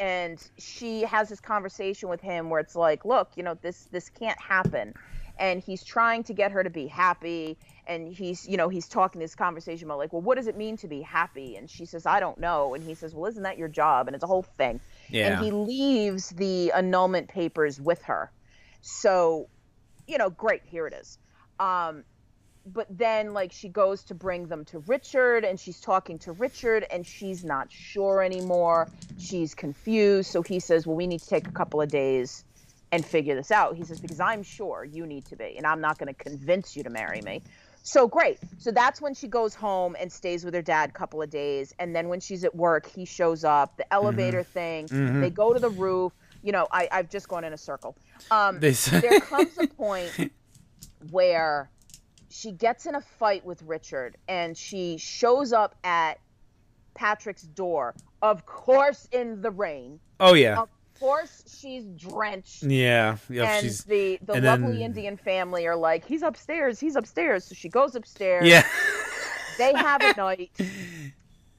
and 0.00 0.50
she 0.58 1.02
has 1.02 1.28
this 1.28 1.40
conversation 1.40 2.08
with 2.08 2.20
him 2.20 2.50
where 2.50 2.60
it's 2.60 2.76
like 2.76 3.04
look 3.04 3.32
you 3.36 3.42
know 3.42 3.54
this 3.62 3.88
this 3.92 4.08
can't 4.10 4.40
happen 4.40 4.94
and 5.38 5.62
he's 5.62 5.84
trying 5.84 6.22
to 6.24 6.34
get 6.34 6.52
her 6.52 6.62
to 6.62 6.70
be 6.70 6.86
happy 6.86 7.58
and 7.88 8.06
he's 8.12 8.46
you 8.46 8.56
know 8.56 8.68
he's 8.68 8.86
talking 8.86 9.20
this 9.20 9.34
conversation 9.34 9.86
about 9.86 9.98
like 9.98 10.12
well 10.12 10.22
what 10.22 10.36
does 10.36 10.46
it 10.46 10.56
mean 10.56 10.76
to 10.76 10.86
be 10.86 11.00
happy 11.02 11.56
and 11.56 11.68
she 11.68 11.84
says 11.84 12.06
i 12.06 12.20
don't 12.20 12.38
know 12.38 12.74
and 12.74 12.84
he 12.84 12.94
says 12.94 13.14
well 13.14 13.26
isn't 13.26 13.42
that 13.42 13.58
your 13.58 13.68
job 13.68 14.06
and 14.06 14.14
it's 14.14 14.22
a 14.22 14.28
whole 14.28 14.42
thing 14.42 14.78
Yeah. 15.08 15.28
and 15.28 15.44
he 15.44 15.50
leaves 15.50 16.28
the 16.30 16.70
annulment 16.72 17.28
papers 17.28 17.80
with 17.80 18.02
her 18.02 18.30
so 18.82 19.48
you 20.06 20.18
know 20.18 20.30
great 20.30 20.62
here 20.64 20.86
it 20.86 20.94
is 20.94 21.18
um 21.58 22.04
but 22.66 22.86
then 22.90 23.32
like 23.32 23.50
she 23.50 23.68
goes 23.70 24.04
to 24.04 24.14
bring 24.14 24.46
them 24.46 24.62
to 24.66 24.80
Richard 24.80 25.42
and 25.44 25.58
she's 25.58 25.80
talking 25.80 26.18
to 26.18 26.32
Richard 26.32 26.84
and 26.90 27.06
she's 27.06 27.42
not 27.42 27.72
sure 27.72 28.22
anymore. 28.22 28.90
She's 29.16 29.54
confused. 29.54 30.30
So 30.30 30.42
he 30.42 30.60
says, 30.60 30.86
"Well, 30.86 30.94
we 30.94 31.06
need 31.06 31.20
to 31.22 31.26
take 31.28 31.48
a 31.48 31.52
couple 31.52 31.80
of 31.80 31.88
days 31.88 32.44
and 32.92 33.02
figure 33.06 33.34
this 33.34 33.50
out." 33.50 33.76
He 33.76 33.84
says 33.84 34.00
because 34.00 34.20
I'm 34.20 34.42
sure 34.42 34.84
you 34.84 35.06
need 35.06 35.24
to 35.26 35.36
be 35.36 35.54
and 35.56 35.66
I'm 35.66 35.80
not 35.80 35.96
going 35.96 36.12
to 36.14 36.22
convince 36.22 36.76
you 36.76 36.82
to 36.82 36.90
marry 36.90 37.22
me. 37.22 37.40
So 37.88 38.06
great. 38.06 38.38
So 38.58 38.70
that's 38.70 39.00
when 39.00 39.14
she 39.14 39.28
goes 39.28 39.54
home 39.54 39.96
and 39.98 40.12
stays 40.12 40.44
with 40.44 40.52
her 40.52 40.60
dad 40.62 40.90
a 40.90 40.92
couple 40.92 41.22
of 41.22 41.30
days. 41.30 41.74
And 41.78 41.96
then 41.96 42.08
when 42.08 42.20
she's 42.20 42.44
at 42.44 42.54
work, 42.54 42.86
he 42.86 43.06
shows 43.06 43.44
up. 43.44 43.76
The 43.78 43.90
elevator 43.92 44.42
thing. 44.42 44.88
Mhm. 44.88 45.20
They 45.22 45.30
go 45.30 45.54
to 45.54 45.58
the 45.58 45.70
roof. 45.70 46.12
You 46.42 46.52
know, 46.52 46.68
I, 46.70 46.88
I've 46.92 47.08
just 47.08 47.28
gone 47.28 47.44
in 47.44 47.52
a 47.54 47.56
circle. 47.56 47.96
Um, 48.30 48.60
say- 48.72 49.00
there 49.00 49.20
comes 49.20 49.56
a 49.58 49.66
point 49.68 50.32
where 51.10 51.70
she 52.28 52.52
gets 52.52 52.84
in 52.86 52.94
a 52.94 53.00
fight 53.00 53.44
with 53.44 53.62
Richard 53.62 54.18
and 54.28 54.54
she 54.56 54.98
shows 54.98 55.52
up 55.54 55.74
at 55.82 56.18
Patrick's 56.94 57.42
door. 57.42 57.94
Of 58.20 58.44
course, 58.44 59.08
in 59.12 59.40
the 59.40 59.50
rain. 59.50 59.98
Oh 60.20 60.34
yeah. 60.34 60.60
Of 60.60 60.68
course, 61.00 61.42
she's 61.60 61.84
drenched. 61.96 62.62
Yeah. 62.64 63.16
Yeah. 63.28 63.44
and 63.54 63.62
she's 63.64 63.84
the 63.84 64.18
the 64.22 64.34
and 64.34 64.44
lovely 64.44 64.72
then- 64.74 64.82
Indian 64.82 65.16
family 65.16 65.66
are 65.66 65.76
like, 65.76 66.04
he's 66.04 66.22
upstairs, 66.22 66.78
he's 66.80 66.96
upstairs. 66.96 67.44
So 67.44 67.54
she 67.54 67.68
goes 67.68 67.94
upstairs. 67.94 68.46
Yeah. 68.46 68.64
They 69.58 69.72
have 69.74 70.02
a 70.02 70.14
night. 70.16 70.50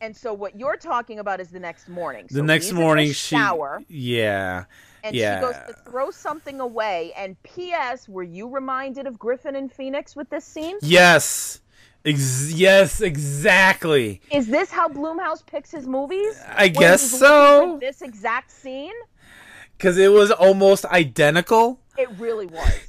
And 0.02 0.16
so 0.16 0.34
what 0.34 0.58
you're 0.58 0.78
talking 0.78 1.20
about 1.20 1.40
is 1.42 1.50
the 1.50 1.60
next 1.60 1.90
morning. 1.90 2.28
the 2.32 2.42
next 2.44 2.72
morning 2.72 3.08
she 3.08 3.14
shower 3.36 3.82
Yeah. 3.90 4.64
and 5.04 5.14
yeah. 5.16 5.40
she 5.40 5.42
goes 5.46 5.56
to 5.68 5.74
throw 5.90 6.10
something 6.12 6.60
away. 6.62 7.12
And 7.18 7.42
P.S. 7.44 8.08
Were 8.08 8.24
you 8.24 8.48
reminded 8.50 9.08
of 9.08 9.20
Griffin 9.20 9.56
and 9.56 9.72
Phoenix 9.72 10.16
with 10.16 10.30
this 10.30 10.46
scene? 10.46 10.78
Yes. 10.82 11.60
Ex- 12.06 12.54
yes, 12.54 13.02
exactly. 13.02 14.22
Is 14.32 14.48
this 14.48 14.72
how 14.72 14.88
Blumhouse 14.88 15.46
picks 15.46 15.70
his 15.70 15.86
movies? 15.86 16.42
I 16.56 16.70
guess 16.70 17.02
so. 17.02 17.78
This 17.82 18.02
exact 18.02 18.52
scene? 18.52 18.94
Cuz 19.80 19.98
it 19.98 20.12
was 20.12 20.32
almost 20.32 20.86
identical. 20.86 21.80
It 21.98 22.10
really 22.18 22.46
was. 22.46 22.72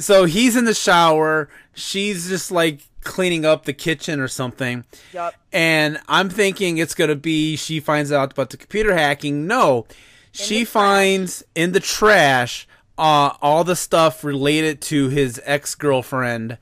So 0.00 0.26
he's 0.26 0.54
in 0.54 0.64
the 0.64 0.74
shower, 0.74 1.48
she's 1.74 2.28
just 2.28 2.52
like 2.52 2.82
cleaning 3.02 3.44
up 3.44 3.64
the 3.64 3.72
kitchen 3.72 4.20
or 4.20 4.28
something. 4.28 4.84
Yup. 5.12 5.34
And 5.52 5.98
I'm 6.06 6.28
thinking 6.30 6.78
it's 6.78 6.94
going 6.94 7.10
to 7.10 7.16
be 7.16 7.56
she 7.56 7.80
finds 7.80 8.12
out 8.12 8.30
about 8.32 8.50
the 8.50 8.56
computer 8.56 8.94
hacking. 8.94 9.48
No. 9.48 9.86
she 10.30 10.64
finds 10.64 11.42
in 11.56 11.72
the 11.72 11.80
trash 11.80 12.68
uh, 12.96 13.32
all 13.42 13.64
the 13.64 13.74
stuff 13.74 14.22
related 14.22 14.80
to 14.82 15.08
his 15.08 15.40
ex-girlfriend 15.44 16.58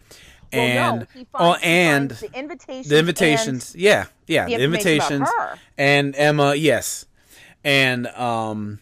Well, 0.50 0.62
and 0.62 1.00
no, 1.00 1.06
he 1.12 1.26
oh 1.34 1.52
finds, 1.54 1.60
he 1.62 1.66
and 1.68 2.10
the 2.10 2.38
invitations. 2.38 2.88
the 2.88 2.98
invitations. 2.98 3.74
yeah, 3.76 4.06
yeah, 4.26 4.46
the 4.46 4.56
the, 4.56 4.62
invitations 4.62 5.28
her. 5.28 5.58
and 5.76 6.16
Emma, 6.16 6.54
yes. 6.54 7.04
And 7.64 8.06
um 8.08 8.78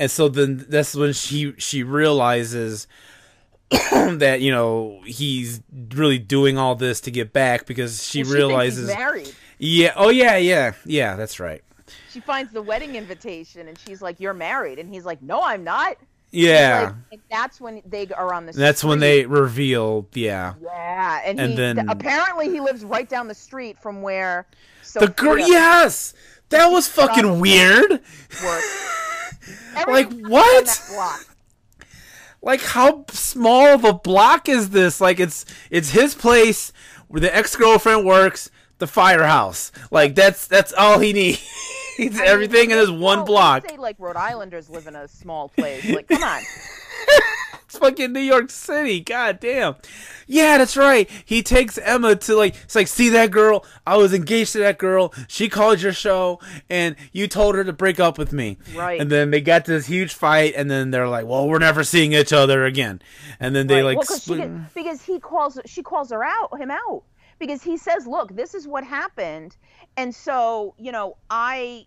and 0.00 0.10
so 0.10 0.28
then 0.28 0.64
that's 0.68 0.96
when 0.96 1.12
she 1.12 1.52
she 1.58 1.84
realizes 1.84 2.88
that 3.70 4.40
you 4.40 4.50
know 4.50 5.00
he's 5.04 5.60
really 5.94 6.18
doing 6.18 6.58
all 6.58 6.74
this 6.74 7.00
to 7.02 7.10
get 7.12 7.32
back 7.32 7.66
because 7.66 8.02
she, 8.04 8.24
she 8.24 8.32
realizes 8.32 8.88
married. 8.88 9.32
yeah 9.58 9.92
oh 9.94 10.08
yeah 10.08 10.36
yeah 10.36 10.72
yeah 10.84 11.14
that's 11.14 11.38
right 11.38 11.62
She 12.10 12.18
finds 12.20 12.52
the 12.52 12.62
wedding 12.62 12.96
invitation 12.96 13.68
and 13.68 13.78
she's 13.78 14.00
like, 14.02 14.18
"You're 14.18 14.34
married," 14.34 14.78
and 14.80 14.92
he's 14.92 15.04
like, 15.04 15.22
"No, 15.22 15.40
I'm 15.42 15.62
not." 15.62 15.96
Yeah 16.32 16.80
like- 16.80 16.94
and 17.12 17.20
that's 17.30 17.60
when 17.60 17.82
they 17.84 18.06
are 18.08 18.32
on 18.32 18.46
the. 18.46 18.52
that's 18.52 18.82
when 18.84 18.98
they 19.00 19.26
reveal 19.26 20.06
yeah 20.14 20.54
Yeah, 20.62 21.20
and, 21.24 21.38
And 21.40 21.50
he 21.50 21.56
then- 21.56 21.88
apparently 21.88 22.48
he 22.50 22.60
lives 22.60 22.84
right 22.84 23.08
down 23.08 23.28
the 23.28 23.34
street 23.34 23.78
from 23.82 24.00
where. 24.02 24.46
the 24.94 25.08
girl 25.08 25.38
yes 25.38 26.14
that 26.50 26.66
was 26.68 26.88
fucking 26.88 27.38
weird. 27.40 28.00
like 29.86 30.12
what? 30.12 30.80
like 32.42 32.62
how 32.62 33.04
small 33.08 33.66
of 33.66 33.84
a 33.84 33.92
block 33.92 34.48
is 34.48 34.70
this? 34.70 35.00
Like 35.00 35.20
it's 35.20 35.44
it's 35.70 35.90
his 35.90 36.14
place 36.14 36.72
where 37.08 37.20
the 37.20 37.34
ex-girlfriend 37.34 38.04
works 38.04 38.50
the 38.78 38.86
firehouse. 38.86 39.72
Like 39.90 40.14
that's 40.14 40.46
that's 40.46 40.72
all 40.72 40.98
he 40.98 41.12
needs. 41.12 41.38
He's 41.96 42.18
everything 42.18 42.70
in 42.70 42.78
this 42.78 42.90
one 42.90 43.26
block. 43.26 43.68
Say 43.68 43.76
like 43.76 43.96
Rhode 43.98 44.16
Islanders 44.16 44.70
live 44.70 44.86
in 44.86 44.96
a 44.96 45.06
small 45.06 45.50
place. 45.50 45.84
Like, 45.84 46.08
come 46.08 46.22
on. 46.22 46.40
it's 47.70 47.78
fucking 47.78 48.12
new 48.12 48.18
york 48.20 48.50
city 48.50 48.98
god 49.00 49.38
damn 49.38 49.76
yeah 50.26 50.58
that's 50.58 50.76
right. 50.76 51.08
He 51.24 51.42
takes 51.42 51.76
emma 51.78 52.14
to 52.16 52.36
like 52.36 52.54
it's 52.64 52.74
like 52.76 52.86
see 52.88 53.08
that 53.10 53.30
girl? 53.32 53.64
I 53.86 53.96
was 53.96 54.12
engaged 54.14 54.52
to 54.52 54.58
that 54.60 54.78
girl. 54.78 55.12
She 55.26 55.48
called 55.48 55.80
your 55.80 55.92
show 55.92 56.38
and 56.68 56.94
you 57.12 57.26
told 57.26 57.56
her 57.56 57.64
to 57.64 57.72
break 57.72 57.98
up 57.98 58.16
with 58.16 58.32
me. 58.32 58.58
Right. 58.76 59.00
and 59.00 59.10
then 59.10 59.30
they 59.32 59.40
got 59.40 59.64
this 59.64 59.86
huge 59.86 60.14
fight 60.14 60.54
and 60.56 60.70
then 60.70 60.90
they're 60.92 61.08
like 61.08 61.26
well 61.26 61.48
we're 61.48 61.58
never 61.58 61.82
seeing 61.84 62.12
each 62.12 62.32
other 62.32 62.64
again. 62.64 63.02
And 63.40 63.56
then 63.56 63.66
they 63.66 63.76
Right. 63.82 63.96
like 63.96 63.96
well, 63.98 64.06
'cause 64.06 64.18
she 64.18 64.34
split- 64.34 64.40
get- 64.40 64.74
because 64.74 65.02
he 65.02 65.18
calls 65.18 65.58
she 65.66 65.82
calls 65.82 66.10
her 66.10 66.22
out 66.24 66.58
him 66.60 66.70
out. 66.70 67.02
Because 67.40 67.62
he 67.62 67.78
says, 67.78 68.06
"Look, 68.06 68.36
this 68.36 68.54
is 68.54 68.68
what 68.68 68.84
happened," 68.84 69.56
and 69.96 70.14
so 70.14 70.74
you 70.78 70.92
know 70.92 71.16
I. 71.30 71.86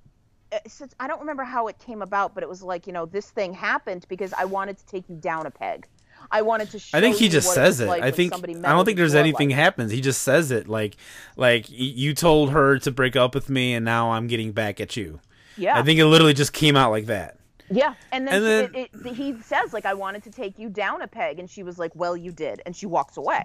uh, 0.53 0.59
Since 0.67 0.93
I 0.99 1.07
don't 1.07 1.19
remember 1.19 1.43
how 1.43 1.67
it 1.67 1.79
came 1.79 2.01
about, 2.01 2.33
but 2.33 2.43
it 2.43 2.49
was 2.49 2.61
like 2.61 2.87
you 2.87 2.93
know 2.93 3.05
this 3.05 3.29
thing 3.31 3.53
happened 3.53 4.05
because 4.09 4.33
I 4.33 4.45
wanted 4.45 4.77
to 4.77 4.85
take 4.85 5.09
you 5.09 5.15
down 5.15 5.45
a 5.45 5.51
peg. 5.51 5.87
I 6.31 6.41
wanted 6.41 6.71
to. 6.71 6.79
Show 6.79 6.97
I 6.97 7.01
think 7.01 7.17
he 7.17 7.27
just 7.29 7.53
says 7.53 7.79
it. 7.79 7.87
like 7.87 8.03
I 8.03 8.11
think 8.11 8.33
I 8.33 8.71
don't 8.71 8.85
think 8.85 8.97
there's 8.97 9.15
anything 9.15 9.49
life. 9.49 9.57
happens. 9.57 9.91
He 9.91 10.01
just 10.01 10.21
says 10.21 10.51
it 10.51 10.67
like 10.67 10.95
like 11.35 11.65
you 11.69 12.13
told 12.13 12.51
her 12.51 12.79
to 12.79 12.91
break 12.91 13.15
up 13.15 13.35
with 13.35 13.49
me, 13.49 13.73
and 13.73 13.83
now 13.83 14.11
I'm 14.11 14.27
getting 14.27 14.51
back 14.51 14.79
at 14.79 14.95
you. 14.95 15.19
Yeah. 15.57 15.77
I 15.77 15.83
think 15.83 15.99
it 15.99 16.05
literally 16.05 16.33
just 16.33 16.53
came 16.53 16.75
out 16.75 16.91
like 16.91 17.05
that. 17.05 17.37
Yeah, 17.69 17.93
and 18.11 18.27
then, 18.27 18.35
And 18.35 18.45
then- 18.45 18.75
it, 18.75 18.89
it, 19.05 19.15
he 19.15 19.39
says 19.41 19.73
like 19.73 19.85
I 19.85 19.93
wanted 19.93 20.23
to 20.23 20.31
take 20.31 20.59
you 20.59 20.69
down 20.69 21.01
a 21.01 21.07
peg, 21.07 21.39
and 21.39 21.49
she 21.49 21.63
was 21.63 21.77
like, 21.79 21.91
"Well, 21.95 22.15
you 22.15 22.31
did," 22.31 22.61
and 22.65 22.75
she 22.75 22.85
walks 22.85 23.17
away. 23.17 23.43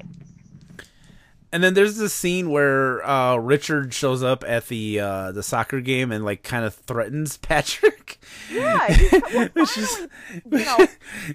And 1.50 1.64
then 1.64 1.72
there's 1.74 1.96
this 1.96 2.12
scene 2.12 2.50
where 2.50 3.06
uh, 3.08 3.36
Richard 3.36 3.94
shows 3.94 4.22
up 4.22 4.44
at 4.46 4.66
the 4.66 5.00
uh, 5.00 5.32
the 5.32 5.42
soccer 5.42 5.80
game 5.80 6.12
and 6.12 6.24
like 6.24 6.42
kind 6.42 6.64
of 6.64 6.74
threatens 6.74 7.36
Patrick. 7.38 8.18
Yeah, 8.52 8.86
which 9.54 9.78
is 9.78 10.08
you 10.32 10.64
know, 10.64 10.86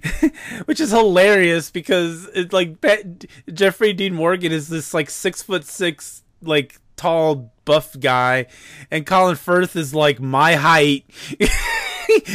which 0.65 0.79
is 0.79 0.91
hilarious 0.91 1.71
because 1.71 2.25
it's 2.35 2.53
like 2.53 2.79
Pat, 2.81 3.25
Jeffrey 3.51 3.93
Dean 3.93 4.13
Morgan 4.13 4.51
is 4.51 4.67
this 4.67 4.93
like 4.93 5.09
six 5.09 5.41
foot 5.41 5.65
six 5.65 6.23
like 6.41 6.79
tall 6.95 7.51
buff 7.65 7.99
guy, 7.99 8.45
and 8.91 9.07
Colin 9.07 9.35
Firth 9.35 9.75
is 9.75 9.95
like 9.95 10.19
my 10.19 10.55
height. 10.55 11.05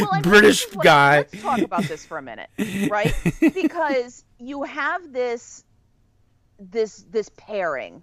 Well, 0.00 0.22
British 0.22 0.64
guy. 0.82 1.18
Let's 1.18 1.42
talk 1.42 1.60
about 1.60 1.84
this 1.84 2.04
for 2.04 2.18
a 2.18 2.22
minute, 2.22 2.48
right? 2.90 3.14
because 3.40 4.24
you 4.38 4.64
have 4.64 5.12
this 5.12 5.64
this 6.58 7.04
this 7.10 7.28
pairing. 7.36 8.02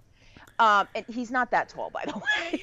Um, 0.58 0.88
and 0.94 1.04
he's 1.08 1.30
not 1.30 1.50
that 1.50 1.68
tall, 1.68 1.90
by 1.90 2.04
the 2.06 2.14
way. 2.52 2.62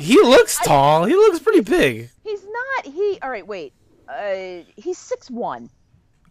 He 0.00 0.14
looks 0.20 0.58
tall. 0.58 1.04
He 1.04 1.14
looks 1.14 1.38
pretty 1.40 1.60
big. 1.60 2.08
he's 2.24 2.42
not. 2.44 2.86
He. 2.92 3.18
All 3.22 3.30
right, 3.30 3.46
wait. 3.46 3.72
Uh, 4.08 4.62
he's 4.76 4.98
six 4.98 5.30
one. 5.30 5.70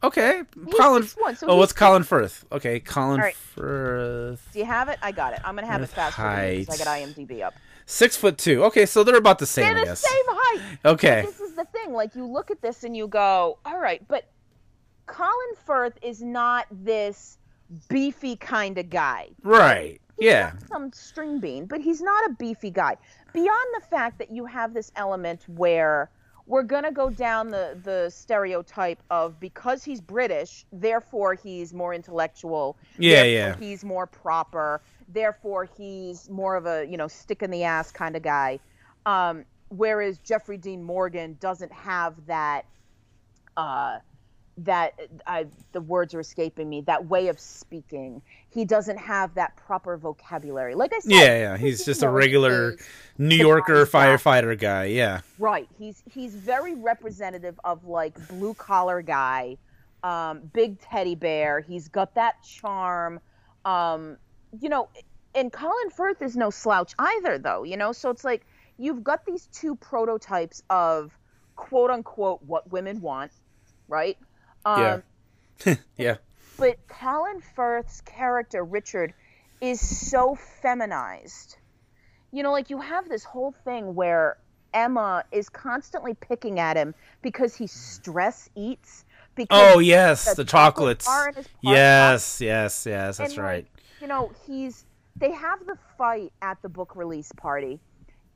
Okay, 0.02 0.44
He's 0.66 0.74
Colin. 0.76 1.04
6'1", 1.04 1.38
so 1.38 1.48
oh, 1.48 1.56
what's 1.58 1.74
Colin 1.74 2.04
Firth? 2.04 2.46
Okay, 2.54 2.80
Colin 2.80 3.20
right. 3.20 3.36
Firth. 3.36 4.48
Do 4.54 4.60
you 4.60 4.64
have 4.64 4.88
it? 4.88 4.98
I 5.02 5.12
got 5.12 5.34
it. 5.34 5.42
I'm 5.44 5.56
gonna 5.56 5.68
have 5.68 5.82
it 5.82 5.84
With 5.84 5.94
fast 5.94 6.16
for 6.16 6.22
you 6.22 6.60
because 6.60 6.80
I 6.82 6.86
height. 6.86 7.16
got 7.16 7.16
IMDb 7.18 7.42
up. 7.44 7.54
Six 7.86 8.16
foot 8.16 8.38
two. 8.38 8.64
Okay, 8.66 8.86
so 8.86 9.04
they're 9.04 9.18
about 9.18 9.40
the 9.40 9.46
same, 9.46 9.76
They're 9.76 9.86
the 9.86 9.96
same 9.98 10.24
height. 10.28 10.78
Okay. 10.86 11.24
This 11.26 11.42
is 11.42 11.54
the 11.56 11.66
thing. 11.66 11.92
Like 11.92 12.16
you 12.16 12.26
look 12.26 12.50
at 12.50 12.62
this 12.62 12.86
and 12.86 12.96
you 12.96 13.10
go, 13.10 13.60
all 13.66 13.78
right, 13.78 14.02
but 14.08 14.24
Colin 15.06 15.56
Firth 15.66 15.98
is 16.02 16.22
not 16.22 16.66
this 16.72 17.38
beefy 17.88 18.36
kind 18.36 18.78
of 18.78 18.90
guy. 18.90 19.30
Right. 19.44 20.02
Yeah. 20.18 20.54
Some 20.68 20.92
string 20.92 21.40
bean, 21.40 21.66
but 21.66 21.82
he's 21.82 22.02
not 22.02 22.30
a 22.30 22.34
beefy 22.34 22.72
guy. 22.72 22.98
Beyond 23.34 23.68
the 23.76 23.86
fact 23.88 24.18
that 24.20 24.32
you 24.32 24.46
have 24.46 24.74
this 24.74 24.92
element 24.96 25.44
where 25.48 26.10
we're 26.50 26.64
gonna 26.64 26.92
go 26.92 27.12
down 27.12 27.50
the 27.50 27.80
the 27.84 28.10
stereotype 28.10 29.02
of 29.12 29.40
because 29.40 29.84
he's 29.84 30.02
British, 30.02 30.66
therefore 30.74 31.36
he's 31.36 31.74
more 31.74 31.94
intellectual. 31.94 32.76
Yeah, 32.98 33.24
yeah. 33.24 33.56
He's 33.58 33.86
more 33.86 34.08
proper. 34.08 34.82
Therefore 35.08 35.70
he's 35.78 36.28
more 36.30 36.56
of 36.56 36.66
a 36.66 36.86
you 36.86 36.98
know 36.98 37.08
stick 37.08 37.44
in 37.44 37.52
the 37.52 37.64
ass 37.64 37.92
kind 37.92 38.16
of 38.16 38.24
guy. 38.24 38.60
Um, 39.06 39.46
whereas 39.70 40.18
Jeffrey 40.18 40.58
Dean 40.58 40.84
Morgan 40.84 41.38
doesn't 41.40 41.72
have 41.72 42.16
that. 42.26 42.66
Uh, 43.56 44.00
that 44.66 45.00
I, 45.26 45.48
the 45.72 45.82
words 45.82 46.14
are 46.14 46.20
escaping 46.20 46.70
me. 46.70 46.82
That 46.82 47.06
way 47.08 47.28
of 47.28 47.40
speaking. 47.40 48.22
He 48.50 48.66
doesn't 48.66 48.98
have 48.98 49.34
that 49.36 49.56
proper 49.56 49.98
vocabulary. 49.98 50.76
Like 50.76 50.94
I 50.94 51.00
said, 51.00 51.12
Yeah, 51.12 51.38
yeah. 51.38 51.58
He's 51.58 51.86
just 51.86 52.04
a 52.04 52.10
regular 52.10 52.76
New 53.18 53.36
Yorker 53.36 53.86
firefighter 53.86 54.58
guy. 54.60 54.86
Yeah. 54.86 55.22
Right. 55.38 55.68
He's 55.78 56.04
he's 56.12 56.36
very 56.36 56.76
representative 56.76 57.60
of 57.64 57.86
like 57.86 58.28
blue 58.28 58.54
collar 58.54 59.02
guy, 59.02 59.58
um, 60.04 60.42
big 60.54 60.80
teddy 60.80 61.16
bear. 61.16 61.62
He's 61.62 61.88
got 61.88 62.16
that 62.16 62.44
charm. 62.44 63.20
Um, 63.66 64.18
you 64.60 64.70
know, 64.70 64.90
and 65.36 65.52
Colin 65.54 65.90
Firth 65.92 66.22
is 66.22 66.36
no 66.36 66.50
slouch 66.50 66.94
either, 66.98 67.38
though. 67.38 67.64
You 67.64 67.78
know, 67.78 67.92
so 67.92 68.10
it's 68.10 68.24
like 68.24 68.46
you've 68.78 69.04
got 69.04 69.26
these 69.26 69.48
two 69.48 69.76
prototypes 69.76 70.64
of 70.70 71.12
quote 71.56 71.92
unquote 71.92 72.42
what 72.44 72.72
women 72.72 73.02
want, 73.02 73.32
right? 73.88 74.18
Um, 74.66 75.04
Yeah. 75.66 75.76
yeah. 75.98 76.16
but 76.58 76.78
Colin 76.88 77.42
Firth's 77.56 78.02
character 78.02 78.64
Richard 78.64 79.14
is 79.62 79.80
so 79.80 80.36
feminized. 80.36 81.58
You 82.32 82.44
know, 82.44 82.52
like 82.52 82.70
you 82.70 82.80
have 82.80 83.10
this 83.10 83.24
whole 83.24 83.52
thing 83.52 83.96
where 83.96 84.38
Emma 84.74 85.24
is 85.32 85.50
constantly 85.50 86.14
picking 86.14 86.60
at 86.60 86.78
him 86.78 86.94
because 87.22 87.56
he 87.56 87.68
stress 87.68 88.50
eats. 88.56 89.06
Because 89.36 89.76
Oh 89.76 89.80
yes, 89.80 90.26
the 90.26 90.44
the 90.44 90.46
chocolate 90.46 91.00
chocolates. 91.00 91.06
bar 91.06 91.30
in 91.30 91.36
his 91.36 91.48
park 91.48 91.58
Yes, 91.62 92.42
yes, 92.42 92.86
yes. 92.86 93.18
That's 93.18 93.34
and, 93.34 93.38
like, 93.38 93.46
right. 93.46 93.68
you 94.02 94.08
know, 94.08 94.32
he's 94.46 94.86
they 95.16 95.32
have 95.32 95.66
the 95.66 95.78
fight 95.98 96.32
at 96.42 96.62
the 96.62 96.70
book 96.70 96.96
release 96.96 97.32
party 97.34 97.80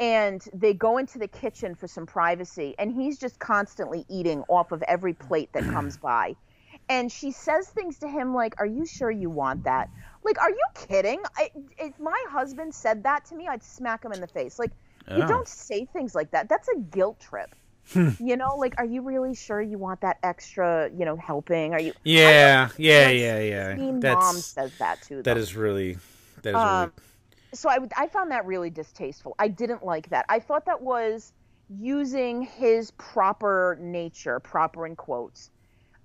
and 0.04 0.43
they 0.54 0.74
go 0.74 0.97
into 0.97 1.18
the 1.18 1.28
kitchen 1.30 1.76
for 1.76 1.88
some 1.88 2.06
privacy 2.06 2.76
and 2.78 2.91
he's 2.91 3.18
just 3.18 3.39
constantly 3.39 4.04
eating 4.10 4.43
off 4.49 4.72
of 4.74 4.82
every 4.84 5.14
plate 5.14 5.49
that 5.54 5.64
comes 5.64 5.95
by. 6.12 6.36
And 6.89 7.10
she 7.10 7.32
says 7.32 7.70
things 7.70 7.99
to 7.99 8.08
him 8.10 8.34
like, 8.34 8.60
"Are 8.60 8.66
you 8.66 8.86
sure 8.86 9.10
you 9.12 9.30
want 9.30 9.64
that?" 9.64 9.89
Like, 10.26 10.38
"Are 10.41 10.49
you 10.49 10.66
kidding?" 10.76 11.22
I, 11.38 11.51
if 11.78 11.97
my 11.99 12.22
husband 12.30 12.74
said 12.76 13.04
that 13.04 13.24
to 13.26 13.36
me, 13.36 13.47
I'd 13.47 13.64
smack 13.64 14.04
him 14.04 14.12
in 14.12 14.20
the 14.20 14.28
face. 14.28 14.60
Like, 14.60 14.72
you 15.08 15.24
Oh. 15.24 15.28
don't 15.28 15.47
say 15.47 15.86
things 15.86 16.14
like 16.16 16.32
that. 16.32 16.49
That's 16.49 16.68
a 16.68 16.80
guilt 16.80 17.20
trip. 17.22 17.56
Hmm. 17.93 18.10
you 18.20 18.38
know, 18.38 18.56
like, 18.56 18.76
are 18.78 18.86
you 18.86 19.01
really 19.01 19.36
sure 19.36 19.62
you 19.62 19.78
want 19.78 20.01
that 20.01 20.18
extra, 20.24 20.89
you 20.97 21.04
know, 21.06 21.18
helping? 21.18 21.74
Are 21.74 21.80
you? 21.80 21.93
Yeah, 22.04 22.70
yeah, 22.78 23.10
yeah, 23.10 23.39
yeah. 23.39 23.76
Mean 23.76 23.99
mom 24.01 24.36
says 24.38 24.72
that 24.80 25.01
too 25.01 25.22
that 25.24 25.38
is 25.38 25.56
really 25.56 25.97
that 26.43 26.49
is 26.51 26.56
Um, 26.56 26.80
really 26.80 26.91
so 27.54 27.70
I, 27.70 27.80
I 27.97 28.08
found 28.08 28.32
that 28.32 28.45
really 28.45 28.70
distasteful. 28.70 29.36
I 29.39 29.47
didn't 29.47 29.84
like 29.84 30.10
that. 30.10 30.26
I 30.30 30.39
thought 30.39 30.66
that 30.66 30.82
was 30.82 31.34
using 31.70 32.41
his 32.41 32.91
proper 32.91 33.78
nature, 33.82 34.39
proper 34.39 34.86
in 34.86 34.95
quotes, 34.95 35.51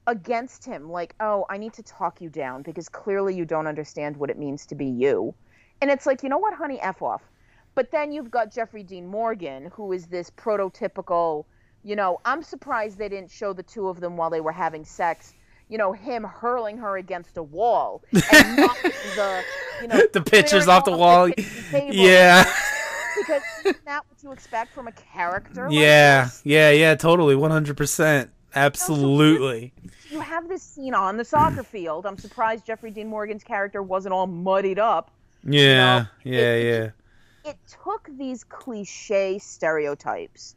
against 0.07 0.65
him. 0.65 0.91
Like, 0.91 1.15
oh, 1.21 1.47
I 1.51 1.59
need 1.59 1.73
to 1.75 1.83
talk 1.83 2.21
you 2.21 2.31
down 2.31 2.63
because 2.63 2.89
clearly 2.89 3.35
you 3.35 3.45
don't 3.45 3.67
understand 3.67 4.17
what 4.17 4.31
it 4.31 4.39
means 4.39 4.67
to 4.67 4.75
be 4.75 4.87
you. 4.87 5.35
And 5.81 5.91
it's 5.91 6.07
like, 6.07 6.23
you 6.23 6.29
know 6.29 6.39
what, 6.39 6.55
honey, 6.55 6.81
F 6.81 7.03
off. 7.03 7.23
But 7.75 7.91
then 7.91 8.11
you've 8.11 8.31
got 8.31 8.53
Jeffrey 8.53 8.83
Dean 8.83 9.07
Morgan, 9.07 9.71
who 9.73 9.93
is 9.93 10.07
this 10.07 10.31
prototypical, 10.31 11.45
you 11.85 11.95
know, 11.95 12.21
I'm 12.25 12.43
surprised 12.43 12.99
they 12.99 13.09
didn't 13.09 13.31
show 13.31 13.53
the 13.53 13.63
two 13.63 13.89
of 13.89 14.01
them 14.01 14.17
while 14.17 14.31
they 14.31 14.41
were 14.41 14.53
having 14.53 14.85
sex. 14.85 15.35
You 15.69 15.77
know, 15.79 15.93
him 15.93 16.25
hurling 16.25 16.79
her 16.79 16.97
against 16.97 17.37
a 17.37 17.43
wall 17.43 18.03
and 18.13 18.57
knocking 18.57 18.91
the, 19.17 19.43
you 19.83 19.89
know, 19.89 20.01
the 20.13 20.23
pictures 20.23 20.67
off 20.67 20.85
the 20.85 20.97
wall. 20.97 21.29
table. 21.71 21.95
Yeah. 21.95 22.45
because 23.19 23.43
isn't 23.65 23.85
that 23.85 24.03
what 24.09 24.23
you 24.23 24.33
expect 24.33 24.73
from 24.73 24.89
a 24.89 24.93
character? 24.93 25.69
Yeah, 25.71 26.25
this? 26.25 26.41
yeah, 26.45 26.71
yeah, 26.71 26.95
totally, 26.95 27.35
one 27.37 27.51
hundred 27.51 27.77
percent, 27.77 28.31
absolutely. 28.55 29.73
You 30.11 30.21
have 30.21 30.49
this 30.49 30.63
scene 30.63 30.95
on 30.95 31.17
the 31.19 31.25
soccer 31.25 31.63
field. 31.63 32.07
I'm 32.07 32.17
surprised 32.17 32.65
Jeffrey 32.65 32.91
Dean 32.91 33.09
Morgan's 33.09 33.45
character 33.45 33.83
wasn't 33.83 34.15
all 34.15 34.27
muddied 34.27 34.79
up. 34.79 35.11
Yeah, 35.45 35.99
know, 36.01 36.07
yeah, 36.25 36.53
it- 36.55 36.65
yeah. 37.45 37.51
It 37.51 37.57
took 37.83 38.09
these 38.19 38.45
cliche 38.45 39.39
stereotypes 39.39 40.55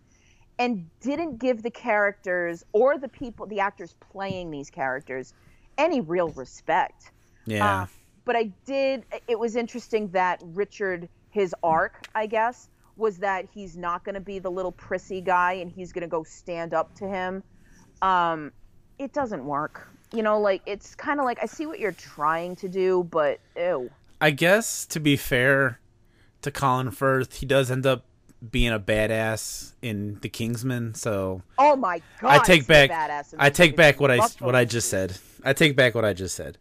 and 0.61 0.87
didn't 0.99 1.39
give 1.39 1.63
the 1.63 1.71
characters 1.71 2.63
or 2.71 2.99
the 2.99 3.07
people, 3.07 3.47
the 3.47 3.59
actors 3.59 3.95
playing 3.99 4.51
these 4.51 4.69
characters, 4.69 5.33
any 5.79 6.01
real 6.01 6.29
respect. 6.29 7.09
Yeah. 7.45 7.81
Uh, 7.81 7.85
but 8.25 8.35
I 8.35 8.51
did. 8.67 9.03
It 9.27 9.39
was 9.39 9.55
interesting 9.55 10.09
that 10.09 10.39
Richard, 10.53 11.09
his 11.31 11.55
arc, 11.63 12.07
I 12.13 12.27
guess, 12.27 12.69
was 12.95 13.17
that 13.17 13.47
he's 13.51 13.75
not 13.75 14.03
going 14.03 14.13
to 14.13 14.21
be 14.21 14.37
the 14.37 14.51
little 14.51 14.71
prissy 14.71 15.19
guy, 15.19 15.53
and 15.53 15.71
he's 15.71 15.91
going 15.91 16.03
to 16.03 16.07
go 16.07 16.21
stand 16.21 16.75
up 16.75 16.93
to 16.95 17.07
him. 17.07 17.41
Um, 18.03 18.51
it 18.99 19.13
doesn't 19.13 19.43
work. 19.43 19.87
You 20.13 20.21
know, 20.21 20.39
like 20.39 20.61
it's 20.67 20.93
kind 20.93 21.19
of 21.19 21.25
like 21.25 21.39
I 21.41 21.47
see 21.47 21.65
what 21.65 21.79
you're 21.79 21.91
trying 21.91 22.55
to 22.57 22.69
do, 22.69 23.07
but 23.09 23.39
ew. 23.57 23.89
I 24.19 24.29
guess 24.29 24.85
to 24.87 24.99
be 24.99 25.17
fair 25.17 25.79
to 26.43 26.51
Colin 26.51 26.91
Firth, 26.91 27.37
he 27.37 27.47
does 27.47 27.71
end 27.71 27.87
up 27.87 28.05
being 28.49 28.71
a 28.71 28.79
badass 28.79 29.73
in 29.81 30.19
The 30.21 30.29
Kingsman, 30.29 30.95
so 30.95 31.41
Oh 31.57 31.75
my 31.75 32.01
god! 32.19 32.29
I 32.29 32.43
take 32.43 32.65
back 32.67 32.89
I 33.37 33.49
take 33.49 33.75
back 33.75 33.99
what 33.99 34.09
I 34.11 34.17
what 34.39 34.55
I 34.55 34.65
just 34.65 34.89
said. 34.89 35.17
I 35.43 35.53
take 35.53 35.75
back 35.75 35.93
what 35.95 36.05
I 36.05 36.13
just 36.13 36.35
said. 36.35 36.57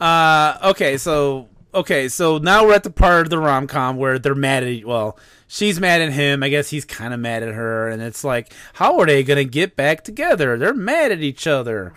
Uh 0.00 0.58
okay, 0.64 0.96
so 0.96 1.48
okay, 1.72 2.08
so 2.08 2.38
now 2.38 2.66
we're 2.66 2.74
at 2.74 2.82
the 2.82 2.90
part 2.90 3.22
of 3.22 3.30
the 3.30 3.38
rom 3.38 3.66
com 3.66 3.96
where 3.96 4.18
they're 4.18 4.34
mad 4.34 4.64
at 4.64 4.84
well, 4.84 5.18
she's 5.46 5.80
mad 5.80 6.00
at 6.02 6.12
him, 6.12 6.42
I 6.42 6.48
guess 6.48 6.70
he's 6.70 6.84
kinda 6.84 7.16
mad 7.16 7.42
at 7.42 7.54
her, 7.54 7.88
and 7.88 8.02
it's 8.02 8.24
like, 8.24 8.52
how 8.74 8.98
are 8.98 9.06
they 9.06 9.22
gonna 9.22 9.44
get 9.44 9.76
back 9.76 10.02
together? 10.02 10.56
They're 10.56 10.74
mad 10.74 11.12
at 11.12 11.20
each 11.20 11.46
other. 11.46 11.92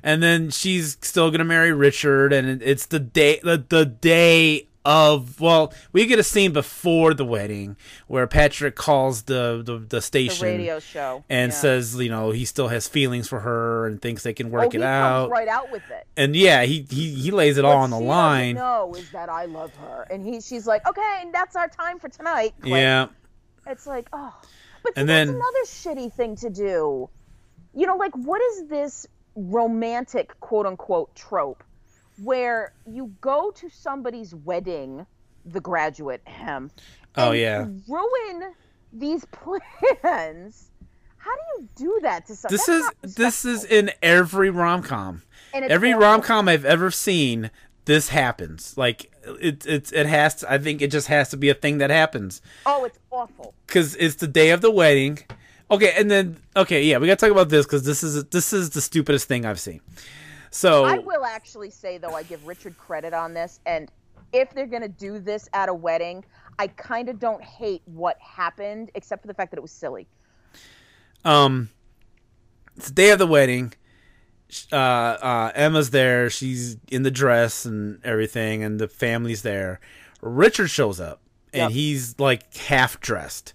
And 0.00 0.22
then 0.22 0.50
she's 0.50 0.96
still 1.00 1.30
gonna 1.30 1.44
marry 1.44 1.72
Richard 1.72 2.32
and 2.32 2.62
it's 2.62 2.86
the 2.86 3.00
day 3.00 3.40
the, 3.42 3.64
the 3.68 3.84
day 3.86 4.68
of 4.88 5.38
well, 5.38 5.72
we 5.92 6.06
get 6.06 6.18
a 6.18 6.22
scene 6.22 6.52
before 6.52 7.12
the 7.12 7.24
wedding 7.24 7.76
where 8.06 8.26
Patrick 8.26 8.74
calls 8.74 9.24
the 9.24 9.62
the, 9.64 9.78
the 9.78 9.86
The 9.88 10.00
station 10.00 10.46
radio 10.46 10.80
show 10.80 11.24
and 11.28 11.52
yeah. 11.52 11.58
says 11.58 11.94
you 11.96 12.08
know 12.08 12.30
he 12.30 12.44
still 12.46 12.68
has 12.68 12.88
feelings 12.88 13.28
for 13.28 13.40
her 13.40 13.86
and 13.86 14.00
thinks 14.00 14.22
they 14.22 14.32
can 14.32 14.46
oh, 14.46 14.50
work 14.50 14.70
oh, 14.72 14.76
it 14.78 14.82
out 14.82 15.28
right 15.30 15.46
out 15.48 15.70
with 15.70 15.82
it. 15.90 16.06
and 16.16 16.34
yeah 16.34 16.62
he 16.62 16.86
he, 16.88 17.10
he 17.14 17.30
lays 17.30 17.58
it 17.58 17.64
all 17.66 17.76
on 17.76 17.90
the 17.90 18.00
line 18.00 18.54
doesn't 18.54 19.02
is 19.04 19.10
that 19.10 19.28
I 19.28 19.44
love 19.44 19.74
her, 19.76 20.06
and 20.10 20.24
he 20.26 20.40
she's 20.40 20.66
like, 20.66 20.86
okay, 20.88 21.18
and 21.20 21.34
that's 21.34 21.54
our 21.54 21.68
time 21.68 21.98
for 21.98 22.08
tonight. 22.08 22.54
Yeah 22.64 23.08
It's 23.66 23.86
like, 23.86 24.08
oh, 24.14 24.34
but 24.82 24.94
And 24.96 25.06
that's 25.08 25.28
then- 25.28 25.36
another 25.36 25.64
shitty 25.66 26.12
thing 26.14 26.36
to 26.36 26.48
do. 26.48 27.10
You 27.74 27.86
know, 27.86 27.96
like 27.96 28.14
what 28.16 28.40
is 28.40 28.68
this 28.68 29.06
romantic 29.36 30.38
quote 30.40 30.66
unquote 30.66 31.14
trope 31.14 31.62
where 32.22 32.72
you 32.86 33.12
go 33.20 33.50
to 33.52 33.68
somebody's 33.68 34.34
wedding, 34.34 35.06
the 35.44 35.60
graduate, 35.60 36.22
him, 36.26 36.70
Oh, 37.16 37.30
and 37.32 37.40
yeah. 37.40 37.66
ruin 37.88 38.52
these 38.92 39.24
plans? 39.32 40.70
How 41.18 41.30
do 41.34 41.62
you 41.62 41.68
do 41.74 41.98
that 42.02 42.26
to 42.26 42.36
somebody? 42.36 42.56
this 42.56 42.68
is 42.68 42.90
this 43.16 43.44
is 43.44 43.64
in 43.64 43.90
every 44.02 44.50
rom-com 44.50 45.22
every 45.52 45.92
rom-com 45.94 46.48
i've 46.48 46.64
ever 46.64 46.90
seen 46.90 47.50
this 47.86 48.08
happens 48.10 48.76
like 48.78 49.10
it, 49.40 49.66
it, 49.66 49.92
it 49.92 50.06
has 50.06 50.36
to, 50.36 50.50
i 50.52 50.56
think 50.58 50.80
it 50.80 50.90
just 50.90 51.08
has 51.08 51.28
to 51.30 51.36
be 51.36 51.48
a 51.48 51.54
thing 51.54 51.78
that 51.78 51.90
happens 51.90 52.40
Oh, 52.66 52.84
it's 52.84 52.98
awful. 53.10 53.54
because 53.66 53.94
it's 53.96 54.14
the 54.16 54.26
day 54.28 54.50
of 54.50 54.60
the 54.60 54.70
wedding 54.70 55.18
okay 55.70 55.92
and 55.98 56.10
then 56.10 56.38
okay 56.54 56.84
yeah 56.84 56.98
we 56.98 57.06
gotta 57.08 57.16
talk 57.16 57.30
about 57.32 57.48
this 57.48 57.66
because 57.66 57.82
this 57.84 58.02
is 58.02 58.24
this 58.26 58.52
is 58.52 58.70
the 58.70 58.80
stupidest 58.80 59.26
thing 59.26 59.44
i've 59.44 59.60
seen 59.60 59.80
so 60.50 60.84
I 60.84 60.98
will 60.98 61.24
actually 61.24 61.70
say 61.70 61.98
though, 61.98 62.14
I 62.14 62.22
give 62.22 62.46
Richard 62.46 62.76
credit 62.78 63.12
on 63.14 63.34
this, 63.34 63.60
and 63.66 63.90
if 64.32 64.50
they're 64.52 64.66
gonna 64.66 64.88
do 64.88 65.18
this 65.18 65.48
at 65.52 65.68
a 65.68 65.74
wedding, 65.74 66.24
I 66.58 66.66
kind 66.68 67.08
of 67.08 67.18
don't 67.18 67.42
hate 67.42 67.82
what 67.86 68.18
happened, 68.20 68.90
except 68.94 69.22
for 69.22 69.28
the 69.28 69.34
fact 69.34 69.50
that 69.52 69.58
it 69.58 69.62
was 69.62 69.72
silly. 69.72 70.06
um 71.24 71.70
it's 72.76 72.88
the 72.88 72.94
day 72.94 73.10
of 73.10 73.18
the 73.18 73.26
wedding 73.26 73.72
uh 74.72 74.76
uh 74.76 75.52
emma's 75.54 75.90
there 75.90 76.30
she's 76.30 76.76
in 76.90 77.02
the 77.02 77.10
dress 77.10 77.64
and 77.64 77.98
everything 78.04 78.62
and 78.62 78.78
the 78.80 78.88
family's 78.88 79.42
there 79.42 79.78
richard 80.22 80.68
shows 80.68 81.00
up 81.00 81.20
and 81.52 81.62
Yep. 81.64 81.70
he's 81.72 82.18
like 82.18 82.54
half 82.56 83.00
dressed 83.00 83.52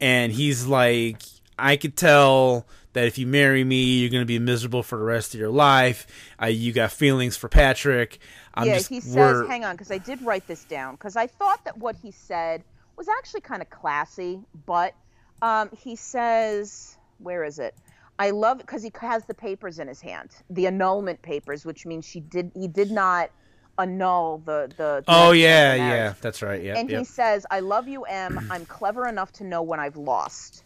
and 0.00 0.32
he's 0.32 0.66
like 0.66 1.22
i 1.58 1.76
could 1.76 1.96
tell 1.96 2.66
that 2.94 3.06
if 3.06 3.18
you 3.18 3.26
marry 3.26 3.62
me 3.62 3.98
you're 3.98 4.10
gonna 4.10 4.24
be 4.24 4.38
miserable 4.38 4.82
for 4.82 4.98
the 4.98 5.04
rest 5.04 5.34
of 5.34 5.40
your 5.40 5.50
life 5.50 6.06
uh, 6.42 6.46
you 6.46 6.72
got 6.72 6.90
feelings 6.90 7.36
for 7.36 7.48
patrick 7.48 8.18
i'm 8.54 8.66
yeah, 8.66 8.74
just 8.74 8.88
he 8.88 9.00
says, 9.00 9.14
we're- 9.14 9.46
hang 9.48 9.64
on, 9.64 9.74
because 9.74 9.90
I 9.90 9.98
did 9.98 10.22
write 10.22 10.46
this 10.46 10.64
down, 10.64 10.94
because 10.94 11.16
I 11.16 11.26
thought 11.26 11.64
that 11.64 11.76
what 11.78 11.96
he 11.96 12.10
said 12.10 12.64
was 12.96 13.08
actually 13.08 13.40
kind 13.40 13.62
of 13.62 13.70
classy, 13.70 14.40
but 14.66 14.94
um, 15.42 15.70
he 15.76 15.96
says, 15.96 16.96
where 17.18 17.44
is 17.44 17.58
it? 17.58 17.74
I 18.18 18.30
love 18.30 18.60
it 18.60 18.66
because 18.66 18.82
he 18.82 18.92
has 19.00 19.24
the 19.24 19.34
papers 19.34 19.78
in 19.78 19.88
his 19.88 20.00
hand, 20.00 20.30
the 20.48 20.66
annulment 20.68 21.20
papers, 21.22 21.64
which 21.64 21.84
means 21.84 22.04
she 22.04 22.20
did 22.20 22.52
he 22.54 22.68
did 22.68 22.90
not 22.92 23.30
annul 23.76 24.38
the 24.44 24.72
the. 24.76 25.02
oh 25.08 25.32
yeah 25.32 25.74
yeah 25.74 26.14
that's 26.20 26.40
right 26.40 26.62
yeah 26.62 26.78
and 26.78 26.88
yep. 26.88 27.00
he 27.00 27.04
says, 27.04 27.44
"I 27.50 27.58
love 27.58 27.88
you, 27.88 28.04
Em. 28.04 28.46
I'm 28.52 28.66
clever 28.66 29.08
enough 29.08 29.32
to 29.32 29.44
know 29.44 29.62
when 29.62 29.80
I've 29.80 29.96
lost." 29.96 30.63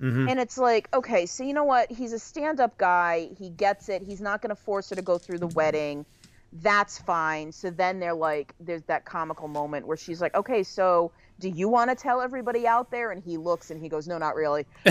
Mhm. 0.00 0.30
And 0.30 0.38
it's 0.40 0.56
like, 0.58 0.88
okay, 0.94 1.26
so 1.26 1.42
you 1.42 1.52
know 1.54 1.64
what? 1.64 1.90
He's 1.90 2.12
a 2.12 2.18
stand-up 2.18 2.78
guy. 2.78 3.30
He 3.36 3.50
gets 3.50 3.88
it. 3.88 4.02
He's 4.02 4.20
not 4.20 4.42
going 4.42 4.50
to 4.50 4.56
force 4.62 4.90
her 4.90 4.96
to 4.96 5.02
go 5.02 5.18
through 5.18 5.38
the 5.38 5.48
wedding. 5.48 6.06
That's 6.52 6.98
fine. 6.98 7.52
So 7.52 7.70
then 7.70 7.98
they're 8.00 8.14
like, 8.14 8.54
there's 8.60 8.84
that 8.84 9.04
comical 9.04 9.48
moment 9.48 9.86
where 9.86 9.96
she's 9.96 10.20
like, 10.20 10.34
okay, 10.34 10.62
so 10.62 11.12
do 11.40 11.48
you 11.48 11.68
want 11.68 11.90
to 11.90 11.96
tell 11.96 12.20
everybody 12.20 12.66
out 12.66 12.90
there? 12.90 13.10
And 13.12 13.22
he 13.22 13.36
looks 13.36 13.70
and 13.70 13.80
he 13.80 13.88
goes, 13.88 14.08
no, 14.08 14.18
not 14.18 14.34
really. 14.34 14.66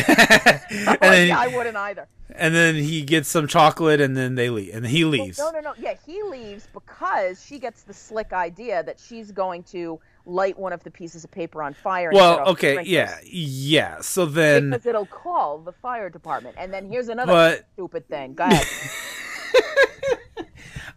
And, 0.70 0.86
like, 0.86 1.00
then, 1.00 1.28
yeah, 1.30 1.40
I 1.40 1.48
wouldn't 1.48 1.76
either. 1.78 2.08
and 2.36 2.54
then 2.54 2.76
he 2.76 3.02
gets 3.04 3.30
some 3.30 3.48
chocolate 3.48 4.02
and 4.02 4.16
then 4.18 4.36
they 4.36 4.50
leave 4.50 4.76
and 4.76 4.86
he 4.86 5.04
Well, 5.06 5.12
leaves 5.12 5.38
no, 5.40 5.50
no, 5.52 5.60
no. 5.62 5.74
Yeah, 5.80 5.94
he 6.06 6.22
leaves 6.24 6.68
because 6.74 7.44
she 7.46 7.58
gets 7.60 7.84
the 7.84 7.94
slick 7.94 8.34
idea 8.34 8.84
that 8.84 9.00
she's 9.00 9.32
going 9.32 9.64
to 9.64 10.00
light 10.26 10.60
one 10.60 10.74
of 10.74 10.84
the 10.84 10.92
pieces 10.92 11.24
of 11.24 11.32
paper 11.32 11.64
on 11.64 11.74
fire. 11.74 12.12
Well, 12.14 12.40
okay, 12.50 12.74
sprinklers. 12.74 12.88
yeah, 12.90 13.18
yeah. 13.24 14.02
So 14.02 14.26
then, 14.26 14.72
because 14.72 14.86
it'll 14.86 15.06
call 15.06 15.60
the 15.60 15.72
fire 15.72 16.10
department. 16.10 16.56
And 16.60 16.74
then 16.74 16.90
here's 16.90 17.08
another 17.08 17.32
But- 17.32 17.66
stupid 17.74 18.08
thing. 18.10 18.34
Go 18.34 18.44
ahead. 18.44 18.66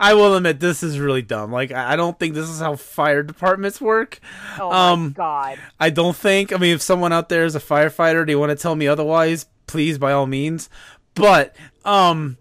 I 0.00 0.14
will 0.14 0.34
admit 0.34 0.60
this 0.60 0.82
is 0.82 0.98
really 0.98 1.20
dumb. 1.20 1.52
Like 1.52 1.72
I 1.72 1.94
don't 1.94 2.18
think 2.18 2.34
this 2.34 2.48
is 2.48 2.58
how 2.58 2.74
fire 2.76 3.22
departments 3.22 3.82
work. 3.82 4.18
Oh 4.58 4.70
my 4.70 4.90
um, 4.90 5.12
god. 5.12 5.58
I 5.78 5.90
don't 5.90 6.16
think. 6.16 6.54
I 6.54 6.56
mean, 6.56 6.74
if 6.74 6.80
someone 6.80 7.12
out 7.12 7.28
there 7.28 7.44
is 7.44 7.54
a 7.54 7.60
firefighter, 7.60 8.26
do 8.26 8.32
you 8.32 8.38
want 8.38 8.48
to 8.50 8.56
tell 8.56 8.74
me 8.74 8.88
otherwise, 8.88 9.44
please 9.66 9.98
by 9.98 10.12
all 10.12 10.26
means. 10.26 10.70
But 11.14 11.54
um, 11.84 12.38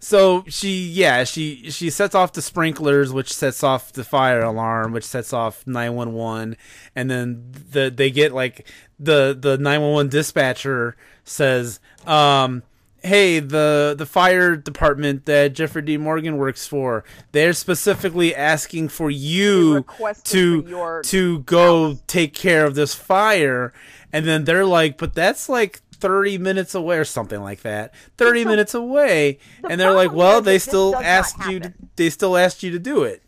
so 0.00 0.44
she 0.48 0.88
yeah 0.88 1.24
she 1.24 1.70
she 1.70 1.90
sets 1.90 2.14
off 2.14 2.32
the 2.32 2.40
sprinklers, 2.40 3.12
which 3.12 3.34
sets 3.34 3.62
off 3.62 3.92
the 3.92 4.02
fire 4.02 4.42
alarm, 4.42 4.92
which 4.92 5.04
sets 5.04 5.34
off 5.34 5.66
nine 5.66 5.94
one 5.94 6.14
one, 6.14 6.56
and 6.96 7.10
then 7.10 7.52
the 7.70 7.92
they 7.94 8.10
get 8.10 8.32
like 8.32 8.66
the 8.98 9.36
the 9.38 9.58
nine 9.58 9.82
one 9.82 9.92
one 9.92 10.08
dispatcher 10.08 10.96
says 11.22 11.80
um. 12.06 12.62
Hey, 13.04 13.38
the 13.38 13.94
the 13.96 14.06
fire 14.06 14.56
department 14.56 15.26
that 15.26 15.52
Jeffrey 15.52 15.82
Dean 15.82 16.00
Morgan 16.00 16.36
works 16.36 16.66
for, 16.66 17.04
they're 17.32 17.52
specifically 17.52 18.34
asking 18.34 18.88
for 18.88 19.10
you 19.10 19.84
to 20.24 20.62
for 20.62 21.02
to 21.02 21.38
go 21.40 21.98
take 22.06 22.34
care 22.34 22.64
of 22.64 22.74
this 22.74 22.94
fire 22.94 23.72
and 24.12 24.26
then 24.26 24.44
they're 24.44 24.64
like 24.64 24.96
but 24.96 25.14
that's 25.14 25.48
like 25.48 25.80
30 25.92 26.38
minutes 26.38 26.74
away 26.74 26.98
or 26.98 27.04
something 27.04 27.40
like 27.40 27.62
that 27.62 27.94
30 28.18 28.44
minutes 28.44 28.74
away 28.74 29.38
the 29.62 29.70
and 29.70 29.80
they're 29.80 29.94
like 29.94 30.12
well 30.12 30.40
they 30.40 30.58
still 30.58 30.94
asked 30.96 31.44
you 31.46 31.60
to, 31.60 31.72
they 31.96 32.10
still 32.10 32.36
asked 32.36 32.62
you 32.62 32.70
to 32.70 32.78
do 32.78 33.02
it 33.02 33.22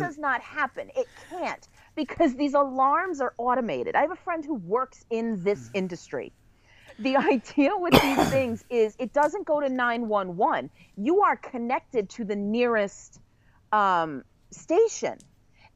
This 0.00 0.08
does 0.10 0.18
not 0.18 0.40
happen. 0.40 0.90
It 0.96 1.08
can't 1.30 1.66
because 1.94 2.34
these 2.34 2.54
alarms 2.54 3.20
are 3.20 3.34
automated. 3.38 3.96
I 3.96 4.02
have 4.02 4.10
a 4.10 4.16
friend 4.16 4.44
who 4.44 4.54
works 4.54 5.04
in 5.10 5.42
this 5.42 5.68
mm. 5.68 5.70
industry. 5.74 6.32
The 6.98 7.16
idea 7.34 7.70
with 7.76 7.92
these 8.00 8.28
things 8.30 8.64
is 8.70 8.96
it 8.98 9.12
doesn't 9.12 9.46
go 9.46 9.60
to 9.60 9.68
911. 9.68 10.70
You 10.96 11.22
are 11.22 11.36
connected 11.36 12.08
to 12.10 12.24
the 12.24 12.36
nearest 12.36 13.20
um, 13.72 14.24
station. 14.50 15.18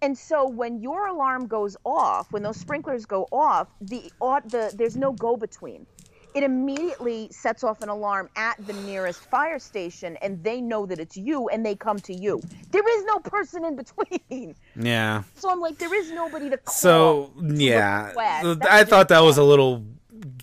And 0.03 0.16
so 0.16 0.49
when 0.49 0.81
your 0.81 1.09
alarm 1.09 1.47
goes 1.47 1.77
off, 1.85 2.33
when 2.33 2.43
those 2.43 2.57
sprinklers 2.57 3.05
go 3.05 3.29
off, 3.31 3.68
the, 3.83 4.11
the 4.47 4.73
there's 4.75 4.97
no 4.97 5.12
go 5.12 5.37
between. 5.37 5.87
It 6.33 6.45
immediately 6.45 7.29
sets 7.33 7.64
off 7.64 7.83
an 7.83 7.89
alarm 7.89 8.31
at 8.37 8.64
the 8.64 8.73
nearest 8.73 9.18
fire 9.18 9.59
station, 9.59 10.16
and 10.23 10.43
they 10.45 10.61
know 10.61 10.87
that 10.87 11.01
it's 11.01 11.16
you, 11.16 11.49
and 11.49 11.66
they 11.66 11.75
come 11.75 11.99
to 12.01 12.14
you. 12.14 12.41
There 12.71 12.99
is 12.99 13.05
no 13.05 13.18
person 13.18 13.64
in 13.64 13.75
between. 13.75 14.55
yeah 14.77 15.25
So 15.35 15.51
I'm 15.51 15.61
like, 15.61 15.77
there 15.79 15.93
is 15.93 16.12
nobody 16.12 16.49
to 16.49 16.57
call. 16.57 16.73
so 16.73 17.33
yeah 17.43 18.07
request. 18.09 18.43
So 18.43 18.55
That's 18.55 18.71
i 18.73 18.85
thought 18.85 19.09
that 19.09 19.21
was 19.21 19.39
a 19.39 19.45
little 19.45 19.85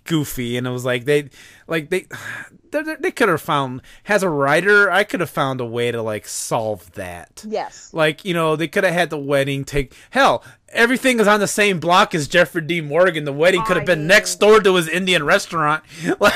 goofy 0.03 0.57
and 0.57 0.67
it 0.67 0.71
was 0.71 0.85
like 0.85 1.05
they 1.05 1.29
like 1.67 1.89
they 1.89 2.05
they, 2.71 2.95
they 2.99 3.11
could 3.11 3.29
have 3.29 3.41
found 3.41 3.81
as 4.07 4.23
a 4.23 4.29
writer 4.29 4.91
i 4.91 5.03
could 5.03 5.19
have 5.21 5.29
found 5.29 5.61
a 5.61 5.65
way 5.65 5.91
to 5.91 6.01
like 6.01 6.27
solve 6.27 6.91
that 6.93 7.43
Yes. 7.47 7.93
Like, 7.93 8.25
you 8.25 8.33
know, 8.33 8.55
they 8.55 8.67
could 8.67 8.83
have 8.83 8.93
had 8.93 9.09
the 9.09 9.17
wedding 9.17 9.63
take 9.63 9.93
hell, 10.11 10.43
everything 10.69 11.19
is 11.19 11.27
on 11.27 11.39
the 11.39 11.47
same 11.47 11.79
block 11.79 12.13
as 12.13 12.27
Jeffrey 12.27 12.61
Dean 12.61 12.87
Morgan. 12.87 13.25
The 13.25 13.33
wedding 13.33 13.63
could 13.63 13.77
have 13.77 13.85
been 13.85 14.07
next 14.07 14.35
door 14.35 14.59
to 14.61 14.75
his 14.75 14.87
Indian 14.87 15.23
restaurant. 15.23 15.83
Like, 16.19 16.33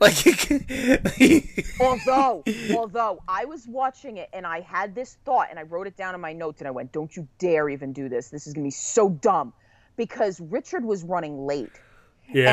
like 0.00 0.50
although, 1.80 2.44
although 2.72 3.20
I 3.26 3.46
was 3.46 3.66
watching 3.66 4.18
it 4.18 4.28
and 4.32 4.46
I 4.46 4.60
had 4.60 4.94
this 4.94 5.16
thought 5.24 5.48
and 5.50 5.58
I 5.58 5.62
wrote 5.62 5.88
it 5.88 5.96
down 5.96 6.14
in 6.14 6.20
my 6.20 6.32
notes 6.32 6.60
and 6.60 6.68
I 6.68 6.70
went, 6.70 6.92
"Don't 6.92 7.14
you 7.16 7.26
dare 7.38 7.68
even 7.68 7.92
do 7.92 8.08
this. 8.08 8.28
This 8.28 8.46
is 8.46 8.54
gonna 8.54 8.64
be 8.64 8.70
so 8.70 9.10
dumb," 9.10 9.52
because 9.96 10.40
Richard 10.40 10.84
was 10.84 11.02
running 11.04 11.46
late, 11.46 11.72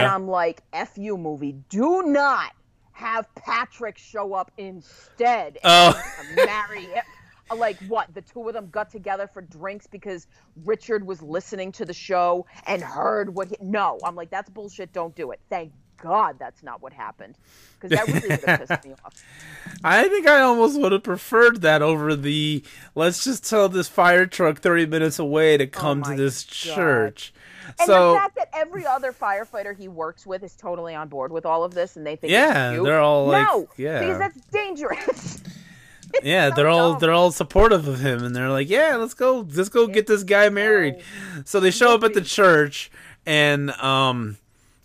and. 0.01 0.05
I'm 0.07 0.27
like, 0.27 0.61
"F 0.73 0.97
you, 0.97 1.17
movie. 1.17 1.53
Do 1.69 2.03
not 2.03 2.51
have 2.91 3.33
Patrick 3.35 3.97
show 3.97 4.33
up 4.33 4.51
instead 4.57 5.57
Oh. 5.63 6.01
marry 6.35 6.83
him." 6.83 7.03
Uh, 7.49 7.55
like 7.55 7.77
what? 7.87 8.13
The 8.13 8.21
two 8.21 8.47
of 8.47 8.53
them 8.53 8.69
got 8.69 8.89
together 8.89 9.27
for 9.27 9.41
drinks 9.41 9.87
because 9.87 10.27
Richard 10.63 11.05
was 11.05 11.21
listening 11.21 11.71
to 11.73 11.85
the 11.85 11.93
show 11.93 12.45
and 12.65 12.81
heard 12.81 13.33
what 13.33 13.49
he. 13.49 13.57
No, 13.61 13.97
I'm 14.03 14.15
like, 14.15 14.29
that's 14.29 14.49
bullshit. 14.49 14.93
Don't 14.93 15.15
do 15.15 15.31
it. 15.31 15.39
Thank 15.49 15.73
God 16.01 16.37
that's 16.39 16.63
not 16.63 16.81
what 16.81 16.93
happened, 16.93 17.35
because 17.79 17.97
that 17.97 18.07
really 18.07 18.29
would 18.29 18.43
have 18.43 18.67
pissed 18.67 18.83
me 18.85 18.93
off. 19.05 19.13
I 19.83 20.07
think 20.09 20.27
I 20.27 20.41
almost 20.41 20.79
would 20.79 20.91
have 20.91 21.03
preferred 21.03 21.61
that 21.61 21.81
over 21.81 22.15
the 22.15 22.63
let's 22.95 23.23
just 23.23 23.47
tell 23.49 23.69
this 23.69 23.87
fire 23.87 24.25
truck 24.25 24.59
30 24.59 24.85
minutes 24.87 25.19
away 25.19 25.57
to 25.57 25.67
come 25.67 26.01
to 26.03 26.07
Oh 26.09 26.11
my 26.11 26.17
this 26.17 26.43
God. 26.43 26.75
church. 26.75 27.33
And 27.79 27.85
so 27.87 28.13
the 28.13 28.19
fact 28.19 28.35
that 28.35 28.49
every 28.53 28.85
other 28.85 29.13
firefighter 29.13 29.77
he 29.77 29.87
works 29.87 30.25
with 30.25 30.43
is 30.43 30.55
totally 30.55 30.93
on 30.95 31.07
board 31.07 31.31
with 31.31 31.45
all 31.45 31.63
of 31.63 31.73
this, 31.73 31.95
and 31.95 32.05
they 32.05 32.15
think 32.15 32.31
Yeah, 32.31 32.71
it's 32.73 32.83
they're 32.83 32.99
all 32.99 33.27
like- 33.27 33.47
no, 33.47 33.67
yeah. 33.77 33.99
because 33.99 34.17
that's 34.19 34.41
dangerous. 34.47 35.41
yeah, 36.23 36.49
so 36.49 36.55
they're 36.55 36.67
all 36.67 36.91
dumb. 36.93 36.99
they're 36.99 37.13
all 37.13 37.31
supportive 37.31 37.87
of 37.87 38.01
him, 38.01 38.23
and 38.23 38.35
they're 38.35 38.49
like, 38.49 38.69
"Yeah, 38.69 38.97
let's 38.97 39.13
go, 39.13 39.47
let's 39.55 39.69
go 39.69 39.87
get 39.87 40.07
this 40.07 40.23
guy 40.23 40.49
married." 40.49 41.01
So 41.45 41.59
they 41.61 41.71
show 41.71 41.93
up 41.93 42.03
at 42.03 42.13
the 42.13 42.21
church, 42.21 42.91
and 43.25 43.71
um, 43.71 44.37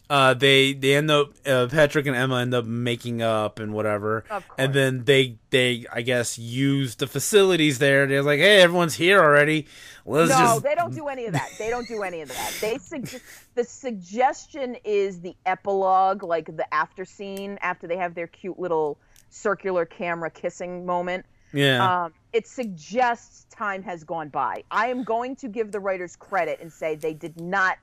uh, 0.09 0.35
they 0.35 0.73
they 0.73 0.95
end 0.95 1.11
up 1.11 1.33
uh, 1.45 1.67
Patrick 1.69 2.07
and 2.07 2.15
Emma 2.15 2.37
end 2.37 2.55
up 2.55 2.65
making 2.65 3.23
up 3.23 3.59
and 3.59 3.73
whatever, 3.73 4.25
and 4.57 4.73
then 4.73 5.05
they 5.05 5.39
they 5.51 5.85
I 5.93 6.03
guess 6.03 6.39
use 6.39 6.95
the 6.97 7.09
facilities 7.09 7.79
there. 7.79 8.07
They're 8.07 8.23
like, 8.23 8.39
"Hey, 8.39 8.61
everyone's 8.61 8.95
here 8.95 9.21
already. 9.21 9.67
Let's 10.05 10.31
no, 10.31 10.37
just 10.37 10.63
they 10.63 10.77
don't 10.77 10.95
do 10.95 11.09
any 11.09 11.27
of 11.27 11.33
that. 11.33 11.51
They 11.59 11.71
don't 11.71 11.89
do 11.89 12.03
any 12.03 12.21
of 12.21 12.29
that. 12.29 12.55
They 12.61 12.79
sug- 12.79 13.21
the 13.57 13.65
suggestion 13.65 14.77
is 14.85 15.21
the 15.21 15.35
epilogue, 15.45 16.23
like 16.23 16.57
the 16.57 16.73
after 16.73 17.05
scene 17.05 17.59
after 17.61 17.89
they 17.89 17.97
have 17.97 18.15
their 18.15 18.29
cute 18.29 18.61
little 18.61 18.99
circular 19.31 19.85
camera 19.85 20.31
kissing 20.31 20.87
moment. 20.87 21.27
yeah." 21.53 22.05
Um, 22.05 22.13
it 22.33 22.47
suggests 22.47 23.47
time 23.51 23.83
has 23.83 24.05
gone 24.05 24.29
by. 24.29 24.63
I 24.71 24.89
am 24.89 25.05
going 25.05 25.37
to 25.37 25.49
give 25.49 25.73
the 25.73 25.81
writers 25.81 26.15
credit 26.15 26.61
and 26.61 26.71
say 26.71 26.95
they 26.95 27.15
did 27.15 27.41
not 27.41 27.79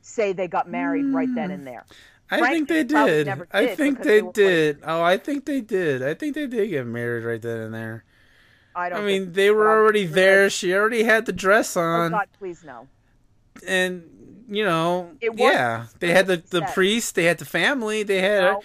say 0.00 0.32
they 0.32 0.48
got 0.48 0.68
married 0.68 1.06
right 1.06 1.28
then 1.34 1.50
and 1.50 1.62
mm. 1.62 1.66
there. 1.66 1.84
I 2.30 2.38
frankly, 2.38 2.56
think 2.56 2.68
they 2.68 2.94
probably 2.94 3.24
did. 3.24 3.42
I 3.52 3.66
think 3.74 4.02
they 4.02 4.20
they 4.20 4.30
did. 4.32 4.78
Oh, 4.84 5.02
I 5.02 5.16
think 5.16 5.46
they 5.46 5.60
did. 5.60 6.02
I 6.02 6.14
think 6.14 6.34
they 6.34 6.46
did 6.46 6.68
get 6.68 6.86
married 6.86 7.24
right 7.24 7.40
then 7.40 7.58
and 7.58 7.74
there. 7.74 8.04
I 8.74 8.90
don't. 8.90 9.00
I 9.00 9.02
mean, 9.02 9.32
they 9.32 9.50
were 9.50 9.68
already 9.68 10.04
there. 10.04 10.50
She 10.50 10.74
already 10.74 11.04
had 11.04 11.26
the 11.26 11.32
dress 11.32 11.76
Oh 11.76 11.82
on, 11.82 12.10
God, 12.12 12.28
please 12.38 12.62
no. 12.64 12.86
and 13.66 14.04
you 14.48 14.64
know, 14.64 15.10
yeah, 15.20 15.86
they 16.00 16.12
had 16.12 16.26
the 16.26 16.36
the 16.36 16.62
priest, 16.62 17.14
they 17.14 17.24
had 17.24 17.38
the 17.38 17.44
family, 17.44 18.02
they 18.02 18.20
had. 18.20 18.42
No. 18.42 18.62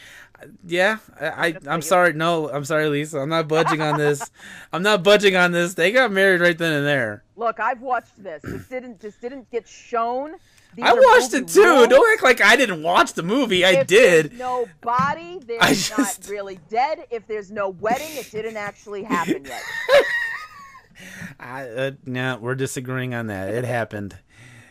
Yeah, 0.65 0.97
I, 1.21 1.55
I 1.67 1.75
you. 1.75 1.81
sorry. 1.81 2.11
No, 2.11 2.49
I'm 2.49 2.65
sorry, 2.65 2.89
Lisa. 2.89 3.19
I'm 3.19 3.29
not 3.29 3.47
budging 3.47 3.81
on 3.81 3.97
this. 3.97 4.29
I'm 4.73 4.83
not 4.83 5.01
budging 5.01 5.37
on 5.37 5.53
this. 5.53 5.73
They 5.73 5.91
got 5.93 6.11
married 6.11 6.41
right 6.41 6.57
then 6.57 6.73
and 6.73 6.85
there. 6.85 7.23
Look, 7.37 7.61
I've 7.61 7.81
watched 7.81 8.21
this. 8.21 8.41
This 8.43 8.67
didn't. 8.67 8.99
This 8.99 9.15
didn't 9.15 9.49
get 9.51 9.67
shown. 9.67 10.35
These 10.75 10.85
I 10.85 10.93
watched 10.93 11.33
it 11.33 11.47
too. 11.47 11.61
rules. 11.63 11.87
Don't 11.87 12.13
act 12.13 12.23
like 12.23 12.41
I 12.41 12.55
didn't 12.55 12.81
watch 12.83 13.13
the 13.13 13.23
movie. 13.23 13.63
I 13.63 13.71
If 13.81 13.87
did. 13.87 14.31
There's 14.31 14.39
no 14.39 14.67
body. 14.81 15.39
There's 15.45 15.91
I 15.91 15.97
not 15.97 16.19
really 16.29 16.59
dead. 16.69 17.05
If 17.11 17.27
there's 17.27 17.51
no 17.51 17.69
wedding, 17.69 18.09
it 18.11 18.31
didn't 18.31 18.57
actually 18.57 19.03
happen 19.03 19.45
yet. 19.45 19.61
I, 21.39 21.67
uh, 21.67 21.91
no, 22.05 22.37
we're 22.37 22.55
disagreeing 22.55 23.13
on 23.13 23.27
that. 23.27 23.49
It 23.49 23.65
happened. 23.65 24.17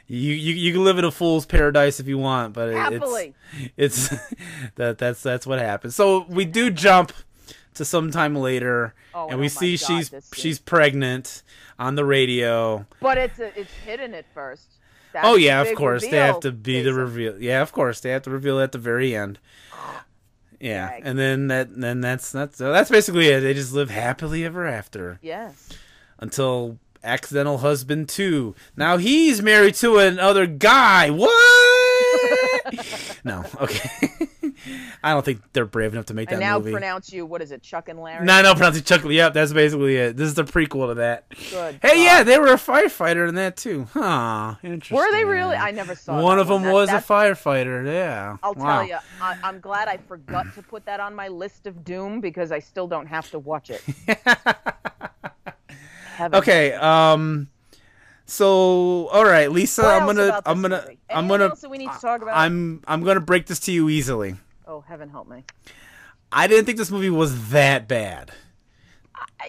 You, 0.06 0.32
you 0.32 0.54
you 0.54 0.72
can 0.72 0.84
live 0.84 0.98
in 0.98 1.04
a 1.04 1.10
fool's 1.10 1.46
paradise 1.46 1.98
if 2.00 2.06
you 2.06 2.18
want, 2.18 2.52
but 2.52 2.68
it, 2.68 3.02
it's 3.02 3.34
it's 3.76 4.08
that 4.74 4.98
that's 4.98 5.22
that's 5.22 5.46
what 5.46 5.58
happens. 5.58 5.94
So 5.96 6.26
we 6.28 6.44
do 6.44 6.70
jump 6.70 7.12
to 7.74 7.84
some 7.84 8.10
time 8.10 8.36
later, 8.36 8.94
Oh, 9.14 9.24
and 9.26 9.34
oh 9.34 9.38
we 9.38 9.44
my 9.44 9.48
see 9.48 9.76
God, 9.76 9.86
she's 9.86 10.30
she's 10.34 10.58
pregnant 10.58 11.42
on 11.78 11.94
the 11.94 12.04
radio. 12.04 12.86
But 13.00 13.16
it's 13.16 13.38
a, 13.38 13.58
it's 13.58 13.72
hidden 13.86 14.12
at 14.14 14.26
first. 14.34 14.66
That's 15.12 15.26
oh 15.26 15.36
yeah, 15.36 15.60
of 15.62 15.74
course 15.76 16.02
they 16.02 16.16
have 16.16 16.40
to 16.40 16.52
be 16.52 16.82
the 16.82 16.94
reveal. 16.94 17.40
Yeah, 17.40 17.60
of 17.62 17.72
course 17.72 18.00
they 18.00 18.10
have 18.10 18.22
to 18.22 18.30
reveal 18.30 18.60
at 18.60 18.72
the 18.72 18.78
very 18.78 19.14
end. 19.14 19.38
Yeah, 20.60 20.90
Dag. 20.90 21.02
and 21.04 21.18
then 21.18 21.48
that 21.48 21.74
then 21.80 22.00
that's 22.00 22.30
that's 22.30 22.58
that's 22.58 22.88
basically 22.88 23.26
it. 23.28 23.40
They 23.40 23.52
just 23.52 23.72
live 23.72 23.90
happily 23.90 24.44
ever 24.44 24.64
after 24.64 25.18
Yes. 25.20 25.68
until 26.20 26.78
accidental 27.02 27.58
husband 27.58 28.08
two. 28.08 28.54
Now 28.76 28.96
he's 28.96 29.42
married 29.42 29.74
to 29.76 29.98
another 29.98 30.46
guy. 30.46 31.10
What? 31.10 31.30
no, 33.24 33.44
okay. 33.60 33.90
I 35.02 35.12
don't 35.12 35.24
think 35.24 35.40
they're 35.52 35.64
brave 35.66 35.92
enough 35.92 36.06
to 36.06 36.14
make 36.14 36.30
And 36.30 36.40
that 36.40 36.44
now 36.46 36.58
movie. 36.58 36.72
pronounce 36.72 37.12
you. 37.12 37.26
What 37.26 37.42
is 37.42 37.50
it? 37.52 37.62
Chuck 37.62 37.88
and 37.88 37.98
Larry. 38.00 38.24
no, 38.24 38.42
no, 38.42 38.54
pronounce 38.54 38.76
it 38.76 38.84
Chuck. 38.84 39.02
Yep, 39.04 39.34
that's 39.34 39.52
basically 39.52 39.96
it. 39.96 40.16
This 40.16 40.28
is 40.28 40.34
the 40.34 40.44
prequel 40.44 40.88
to 40.88 40.94
that. 40.94 41.24
Good. 41.50 41.78
Hey, 41.82 41.96
God. 41.96 42.02
yeah, 42.02 42.22
they 42.22 42.38
were 42.38 42.48
a 42.48 42.54
firefighter 42.56 43.28
in 43.28 43.34
that 43.36 43.56
too. 43.56 43.86
Huh. 43.92 44.54
Interesting. 44.62 44.96
Were 44.96 45.10
they 45.12 45.24
really? 45.24 45.56
I 45.56 45.70
never 45.72 45.94
saw. 45.94 46.22
One 46.22 46.38
of 46.38 46.48
them 46.48 46.62
That- 46.62 46.72
was 46.72 46.88
a 46.90 46.94
firefighter. 46.94 47.84
Yeah. 47.86 48.36
I'll 48.42 48.54
Wow. 48.54 48.78
tell 48.80 48.88
you, 48.88 48.96
I, 49.20 49.36
I'm 49.42 49.60
glad 49.60 49.88
I 49.88 49.96
forgot 49.96 50.46
to 50.54 50.62
put 50.62 50.84
that 50.86 51.00
on 51.00 51.14
my 51.14 51.28
list 51.28 51.66
of 51.66 51.84
doom 51.84 52.20
because 52.20 52.52
I 52.52 52.58
still 52.60 52.86
don't 52.86 53.06
have 53.06 53.30
to 53.32 53.38
watch 53.38 53.70
it. 53.70 53.82
Okay. 56.20 56.72
Um. 56.74 57.48
So, 58.26 59.08
all 59.08 59.24
right, 59.24 59.50
Lisa, 59.50 59.82
I'm 59.84 60.06
gonna, 60.06 60.40
I'm 60.46 60.62
gonna. 60.62 60.86
I'm 61.10 61.26
gonna, 61.28 61.44
else 61.48 61.60
that 61.62 61.68
we 61.70 61.78
need 61.78 61.90
to 61.92 61.98
talk 61.98 62.22
about? 62.22 62.36
I'm, 62.36 62.80
I'm 62.86 63.02
gonna 63.02 63.20
break 63.20 63.46
this 63.46 63.58
to 63.60 63.72
you 63.72 63.88
easily. 63.88 64.36
Oh, 64.66 64.80
heaven 64.80 65.08
help 65.08 65.28
me. 65.28 65.44
I 66.30 66.46
didn't 66.46 66.64
think 66.66 66.78
this 66.78 66.90
movie 66.90 67.10
was 67.10 67.50
that 67.50 67.88
bad. 67.88 68.32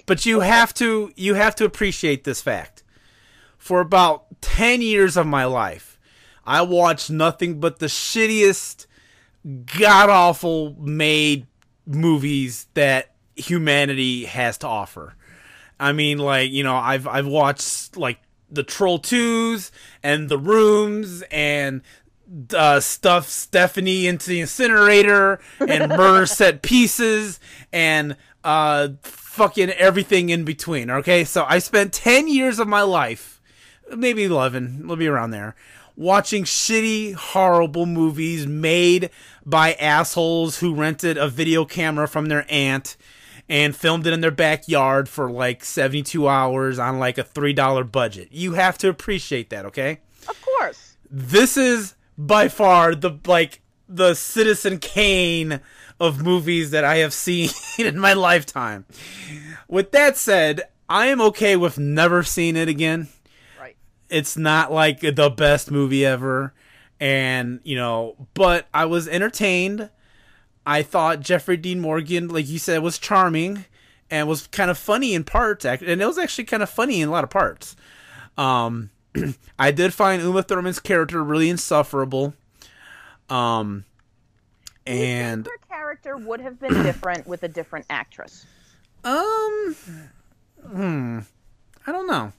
but 0.05 0.25
you 0.25 0.41
have 0.41 0.73
to 0.75 1.11
you 1.15 1.35
have 1.35 1.55
to 1.55 1.65
appreciate 1.65 2.23
this 2.23 2.41
fact. 2.41 2.83
For 3.57 3.79
about 3.79 4.25
10 4.41 4.81
years 4.81 5.15
of 5.15 5.25
my 5.25 5.45
life, 5.45 5.97
I 6.45 6.61
watched 6.63 7.09
nothing 7.09 7.59
but 7.61 7.79
the 7.79 7.85
shittiest 7.85 8.87
god 9.77 10.09
awful 10.09 10.75
made 10.79 11.47
movies 11.85 12.67
that 12.73 13.13
humanity 13.35 14.25
has 14.25 14.57
to 14.59 14.67
offer. 14.67 15.15
I 15.79 15.91
mean, 15.93 16.17
like 16.17 16.51
you 16.51 16.63
know, 16.63 16.75
I've 16.75 17.07
I've 17.07 17.27
watched 17.27 17.95
like 17.95 18.19
the 18.51 18.63
Troll 18.63 18.99
Twos 18.99 19.71
and 20.03 20.29
the 20.29 20.37
Rooms 20.37 21.23
and 21.31 21.81
uh, 22.53 22.79
stuff 22.79 23.27
Stephanie 23.27 24.07
into 24.07 24.29
the 24.29 24.41
incinerator 24.41 25.39
and 25.59 25.89
murder 25.89 26.25
set 26.25 26.61
pieces 26.61 27.39
and 27.71 28.15
uh 28.43 28.89
fucking 29.01 29.69
everything 29.71 30.29
in 30.29 30.43
between. 30.43 30.89
Okay, 30.89 31.23
so 31.23 31.45
I 31.47 31.59
spent 31.59 31.93
ten 31.93 32.27
years 32.27 32.59
of 32.59 32.67
my 32.67 32.81
life, 32.81 33.41
maybe 33.95 34.23
eleven, 34.23 34.87
we'll 34.87 34.97
be 34.97 35.07
around 35.07 35.31
there, 35.31 35.55
watching 35.95 36.43
shitty, 36.43 37.13
horrible 37.13 37.85
movies 37.85 38.45
made 38.47 39.09
by 39.45 39.73
assholes 39.73 40.59
who 40.59 40.73
rented 40.73 41.17
a 41.17 41.27
video 41.27 41.65
camera 41.65 42.07
from 42.07 42.27
their 42.27 42.45
aunt 42.49 42.97
and 43.49 43.75
filmed 43.75 44.07
it 44.07 44.13
in 44.13 44.21
their 44.21 44.31
backyard 44.31 45.09
for 45.09 45.29
like 45.29 45.63
72 45.63 46.27
hours 46.27 46.79
on 46.79 46.99
like 46.99 47.17
a 47.17 47.23
$3 47.23 47.91
budget. 47.91 48.29
You 48.31 48.53
have 48.53 48.77
to 48.79 48.89
appreciate 48.89 49.49
that, 49.49 49.65
okay? 49.65 49.99
Of 50.27 50.41
course. 50.41 50.95
This 51.09 51.57
is 51.57 51.95
by 52.17 52.47
far 52.47 52.95
the 52.95 53.19
like 53.25 53.61
the 53.87 54.13
Citizen 54.13 54.79
Kane 54.79 55.59
of 55.99 56.23
movies 56.23 56.71
that 56.71 56.83
I 56.83 56.97
have 56.97 57.13
seen 57.25 57.49
in 57.77 57.99
my 57.99 58.13
lifetime. 58.13 58.85
With 59.67 59.91
that 59.91 60.17
said, 60.17 60.61
I 60.89 61.07
am 61.07 61.21
okay 61.21 61.55
with 61.55 61.77
never 61.77 62.23
seeing 62.23 62.55
it 62.55 62.67
again. 62.67 63.07
Right. 63.59 63.75
It's 64.09 64.37
not 64.37 64.71
like 64.71 64.99
the 64.99 65.29
best 65.29 65.71
movie 65.71 66.05
ever 66.05 66.53
and, 67.03 67.59
you 67.65 67.75
know, 67.75 68.15
but 68.33 68.67
I 68.73 68.85
was 68.85 69.09
entertained. 69.09 69.89
I 70.65 70.83
thought 70.83 71.19
Jeffrey 71.19 71.57
Dean 71.57 71.81
Morgan, 71.81 72.29
like 72.29 72.47
you 72.47 72.57
said, 72.57 72.81
was 72.81 72.97
charming 72.97 73.65
and 74.09 74.25
was 74.25 74.47
kind 74.47 74.71
of 74.71 74.77
funny 74.77 75.13
in 75.13 75.25
parts, 75.25 75.65
and 75.65 75.81
it 75.81 76.05
was 76.05 76.17
actually 76.17 76.45
kind 76.45 76.63
of 76.63 76.69
funny 76.69 77.01
in 77.01 77.09
a 77.09 77.11
lot 77.11 77.25
of 77.25 77.29
parts. 77.29 77.75
Um, 78.37 78.89
I 79.59 79.71
did 79.71 79.93
find 79.93 80.21
Uma 80.21 80.43
Thurman's 80.43 80.79
character 80.79 81.23
really 81.23 81.49
insufferable. 81.49 82.33
Um, 83.29 83.85
and 84.85 85.45
her 85.45 85.67
character 85.69 86.17
would 86.17 86.41
have 86.41 86.59
been 86.59 86.73
different 86.83 87.25
with 87.27 87.43
a 87.43 87.47
different 87.47 87.85
actress. 87.89 88.45
Um, 89.03 89.75
hmm, 90.67 91.19
I 91.87 91.91
don't 91.91 92.07
know. 92.07 92.31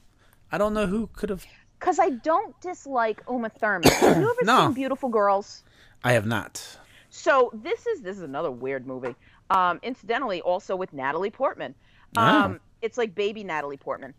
I 0.53 0.59
don't 0.59 0.75
know 0.75 0.87
who 0.87 1.09
could 1.13 1.31
have. 1.31 1.45
Because 1.79 1.99
I 1.99 2.11
don't 2.11 2.59
dislike 2.61 3.23
Uma 3.29 3.49
Thurman. 3.51 3.91
Have 3.91 4.19
you 4.19 4.31
ever 4.31 4.41
No. 4.45 4.67
seen 4.67 4.73
Beautiful 4.75 5.09
Girls? 5.09 5.63
I 6.03 6.13
have 6.13 6.27
not. 6.27 6.79
So 7.11 7.51
this 7.55 7.87
is 7.87 8.01
this 8.01 8.17
is 8.17 8.23
another 8.23 8.51
weird 8.51 8.87
movie. 8.87 9.15
Um, 9.51 9.79
incidentally, 9.83 10.41
also 10.41 10.75
with 10.77 10.93
Natalie 10.93 11.31
Portman. 11.31 11.75
Oh. 12.17 12.23
Um, 12.23 12.61
It's 12.83 12.99
like 12.99 13.15
baby 13.15 13.45
Natalie 13.45 13.77
Portman. 13.77 14.15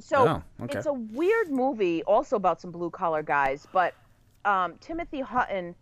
So 0.00 0.28
Oh, 0.58 0.64
okay. 0.64 0.78
it's 0.78 0.86
a 0.86 0.92
weird 0.92 1.50
movie, 1.50 2.02
also 2.04 2.36
about 2.36 2.60
some 2.60 2.70
blue 2.70 2.90
collar 2.90 3.22
guys. 3.22 3.66
But 3.72 3.94
um, 4.44 4.74
Timothy 4.80 5.20
Hutton 5.20 5.74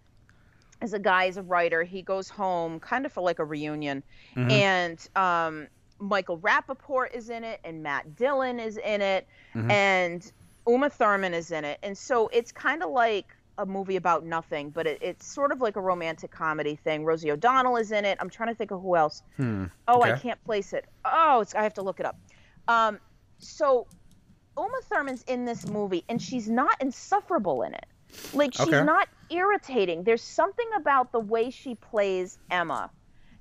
is 0.82 0.92
a 0.92 0.98
guy, 0.98 1.26
he's 1.26 1.36
a 1.36 1.42
writer. 1.42 1.82
He 1.84 2.02
goes 2.02 2.28
home 2.28 2.80
kind 2.80 3.06
of 3.06 3.12
for 3.12 3.20
like 3.22 3.38
a 3.38 3.44
reunion, 3.44 4.02
Mhm. 4.36 4.50
and 4.50 5.08
um, 5.16 5.68
Michael 6.00 6.38
Rapaport 6.38 7.14
is 7.14 7.30
in 7.30 7.42
it, 7.44 7.60
and 7.64 7.82
Matt 7.82 8.14
Dillon 8.16 8.60
is 8.60 8.76
in 8.76 9.00
it, 9.00 9.26
Mhm. 9.54 9.70
and 9.70 10.32
Uma 10.66 10.90
Thurman 10.90 11.34
is 11.34 11.50
in 11.50 11.64
it, 11.64 11.78
and 11.82 11.96
so 11.96 12.28
it's 12.28 12.52
kind 12.52 12.82
of 12.82 12.90
like 12.90 13.26
a 13.58 13.66
movie 13.66 13.96
about 13.96 14.24
nothing, 14.24 14.70
but 14.70 14.86
it, 14.86 14.98
it's 15.02 15.26
sort 15.26 15.50
of 15.50 15.60
like 15.60 15.74
a 15.74 15.80
romantic 15.80 16.30
comedy 16.30 16.76
thing. 16.76 17.04
Rosie 17.04 17.32
O'Donnell 17.32 17.76
is 17.76 17.90
in 17.90 18.04
it. 18.04 18.16
I'm 18.20 18.30
trying 18.30 18.50
to 18.50 18.54
think 18.54 18.70
of 18.70 18.80
who 18.80 18.94
else. 18.94 19.22
Hmm. 19.36 19.64
Oh, 19.88 20.00
I 20.02 20.12
can't 20.16 20.42
place 20.44 20.72
it. 20.72 20.84
Oh, 21.04 21.40
it's, 21.40 21.56
I 21.56 21.64
have 21.64 21.74
to 21.74 21.82
look 21.82 21.98
it 21.98 22.06
up. 22.06 22.16
Um, 22.68 23.00
so 23.38 23.88
Uma 24.59 24.80
Thurman's 24.90 25.22
in 25.28 25.44
this 25.44 25.66
movie, 25.68 26.04
and 26.09 26.20
she's 26.20 26.48
not 26.48 26.74
insufferable 26.80 27.62
in 27.62 27.74
it. 27.74 27.86
Like 28.34 28.54
she's 28.54 28.66
Okay. 28.68 28.82
not 28.84 29.09
irritating. 29.30 30.02
There's 30.04 30.22
something 30.22 30.68
about 30.76 31.12
the 31.12 31.20
way 31.20 31.50
she 31.50 31.74
plays 31.76 32.38
Emma 32.50 32.90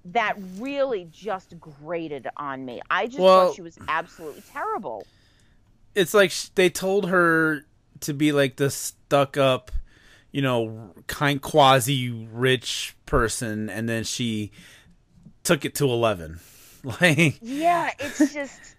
that 0.06 0.36
really 0.58 1.08
just 1.12 1.60
grated 1.60 2.28
on 2.38 2.64
me. 2.66 2.82
I 2.90 3.08
just 3.08 3.20
Well- 3.20 3.48
thought 3.48 3.56
she 3.56 3.62
was 3.62 3.78
absolutely 3.88 4.44
terrible. 4.52 5.06
It's 5.96 6.14
like 6.14 6.32
they 6.56 6.70
told 6.70 7.10
her 7.10 7.66
to 8.02 8.14
be 8.14 8.32
like 8.32 8.58
the 8.58 8.70
stuck 8.70 9.36
up, 9.38 9.72
you 10.32 10.42
know, 10.42 10.94
kind 11.08 11.42
quasi 11.42 12.10
rich 12.12 12.96
person, 13.08 13.70
and 13.70 13.90
then 13.90 14.04
she 14.04 14.52
took 15.44 15.66
it 15.66 15.74
to 15.76 15.86
eleven. 15.86 16.40
Like, 17.02 17.40
Yeah, 17.42 17.92
it's 18.00 18.32
just 18.34 18.76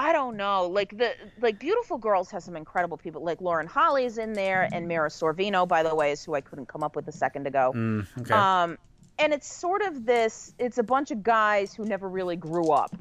I 0.00 0.12
don't 0.12 0.36
know. 0.38 0.66
Like 0.66 0.96
the 0.96 1.10
like 1.42 1.58
Beautiful 1.58 1.98
Girls 1.98 2.30
has 2.30 2.44
some 2.44 2.56
incredible 2.56 2.96
people. 2.96 3.22
Like 3.22 3.40
Lauren 3.42 3.66
Holly's 3.66 4.16
in 4.16 4.32
there, 4.32 4.66
and 4.72 4.88
Mira 4.88 5.10
Sorvino, 5.10 5.68
by 5.68 5.82
the 5.82 5.94
way, 5.94 6.10
is 6.12 6.24
who 6.24 6.34
I 6.34 6.40
couldn't 6.40 6.68
come 6.68 6.82
up 6.82 6.96
with 6.96 7.06
a 7.08 7.12
second 7.12 7.46
ago. 7.46 7.72
mm, 7.74 8.06
okay. 8.20 8.32
Um, 8.34 8.78
and 9.18 9.34
it's 9.34 9.52
sort 9.52 9.82
of 9.82 10.06
this. 10.06 10.54
It's 10.58 10.78
a 10.78 10.82
bunch 10.82 11.10
of 11.10 11.22
guys 11.22 11.74
who 11.74 11.84
never 11.84 12.08
really 12.08 12.36
grew 12.36 12.70
up, 12.70 12.96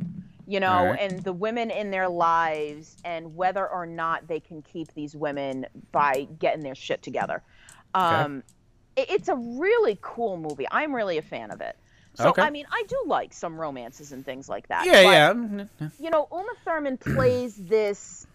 you 0.45 0.59
know, 0.59 0.73
Alright. 0.73 0.99
and 0.99 1.23
the 1.23 1.31
women 1.31 1.71
in 1.71 1.89
their 1.89 2.09
lives, 2.09 2.97
and 3.05 3.33
whether 3.33 3.65
or 3.65 3.85
not 3.85 4.27
they 4.27 4.41
can 4.41 4.61
keep 4.61 4.93
these 4.93 5.15
women 5.15 5.65
by 5.93 6.27
getting 6.37 6.63
their 6.63 6.75
shit 6.75 7.01
together. 7.01 7.41
Um, 7.93 8.43
it- 8.97 9.09
it's 9.09 9.29
a 9.29 9.35
really 9.35 9.97
cool 10.01 10.35
movie. 10.35 10.67
I'm 10.69 10.93
really 10.93 11.17
a 11.17 11.21
fan 11.21 11.51
of 11.51 11.61
it. 11.61 11.77
So 12.15 12.29
Okay. 12.29 12.41
I 12.41 12.49
mean, 12.49 12.65
I 12.71 12.83
do 12.87 13.03
like 13.05 13.33
some 13.33 13.59
romances 13.59 14.11
and 14.11 14.25
things 14.25 14.49
like 14.49 14.67
that. 14.67 14.85
yeah, 14.85 15.33
but, 15.33 15.67
yeah. 15.79 15.89
you 15.99 16.09
know, 16.09 16.27
Uma 16.31 16.53
Thurman 16.65 16.97
plays 17.15 17.55
this. 17.55 18.27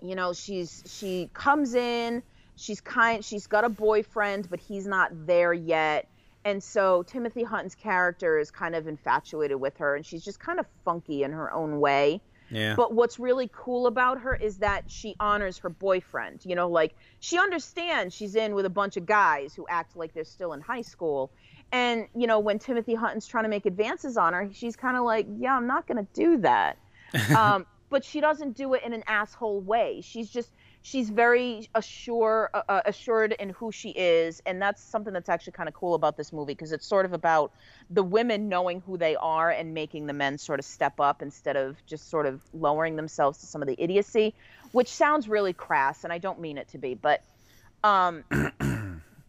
You 0.00 0.14
know, 0.14 0.32
she's 0.32 0.82
she 0.86 1.30
comes 1.32 1.74
in, 1.74 2.22
she's 2.56 2.80
kind, 2.80 3.24
she's 3.24 3.46
got 3.46 3.64
a 3.64 3.68
boyfriend, 3.68 4.50
but 4.50 4.60
he's 4.60 4.86
not 4.86 5.10
there 5.26 5.52
yet, 5.52 6.08
and 6.44 6.62
so 6.62 7.02
Timothy 7.04 7.42
Hutton's 7.42 7.74
character 7.74 8.38
is 8.38 8.50
kind 8.50 8.74
of 8.74 8.86
infatuated 8.86 9.58
with 9.58 9.78
her, 9.78 9.96
and 9.96 10.04
she's 10.04 10.22
just 10.22 10.38
kind 10.38 10.60
of 10.60 10.66
funky 10.84 11.22
in 11.22 11.32
her 11.32 11.52
own 11.52 11.80
way. 11.80 12.20
Yeah. 12.50 12.74
But 12.76 12.92
what's 12.92 13.18
really 13.18 13.50
cool 13.52 13.86
about 13.86 14.20
her 14.20 14.34
is 14.36 14.58
that 14.58 14.84
she 14.86 15.16
honors 15.18 15.58
her 15.58 15.70
boyfriend. 15.70 16.40
You 16.44 16.54
know, 16.54 16.68
like 16.68 16.94
she 17.20 17.38
understands 17.38 18.14
she's 18.14 18.34
in 18.34 18.54
with 18.54 18.66
a 18.66 18.70
bunch 18.70 18.98
of 18.98 19.06
guys 19.06 19.54
who 19.54 19.66
act 19.68 19.96
like 19.96 20.12
they're 20.12 20.24
still 20.24 20.52
in 20.52 20.60
high 20.60 20.82
school. 20.82 21.32
And, 21.74 22.06
you 22.14 22.28
know, 22.28 22.38
when 22.38 22.60
Timothy 22.60 22.94
Hutton's 22.94 23.26
trying 23.26 23.42
to 23.42 23.50
make 23.50 23.66
advances 23.66 24.16
on 24.16 24.32
her, 24.32 24.48
she's 24.52 24.76
kind 24.76 24.96
of 24.96 25.02
like, 25.02 25.26
yeah, 25.36 25.56
I'm 25.56 25.66
not 25.66 25.88
going 25.88 25.96
to 25.96 26.06
do 26.14 26.38
that. 26.38 26.78
um, 27.36 27.66
but 27.90 28.04
she 28.04 28.20
doesn't 28.20 28.56
do 28.56 28.74
it 28.74 28.84
in 28.84 28.92
an 28.92 29.02
asshole 29.08 29.60
way. 29.60 30.00
She's 30.00 30.30
just, 30.30 30.52
she's 30.82 31.10
very 31.10 31.68
assure, 31.74 32.50
uh, 32.54 32.62
uh, 32.68 32.82
assured 32.84 33.32
in 33.32 33.50
who 33.50 33.72
she 33.72 33.90
is. 33.90 34.40
And 34.46 34.62
that's 34.62 34.80
something 34.80 35.12
that's 35.12 35.28
actually 35.28 35.54
kind 35.54 35.68
of 35.68 35.74
cool 35.74 35.94
about 35.94 36.16
this 36.16 36.32
movie 36.32 36.52
because 36.52 36.70
it's 36.70 36.86
sort 36.86 37.06
of 37.06 37.12
about 37.12 37.50
the 37.90 38.04
women 38.04 38.48
knowing 38.48 38.80
who 38.86 38.96
they 38.96 39.16
are 39.16 39.50
and 39.50 39.74
making 39.74 40.06
the 40.06 40.12
men 40.12 40.38
sort 40.38 40.60
of 40.60 40.64
step 40.64 41.00
up 41.00 41.22
instead 41.22 41.56
of 41.56 41.76
just 41.86 42.08
sort 42.08 42.26
of 42.26 42.40
lowering 42.52 42.94
themselves 42.94 43.38
to 43.38 43.46
some 43.46 43.62
of 43.62 43.66
the 43.66 43.74
idiocy, 43.82 44.32
which 44.70 44.90
sounds 44.90 45.28
really 45.28 45.52
crass, 45.52 46.04
and 46.04 46.12
I 46.12 46.18
don't 46.18 46.38
mean 46.38 46.56
it 46.56 46.68
to 46.68 46.78
be, 46.78 46.94
but 46.94 47.24
um, 47.82 48.22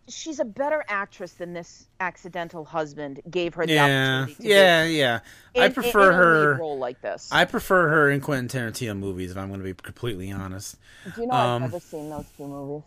she's 0.07 0.39
a 0.39 0.45
better 0.45 0.83
actress 0.87 1.33
than 1.33 1.53
this 1.53 1.87
accidental 1.99 2.65
husband 2.65 3.21
gave 3.29 3.53
her 3.55 3.65
the 3.65 3.73
yeah, 3.73 3.83
opportunity 4.21 4.43
to 4.43 4.49
yeah, 4.49 4.85
be. 4.85 4.93
yeah. 4.93 5.19
In- 5.53 5.63
I 5.63 5.69
prefer 5.69 6.01
in 6.01 6.07
a 6.07 6.17
lead 6.17 6.17
her. 6.17 6.53
role 6.55 6.77
like 6.77 7.01
this. 7.01 7.29
I 7.31 7.45
prefer 7.45 7.89
her 7.89 8.11
in 8.11 8.21
Quentin 8.21 8.47
Tarantino 8.47 8.97
movies. 8.97 9.31
If 9.31 9.37
I'm 9.37 9.47
going 9.47 9.59
to 9.59 9.63
be 9.63 9.73
completely 9.73 10.31
honest. 10.31 10.77
Do 11.15 11.21
you 11.21 11.27
know 11.27 11.33
um, 11.33 11.63
I've 11.63 11.71
never 11.71 11.79
seen 11.79 12.09
those 12.09 12.25
two 12.37 12.47
movies? 12.47 12.83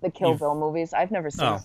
The 0.00 0.10
Kill 0.10 0.34
Bill 0.34 0.54
movies. 0.54 0.92
I've 0.92 1.10
never 1.10 1.30
seen. 1.30 1.46
Oh, 1.46 1.60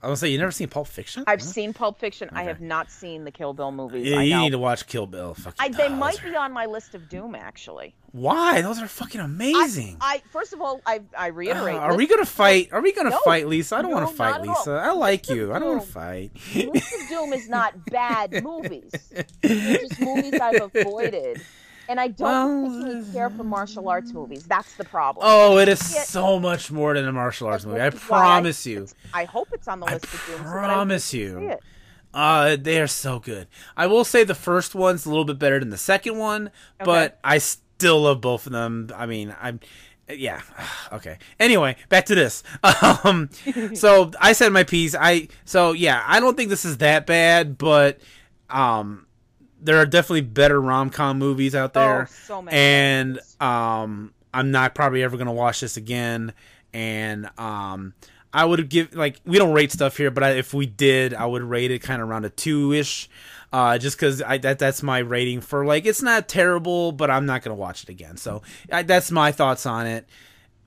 I 0.00 0.06
was 0.08 0.20
gonna 0.20 0.28
say 0.28 0.32
you 0.32 0.38
never 0.38 0.52
seen 0.52 0.68
Pulp 0.68 0.86
Fiction? 0.86 1.24
I've 1.26 1.40
Huh? 1.40 1.46
seen 1.46 1.72
Pulp 1.72 1.98
Fiction. 1.98 2.28
I 2.32 2.44
have 2.44 2.60
not 2.60 2.90
seen 2.90 3.24
the 3.24 3.32
Kill 3.32 3.52
Bill 3.52 3.72
movies. 3.72 4.06
Yeah, 4.06 4.18
I 4.20 4.22
you 4.22 4.38
need 4.38 4.50
to 4.50 4.58
watch 4.58 4.86
Kill 4.86 5.06
Bill. 5.06 5.36
I, 5.58 5.68
they 5.70 5.86
Oh, 5.86 5.88
might 5.90 6.24
are- 6.24 6.30
be 6.30 6.36
on 6.36 6.52
my 6.52 6.66
list 6.66 6.94
of 6.94 7.08
doom, 7.08 7.34
actually. 7.34 7.94
Why? 8.12 8.62
Those 8.62 8.80
are 8.80 8.86
fucking 8.86 9.20
amazing. 9.20 9.96
I 10.00 10.22
first 10.30 10.52
of 10.52 10.60
all, 10.60 10.80
I 10.86 11.00
I 11.16 11.26
reiterate. 11.28 11.74
Uh, 11.76 11.80
are 11.80 11.96
we 11.96 12.06
gonna 12.06 12.24
fight? 12.24 12.68
Are 12.72 12.80
we 12.80 12.92
gonna 12.92 13.10
No. 13.10 13.18
fight, 13.24 13.48
Lisa? 13.48 13.76
I 13.76 13.82
don't 13.82 13.90
want 13.90 14.08
to 14.08 14.14
fight, 14.14 14.30
not 14.30 14.40
at 14.42 14.48
all. 14.48 14.54
Lisa. 14.56 14.70
I 14.72 14.92
like 14.92 15.28
List 15.28 15.36
you. 15.36 15.52
I 15.52 15.58
don't 15.58 15.68
want 15.78 15.82
to 15.82 15.92
fight. 15.92 16.30
List 16.54 16.94
of 16.94 17.08
Doom 17.08 17.32
is 17.32 17.48
not 17.48 17.84
bad 17.86 18.42
movies. 18.44 18.92
They're 19.42 19.78
just 19.78 20.00
movies 20.00 20.34
I've 20.40 20.70
avoided. 20.74 21.40
And 21.88 21.98
I 21.98 22.08
don't 22.08 22.62
Well, 22.62 22.70
particularly 22.70 23.12
care 23.12 23.30
for 23.30 23.44
martial 23.44 23.88
arts 23.88 24.12
movies. 24.12 24.44
That's 24.44 24.74
the 24.74 24.84
problem. 24.84 25.24
Oh, 25.26 25.58
it 25.58 25.68
is 25.68 25.94
Yeah. 25.94 26.02
so 26.02 26.38
much 26.38 26.70
more 26.70 26.92
than 26.94 27.08
a 27.08 27.12
martial 27.12 27.48
arts 27.48 27.64
movie. 27.64 27.80
I 27.80 27.86
Which 27.86 27.94
is 27.96 28.02
why 28.02 28.18
promise 28.18 28.66
you. 28.66 28.86
I 29.14 29.24
hope 29.24 29.48
it's 29.52 29.66
on 29.68 29.80
the 29.80 29.86
I 29.86 29.94
list 29.94 30.04
of 30.04 30.10
so 30.10 30.32
I 30.32 30.36
can 30.36 30.44
promise 30.44 31.04
see 31.04 31.20
you. 31.20 31.56
Uh, 32.14 32.56
they 32.60 32.80
are 32.80 32.86
so 32.86 33.18
good. 33.18 33.48
I 33.76 33.86
will 33.86 34.04
say 34.04 34.22
the 34.24 34.34
first 34.34 34.74
one's 34.74 35.06
a 35.06 35.08
little 35.08 35.24
bit 35.24 35.38
better 35.38 35.58
than 35.60 35.70
the 35.70 35.76
second 35.78 36.18
one, 36.18 36.50
but 36.82 37.18
I 37.24 37.38
still 37.38 38.02
love 38.02 38.20
both 38.20 38.46
of 38.46 38.52
them. 38.52 38.90
I 38.94 39.06
mean, 39.06 39.34
I'm 39.40 39.60
yeah, 40.10 40.40
okay. 40.92 41.18
Anyway, 41.40 41.76
back 41.88 42.06
to 42.06 42.14
this. 42.14 42.42
Um, 43.04 43.30
so 43.74 44.10
I 44.20 44.32
said 44.32 44.52
my 44.52 44.64
piece. 44.64 44.94
I 44.94 45.28
so 45.44 45.72
yeah, 45.72 46.02
I 46.06 46.20
don't 46.20 46.36
think 46.36 46.50
this 46.50 46.64
is 46.64 46.78
that 46.78 47.06
bad, 47.06 47.56
but 47.58 47.98
um, 48.50 49.06
there 49.60 49.76
are 49.78 49.86
definitely 49.86 50.22
better 50.22 50.60
rom 50.60 50.90
com 50.90 51.18
movies 51.18 51.54
out 51.54 51.74
there, 51.74 52.02
Oh, 52.02 52.14
so 52.26 52.42
many 52.42 52.56
and 52.56 53.18
um, 53.40 54.12
I'm 54.32 54.50
not 54.50 54.74
probably 54.74 55.02
ever 55.02 55.16
gonna 55.16 55.32
watch 55.32 55.60
this 55.60 55.76
again, 55.76 56.32
and 56.72 57.28
um. 57.38 57.94
I 58.30 58.44
would 58.44 58.68
give 58.68 58.94
like 58.94 59.20
we 59.24 59.38
don't 59.38 59.54
rate 59.54 59.72
stuff 59.72 59.96
here, 59.96 60.10
but 60.10 60.22
I, 60.22 60.32
if 60.32 60.52
we 60.52 60.66
did, 60.66 61.14
I 61.14 61.24
would 61.24 61.42
rate 61.42 61.70
it 61.70 61.78
kind 61.78 62.02
of 62.02 62.10
around 62.10 62.26
a 62.26 62.28
two 62.28 62.74
ish, 62.74 63.08
uh, 63.54 63.78
just 63.78 63.96
because 63.96 64.18
that 64.18 64.58
that's 64.58 64.82
my 64.82 64.98
rating 64.98 65.40
for 65.40 65.64
like 65.64 65.86
it's 65.86 66.02
not 66.02 66.28
terrible, 66.28 66.92
but 66.92 67.10
I'm 67.10 67.24
not 67.24 67.42
gonna 67.42 67.56
watch 67.56 67.84
it 67.84 67.88
again. 67.88 68.18
So 68.18 68.42
I, 68.70 68.82
that's 68.82 69.10
my 69.10 69.32
thoughts 69.32 69.64
on 69.64 69.86
it. 69.86 70.06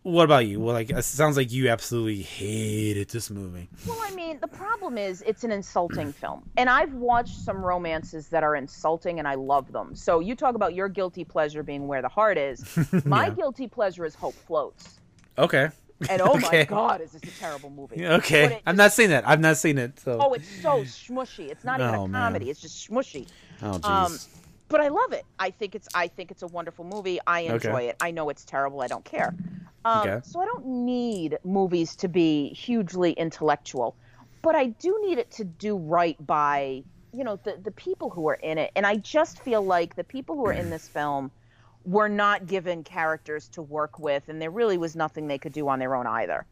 What 0.03 0.23
about 0.23 0.47
you? 0.47 0.59
Well, 0.59 0.73
like 0.73 0.89
it 0.89 1.03
sounds 1.03 1.37
like 1.37 1.51
you 1.51 1.69
absolutely 1.69 2.23
hated 2.23 3.09
this 3.09 3.29
movie. 3.29 3.69
Well, 3.87 3.99
I 4.01 4.09
mean, 4.15 4.39
the 4.39 4.47
problem 4.47 4.97
is 4.97 5.21
it's 5.27 5.43
an 5.43 5.51
insulting 5.51 6.11
film. 6.21 6.43
And 6.57 6.69
I've 6.71 6.93
watched 6.95 7.35
some 7.37 7.57
romances 7.63 8.27
that 8.29 8.41
are 8.43 8.55
insulting 8.55 9.19
and 9.19 9.27
I 9.27 9.35
love 9.35 9.71
them. 9.71 9.93
So 9.95 10.19
you 10.19 10.35
talk 10.35 10.55
about 10.55 10.73
your 10.73 10.89
guilty 10.89 11.23
pleasure 11.23 11.61
being 11.61 11.87
where 11.87 12.01
the 12.01 12.07
heart 12.09 12.39
is. 12.39 12.65
My 13.05 13.29
guilty 13.29 13.67
pleasure 13.67 14.03
is 14.03 14.15
Hope 14.15 14.33
Floats. 14.47 14.99
Okay. 15.37 15.69
And 16.09 16.19
oh 16.19 16.31
Okay. 16.37 16.57
my 16.59 16.63
god, 16.63 17.01
is 17.01 17.11
this 17.11 17.21
a 17.21 17.39
terrible 17.39 17.69
movie. 17.69 18.03
Okay. 18.05 18.45
It 18.55 18.61
I'm 18.65 18.75
not 18.75 18.93
seeing 18.93 19.11
that. 19.11 19.27
I've 19.27 19.39
not 19.39 19.57
seen 19.57 19.77
it. 19.77 19.99
So. 19.99 20.17
Oh, 20.19 20.33
it's 20.33 20.49
so 20.63 20.81
smushy. 20.81 21.51
It's 21.51 21.63
not 21.63 21.79
even 21.79 21.93
Oh, 21.93 22.03
a 22.05 22.07
man. 22.07 22.21
comedy. 22.23 22.49
It's 22.49 22.59
just 22.59 22.89
smushy. 22.89 23.27
Oh, 23.61 23.73
jeez. 23.79 23.85
Um, 23.87 24.17
but 24.71 24.81
I 24.81 24.87
love 24.89 25.11
it. 25.13 25.25
I 25.39 25.51
think 25.51 25.75
it's 25.75 25.87
I 25.93 26.07
think 26.07 26.31
it's 26.31 26.41
a 26.43 26.47
wonderful 26.47 26.85
movie. 26.85 27.19
I 27.27 27.41
Okay. 27.41 27.53
enjoy 27.55 27.83
it. 27.83 27.97
I 28.01 28.11
know 28.11 28.29
it's 28.29 28.45
terrible. 28.45 28.81
I 28.81 28.87
don't 28.87 29.05
care. 29.05 29.35
Um, 29.85 30.01
Okay. 30.07 30.21
So 30.23 30.41
I 30.41 30.45
don't 30.45 30.65
need 30.85 31.37
movies 31.43 31.95
to 31.97 32.07
be 32.07 32.49
hugely 32.53 33.11
intellectual, 33.13 33.97
but 34.41 34.55
I 34.55 34.67
do 34.67 34.99
need 35.05 35.17
it 35.17 35.31
to 35.31 35.43
do 35.43 35.77
right 35.77 36.15
by 36.25 36.83
you 37.13 37.23
know 37.23 37.39
the 37.43 37.57
the 37.61 37.71
people 37.71 38.09
who 38.09 38.27
are 38.29 38.35
in 38.35 38.57
it. 38.57 38.71
And 38.75 38.85
I 38.85 38.97
just 38.97 39.39
feel 39.43 39.63
like 39.65 39.95
the 39.95 40.03
people 40.03 40.35
who 40.35 40.45
are 40.45 40.53
in 40.53 40.69
this 40.69 40.87
film 40.87 41.31
were 41.83 42.09
not 42.09 42.45
given 42.45 42.83
characters 42.83 43.49
to 43.49 43.61
work 43.61 43.99
with, 43.99 44.29
and 44.29 44.41
there 44.41 44.51
really 44.51 44.77
was 44.77 44.95
nothing 44.95 45.27
they 45.27 45.39
could 45.39 45.53
do 45.53 45.67
on 45.67 45.79
their 45.79 45.95
own 45.95 46.07
either. 46.07 46.45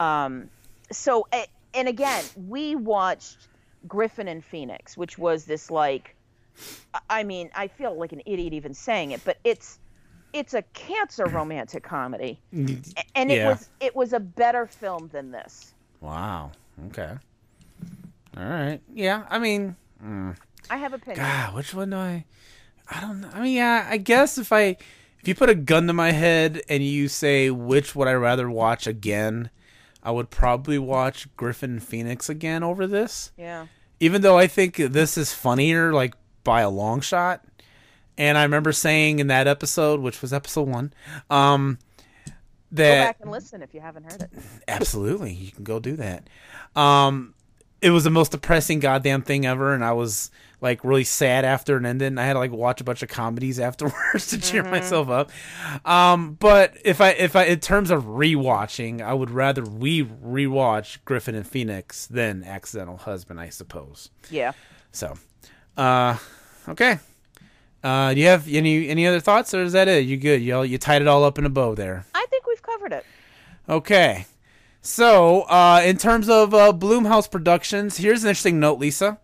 Um, 0.00 0.50
so 0.92 1.26
and 1.74 1.88
again, 1.88 2.30
we 2.34 2.76
watched 2.76 3.48
Griffin 3.86 4.28
and 4.28 4.44
Phoenix, 4.44 4.96
which 4.96 5.18
was 5.18 5.44
this 5.44 5.70
like, 5.70 6.16
I- 7.10 7.24
mean, 7.24 7.50
I 7.54 7.68
feel 7.68 7.98
like 7.98 8.12
an 8.12 8.22
idiot 8.26 8.52
even 8.52 8.74
saying 8.74 9.10
it, 9.12 9.24
but 9.24 9.38
it's 9.44 9.78
it's 10.32 10.52
a 10.54 10.62
cancer 10.72 11.26
romantic 11.26 11.84
comedy, 11.84 12.40
mm, 12.52 12.92
and 13.14 13.30
it 13.30 13.36
Yeah. 13.38 13.48
was 13.50 13.68
it 13.80 13.94
was 13.94 14.12
a 14.12 14.20
better 14.20 14.66
film 14.66 15.08
than 15.12 15.30
this. 15.30 15.74
Wow. 16.00 16.50
Okay. 16.88 17.12
All 18.36 18.44
right. 18.44 18.80
Yeah. 18.92 19.24
I 19.30 19.38
mean, 19.38 19.76
mm. 20.04 20.36
I 20.70 20.76
have 20.76 20.92
opinions. 20.92 21.18
God, 21.20 21.54
which 21.54 21.72
one 21.74 21.90
do 21.90 21.96
I? 21.96 22.24
I 22.90 23.00
don't 23.00 23.20
know. 23.20 23.30
I 23.32 23.40
mean, 23.40 23.54
yeah. 23.56 23.86
I 23.88 23.96
guess 23.96 24.36
if 24.38 24.52
I, 24.52 24.76
if 25.20 25.28
you 25.28 25.34
put 25.34 25.48
a 25.50 25.54
gun 25.54 25.86
to 25.86 25.92
my 25.92 26.10
head 26.10 26.60
and 26.68 26.82
you 26.82 27.08
say 27.08 27.50
which 27.50 27.94
would 27.94 28.08
I 28.08 28.12
rather 28.14 28.50
watch 28.50 28.86
again, 28.86 29.50
I 30.02 30.10
would 30.10 30.30
probably 30.30 30.78
watch 30.78 31.28
Griffin 31.36 31.78
Phoenix 31.80 32.28
again 32.28 32.62
over 32.62 32.86
this. 32.86 33.30
Yeah. 33.38 33.66
even 34.00 34.20
though 34.22 34.36
I 34.36 34.48
think 34.48 34.76
this 34.76 35.16
is 35.16 35.32
funnier, 35.32 35.92
like 35.92 36.14
by 36.44 36.60
a 36.60 36.70
long 36.70 37.00
shot. 37.00 37.44
And 38.16 38.38
I 38.38 38.44
remember 38.44 38.70
saying 38.72 39.18
in 39.18 39.26
that 39.26 39.48
episode, 39.48 40.00
which 40.00 40.22
was 40.22 40.32
episode 40.32 40.68
one, 40.68 40.92
um, 41.30 41.78
Go 42.26 42.82
that 42.82 43.06
back 43.06 43.16
and 43.20 43.30
listen 43.30 43.62
if 43.62 43.72
you 43.72 43.80
haven't 43.80 44.04
heard 44.04 44.22
it. 44.22 44.30
absolutely 44.66 45.32
you 45.32 45.52
can 45.52 45.62
go 45.62 45.78
do 45.78 45.94
that. 45.96 46.28
Um, 46.74 47.34
it 47.80 47.90
was 47.90 48.02
the 48.04 48.10
most 48.10 48.32
depressing 48.32 48.80
goddamn 48.80 49.22
thing 49.22 49.46
ever, 49.46 49.74
and 49.74 49.84
I 49.84 49.92
was 49.92 50.30
like 50.60 50.82
really 50.84 51.04
sad 51.04 51.44
after 51.44 51.76
it 51.76 51.84
ended. 51.84 52.08
And 52.08 52.18
I 52.18 52.24
had 52.24 52.32
to 52.32 52.38
like 52.40 52.50
watch 52.50 52.80
a 52.80 52.84
bunch 52.84 53.02
of 53.02 53.08
comedies 53.08 53.60
afterwards 53.60 54.28
to 54.28 54.40
cheer 54.40 54.64
myself 54.64 55.08
up. 55.08 55.30
Um, 55.84 56.34
but 56.40 56.76
if 56.84 57.00
I 57.00 57.10
if 57.10 57.36
I 57.36 57.44
in 57.44 57.60
terms 57.60 57.90
of 57.90 58.04
rewatching, 58.04 59.00
I 59.02 59.12
would 59.12 59.30
rather 59.30 59.62
we 59.62 60.02
rewatch 60.04 60.98
Griffin 61.04 61.34
and 61.34 61.46
Phoenix 61.46 62.06
than 62.06 62.42
Accidental 62.42 62.96
Husband, 62.96 63.38
I 63.38 63.50
suppose. 63.50 64.10
Yeah. 64.30 64.52
So, 64.90 65.14
uh, 65.76 66.16
okay. 66.68 66.98
Uh, 67.82 68.14
do 68.14 68.20
you 68.20 68.26
have 68.26 68.48
any 68.48 68.88
any 68.88 69.06
other 69.06 69.20
thoughts, 69.20 69.52
or 69.52 69.62
is 69.62 69.72
that 69.72 69.88
it? 69.88 70.06
You 70.06 70.16
good? 70.16 70.40
You 70.42 70.56
all, 70.56 70.64
you 70.64 70.78
tied 70.78 71.02
it 71.02 71.08
all 71.08 71.22
up 71.24 71.38
in 71.38 71.44
a 71.44 71.50
bow 71.50 71.74
there. 71.74 72.06
I 72.14 72.26
think 72.30 72.46
we've 72.46 72.62
covered 72.62 72.92
it. 72.92 73.04
Okay. 73.68 74.26
So, 74.80 75.42
uh, 75.42 75.82
in 75.84 75.96
terms 75.96 76.28
of 76.28 76.52
uh, 76.52 76.72
Blumhouse 76.72 77.30
Productions, 77.30 77.96
here's 77.96 78.22
an 78.22 78.28
interesting 78.28 78.60
note, 78.60 78.78
Lisa. 78.78 79.18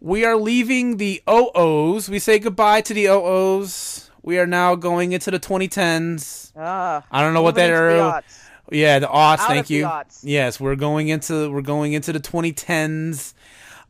We 0.00 0.24
are 0.24 0.36
leaving 0.36 0.96
the 0.96 1.22
OOs. 1.28 2.08
We 2.08 2.18
say 2.18 2.38
goodbye 2.38 2.80
to 2.82 2.94
the 2.94 3.06
OOs. 3.06 4.10
We 4.22 4.38
are 4.38 4.46
now 4.46 4.74
going 4.74 5.12
into 5.12 5.30
the 5.30 5.38
2010s. 5.38 6.52
Ah, 6.56 7.04
I 7.10 7.22
don't 7.22 7.34
know 7.34 7.42
what 7.42 7.54
that 7.54 7.70
moving 7.70 7.82
into 7.84 7.94
the 7.96 8.02
are. 8.02 8.22
Yeah, 8.70 8.98
the 8.98 9.06
aughts. 9.06 9.38
Out 9.38 9.48
thank 9.48 9.70
you. 9.70 9.84
aughts. 9.84 10.20
Yes, 10.22 10.58
we're 10.58 10.76
going 10.76 11.08
into 11.08 11.50
we're 11.50 11.62
going 11.62 11.92
into 11.92 12.12
the 12.12 12.20
2010s. 12.20 13.34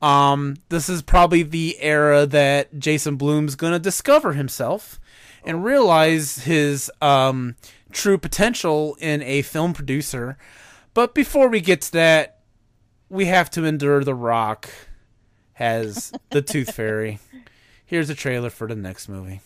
Um, 0.02 0.56
this 0.68 0.88
is 0.88 1.02
probably 1.02 1.42
the 1.42 1.78
era 1.80 2.26
that 2.26 2.78
Jason 2.78 3.16
Blum's 3.16 3.54
gonna 3.54 3.78
discover 3.78 4.34
himself 4.34 5.00
and 5.44 5.64
realize 5.64 6.40
his 6.40 6.90
um, 7.00 7.56
true 7.92 8.18
potential 8.18 8.96
in 9.00 9.22
a 9.22 9.42
film 9.42 9.72
producer. 9.72 10.36
But 10.92 11.14
before 11.14 11.48
we 11.48 11.60
get 11.60 11.82
to 11.82 11.92
that, 11.92 12.40
we 13.08 13.26
have 13.26 13.50
to 13.50 13.64
endure 13.64 14.02
The 14.02 14.14
Rock 14.14 14.68
as 15.58 16.12
the 16.30 16.42
Tooth 16.42 16.74
Fairy. 16.74 17.18
Here's 17.84 18.10
a 18.10 18.14
trailer 18.14 18.50
for 18.50 18.66
the 18.66 18.74
next 18.74 19.08
movie. 19.08 19.40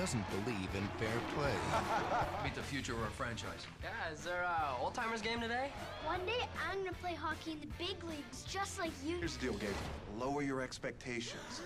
Doesn't 0.00 0.24
believe 0.30 0.68
in 0.74 0.88
fair 0.98 1.20
play. 1.36 1.52
Meet 2.44 2.54
the 2.54 2.62
future 2.62 2.94
of 2.94 3.02
our 3.02 3.10
franchise. 3.10 3.66
Yeah, 3.82 3.90
is 4.10 4.24
there 4.24 4.46
uh, 4.46 4.74
a 4.74 4.82
old 4.82 4.94
timers 4.94 5.20
game 5.20 5.42
today? 5.42 5.68
One 6.06 6.24
day 6.24 6.48
I'm 6.70 6.78
gonna 6.78 6.96
play 7.02 7.12
hockey 7.12 7.52
in 7.52 7.60
the 7.60 7.66
big 7.78 8.02
leagues 8.08 8.44
just 8.44 8.78
like 8.78 8.92
you. 9.04 9.18
Here's 9.18 9.36
the 9.36 9.48
deal, 9.48 9.52
Gabe. 9.58 9.68
Lower 10.18 10.40
your 10.40 10.62
expectations. 10.62 11.60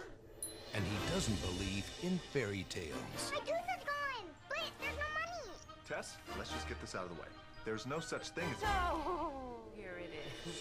And 0.74 0.82
he 0.82 1.14
doesn't 1.14 1.40
believe 1.42 1.88
in 2.02 2.18
fairy 2.32 2.66
tales. 2.68 2.90
My 3.30 3.38
tooth 3.38 3.46
is 3.46 3.84
gone, 3.84 4.26
but 4.48 4.66
there's 4.80 4.96
no 4.96 5.06
money. 5.14 5.54
Tess, 5.88 6.16
let's 6.36 6.50
just 6.50 6.68
get 6.68 6.80
this 6.80 6.96
out 6.96 7.04
of 7.04 7.10
the 7.10 7.22
way. 7.22 7.28
There's 7.64 7.86
no 7.86 8.00
such 8.00 8.30
thing 8.30 8.46
as. 8.50 8.64
Oh, 8.64 9.30
here 9.76 10.00
it 10.02 10.10
is. 10.48 10.60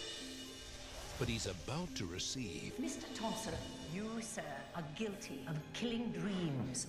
But 1.18 1.28
he's 1.28 1.46
about 1.46 1.92
to 1.96 2.06
receive 2.06 2.74
Mr. 2.80 3.02
Thompson, 3.18 3.54
you, 3.94 4.10
sir, 4.20 4.42
are 4.74 4.82
guilty 4.96 5.46
of 5.48 5.56
killing 5.72 6.10
dreams. 6.10 6.86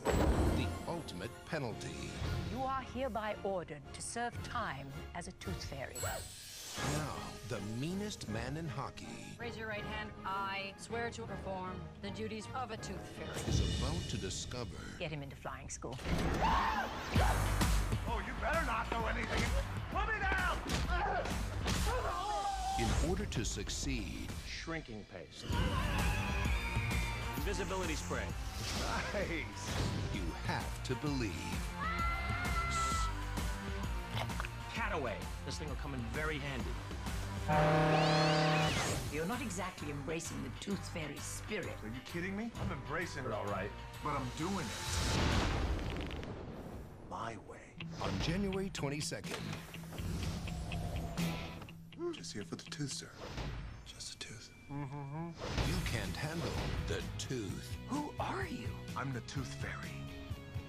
the 0.57 0.65
ultimate 0.87 1.29
penalty. 1.45 2.09
You 2.51 2.63
are 2.63 2.81
hereby 2.95 3.35
ordered 3.43 3.81
to 3.93 4.01
serve 4.01 4.33
time 4.43 4.87
as 5.13 5.27
a 5.27 5.31
tooth 5.33 5.63
fairy. 5.65 5.97
Now, 6.93 7.13
the 7.47 7.59
meanest 7.79 8.27
man 8.29 8.57
in 8.57 8.67
hockey 8.67 9.07
Raise 9.39 9.55
your 9.55 9.67
right 9.67 9.83
hand. 9.83 10.09
I 10.25 10.73
swear 10.77 11.09
to 11.11 11.21
perform 11.21 11.75
the 12.01 12.09
duties 12.09 12.47
of 12.55 12.71
a 12.71 12.77
tooth 12.77 13.07
fairy. 13.17 13.29
is 13.47 13.79
about 13.79 14.01
to 14.09 14.17
discover 14.17 14.75
Get 14.99 15.11
him 15.11 15.21
into 15.21 15.35
flying 15.35 15.69
school. 15.69 15.97
Oh, 18.07 18.21
you 18.25 18.33
better 18.41 18.65
not 18.65 18.89
do 18.89 18.97
anything. 19.13 19.43
Put 19.93 20.07
me 20.07 20.15
down! 20.21 20.57
in 22.77 23.09
order 23.09 23.25
to 23.25 23.45
succeed, 23.45 24.27
Shrinking 24.47 25.05
paste. 25.13 25.45
Invisibility 27.47 27.93
spray. 27.93 28.23
Nice. 29.13 29.29
you 30.15 30.21
have 30.47 30.83
to 30.83 30.95
believe. 30.95 31.31
Cataway. 34.73 35.13
This 35.45 35.59
thing 35.59 35.69
will 35.69 35.75
come 35.75 35.93
in 35.93 35.99
very 36.11 36.39
handy. 36.39 36.65
You're 39.13 39.27
not 39.27 39.43
exactly 39.43 39.91
embracing 39.91 40.37
the 40.43 40.49
tooth 40.59 40.89
fairy 40.89 41.19
spirit. 41.19 41.69
Are 41.83 41.87
you 41.87 42.01
kidding 42.11 42.35
me? 42.35 42.49
I'm 42.59 42.71
embracing 42.71 43.25
it, 43.25 43.31
all 43.31 43.45
right. 43.45 43.69
But 44.03 44.13
I'm 44.13 44.27
doing 44.39 44.65
it. 44.65 46.09
My 47.11 47.35
way. 47.47 47.59
On 48.01 48.09
January 48.23 48.71
22nd, 48.73 49.37
Just 52.13 52.33
here 52.33 52.43
for 52.43 52.55
the 52.55 52.63
tooth, 52.71 52.91
sir. 52.91 53.09
Just 53.85 54.15
a 54.15 54.17
tooth. 54.17 54.54
Mm-hmm. 54.71 55.27
You 55.67 55.75
can't 55.91 56.15
handle 56.15 56.49
the 56.87 57.01
tooth. 57.19 57.77
Who 57.87 58.11
are 58.19 58.47
you? 58.49 58.67
I'm 58.97 59.13
the 59.13 59.21
Tooth 59.21 59.53
Fairy. 59.55 59.93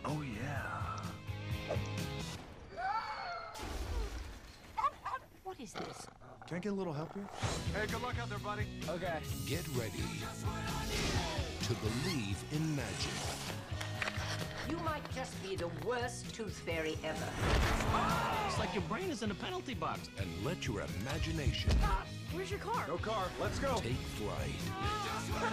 Oh, 0.04 0.22
yeah. 0.22 0.96
What 5.44 5.60
is 5.60 5.72
this? 5.72 6.06
Can 6.46 6.58
I 6.58 6.60
get 6.60 6.72
a 6.72 6.74
little 6.74 6.92
help 6.92 7.14
here? 7.14 7.26
Hey, 7.74 7.86
good 7.86 8.02
luck 8.02 8.16
out 8.20 8.28
there, 8.28 8.38
buddy. 8.38 8.66
Okay. 8.88 9.18
Get 9.46 9.66
ready 9.68 10.02
to 11.62 11.74
believe 11.74 12.36
in 12.52 12.76
magic. 12.76 13.10
You 14.68 14.76
might 14.78 15.02
just 15.14 15.40
be 15.42 15.54
the 15.56 15.68
worst 15.86 16.34
tooth 16.34 16.58
fairy 16.66 16.96
ever. 17.04 17.28
It's 18.46 18.58
like 18.58 18.74
your 18.74 18.82
brain 18.84 19.10
is 19.10 19.22
in 19.22 19.30
a 19.30 19.34
penalty 19.34 19.74
box. 19.74 20.08
and 20.18 20.28
let 20.44 20.66
your 20.66 20.82
imagination 21.00 21.70
Where's 22.32 22.50
your 22.50 22.58
car? 22.58 22.84
No 22.88 22.96
car. 22.96 23.24
Let's 23.40 23.58
go. 23.60 23.76
take 23.76 23.92
flight. 24.18 24.60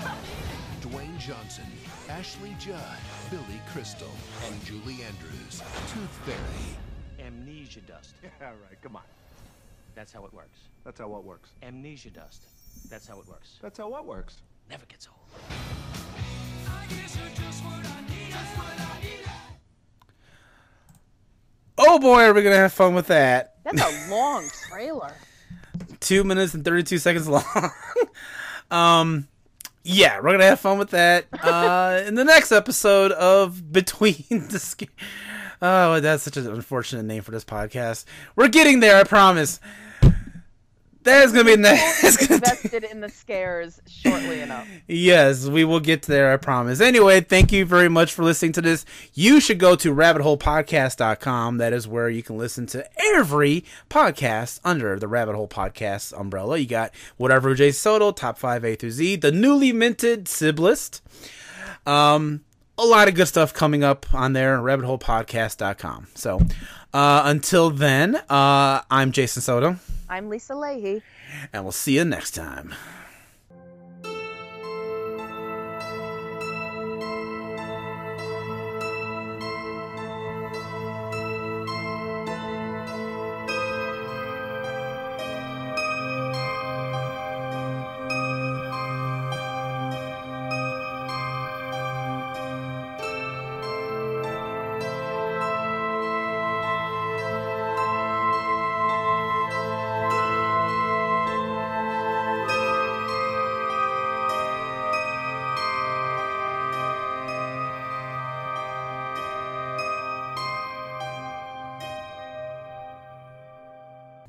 Dwayne 0.81 1.17
Johnson, 1.19 1.65
Ashley 2.09 2.55
Judd, 2.59 2.97
Billy 3.29 3.61
Crystal, 3.71 4.11
and 4.47 4.65
Julie 4.65 4.97
Andrews. 5.03 5.61
Tooth 5.93 6.19
Fairy. 6.25 7.25
Amnesia 7.25 7.81
dust. 7.81 8.15
Yeah, 8.23 8.47
right. 8.47 8.81
Come 8.81 8.95
on. 8.95 9.03
That's 9.95 10.11
how 10.11 10.25
it 10.25 10.33
works. 10.33 10.59
That's 10.83 10.99
how 10.99 11.07
what 11.07 11.23
works. 11.23 11.51
Amnesia 11.61 12.09
dust. 12.09 12.47
That's 12.89 13.07
how 13.07 13.19
it 13.19 13.27
works. 13.27 13.59
That's 13.61 13.77
how 13.77 13.87
what 13.89 14.05
works. 14.05 14.41
Never 14.69 14.85
gets 14.87 15.07
old. 15.07 16.02
Oh 21.77 21.99
boy, 21.99 22.23
are 22.23 22.33
we 22.33 22.43
gonna 22.43 22.55
have 22.55 22.73
fun 22.73 22.95
with 22.95 23.07
that? 23.07 23.55
That's 23.63 23.81
a 23.81 24.11
long 24.11 24.47
trailer. 24.69 25.13
Two 25.99 26.23
minutes 26.23 26.53
and 26.53 26.63
thirty-two 26.63 26.97
seconds 26.97 27.27
long. 27.27 27.43
um, 28.71 29.27
yeah, 29.83 30.19
we're 30.19 30.31
gonna 30.31 30.45
have 30.45 30.59
fun 30.59 30.77
with 30.77 30.91
that. 30.91 31.25
Uh, 31.33 32.01
in 32.07 32.15
the 32.15 32.23
next 32.23 32.51
episode 32.51 33.11
of 33.11 33.71
Between 33.71 34.23
the 34.29 34.59
Sc- 34.59 34.83
Oh, 35.61 35.99
that's 35.99 36.23
such 36.23 36.37
an 36.37 36.47
unfortunate 36.47 37.03
name 37.03 37.21
for 37.21 37.31
this 37.31 37.45
podcast. 37.45 38.05
We're 38.35 38.49
getting 38.49 38.79
there, 38.79 38.97
I 38.97 39.03
promise. 39.03 39.59
That's 41.03 41.31
gonna 41.31 41.43
be 41.43 41.57
next. 41.57 42.21
Invested 42.31 42.83
in 42.85 43.01
the 43.01 43.09
scares 43.09 43.81
shortly 43.87 44.39
enough. 44.41 44.67
Yes, 44.87 45.47
we 45.47 45.63
will 45.65 45.79
get 45.79 46.03
there, 46.03 46.31
I 46.31 46.37
promise. 46.37 46.79
Anyway, 46.79 47.21
thank 47.21 47.51
you 47.51 47.65
very 47.65 47.89
much 47.89 48.13
for 48.13 48.23
listening 48.23 48.53
to 48.53 48.61
this. 48.61 48.85
You 49.13 49.39
should 49.39 49.59
go 49.59 49.75
to 49.75 49.93
rabbitholepodcast.com. 49.93 51.57
That 51.57 51.73
is 51.73 51.87
where 51.87 52.09
you 52.09 52.23
can 52.23 52.37
listen 52.37 52.65
to 52.67 52.87
every 53.15 53.65
podcast 53.89 54.59
under 54.63 54.97
the 54.97 55.07
Rabbit 55.07 55.35
Hole 55.35 55.47
Podcast 55.47 56.17
umbrella. 56.19 56.57
You 56.57 56.67
got 56.67 56.91
whatever 57.17 57.53
J 57.53 57.71
Soto, 57.71 58.11
top 58.11 58.37
five 58.37 58.63
A 58.63 58.75
through 58.75 58.91
Z, 58.91 59.17
the 59.17 59.31
newly 59.31 59.73
minted 59.73 60.25
Siblist. 60.25 61.01
Um, 61.85 62.45
a 62.77 62.85
lot 62.85 63.07
of 63.07 63.15
good 63.15 63.27
stuff 63.27 63.53
coming 63.53 63.83
up 63.83 64.05
on 64.13 64.33
there, 64.33 64.57
rabbitholepodcast.com. 64.57 66.07
So, 66.15 66.41
uh, 66.93 67.23
until 67.25 67.69
then, 67.69 68.15
uh, 68.29 68.81
I'm 68.89 69.11
Jason 69.11 69.41
Soto, 69.41 69.77
I'm 70.13 70.29
Lisa 70.29 70.53
Leahy. 70.53 71.01
and 71.51 71.63
we'll 71.65 71.71
see 71.71 71.95
you 71.95 72.05
next 72.05 72.35
time. 72.35 72.75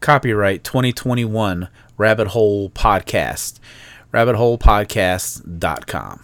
Copyright 0.05 0.63
2021 0.65 1.69
Rabbit 1.97 2.27
Hole 2.29 2.69
Podcast. 2.69 3.59
RabbitHolePodcast.com. 4.13 6.13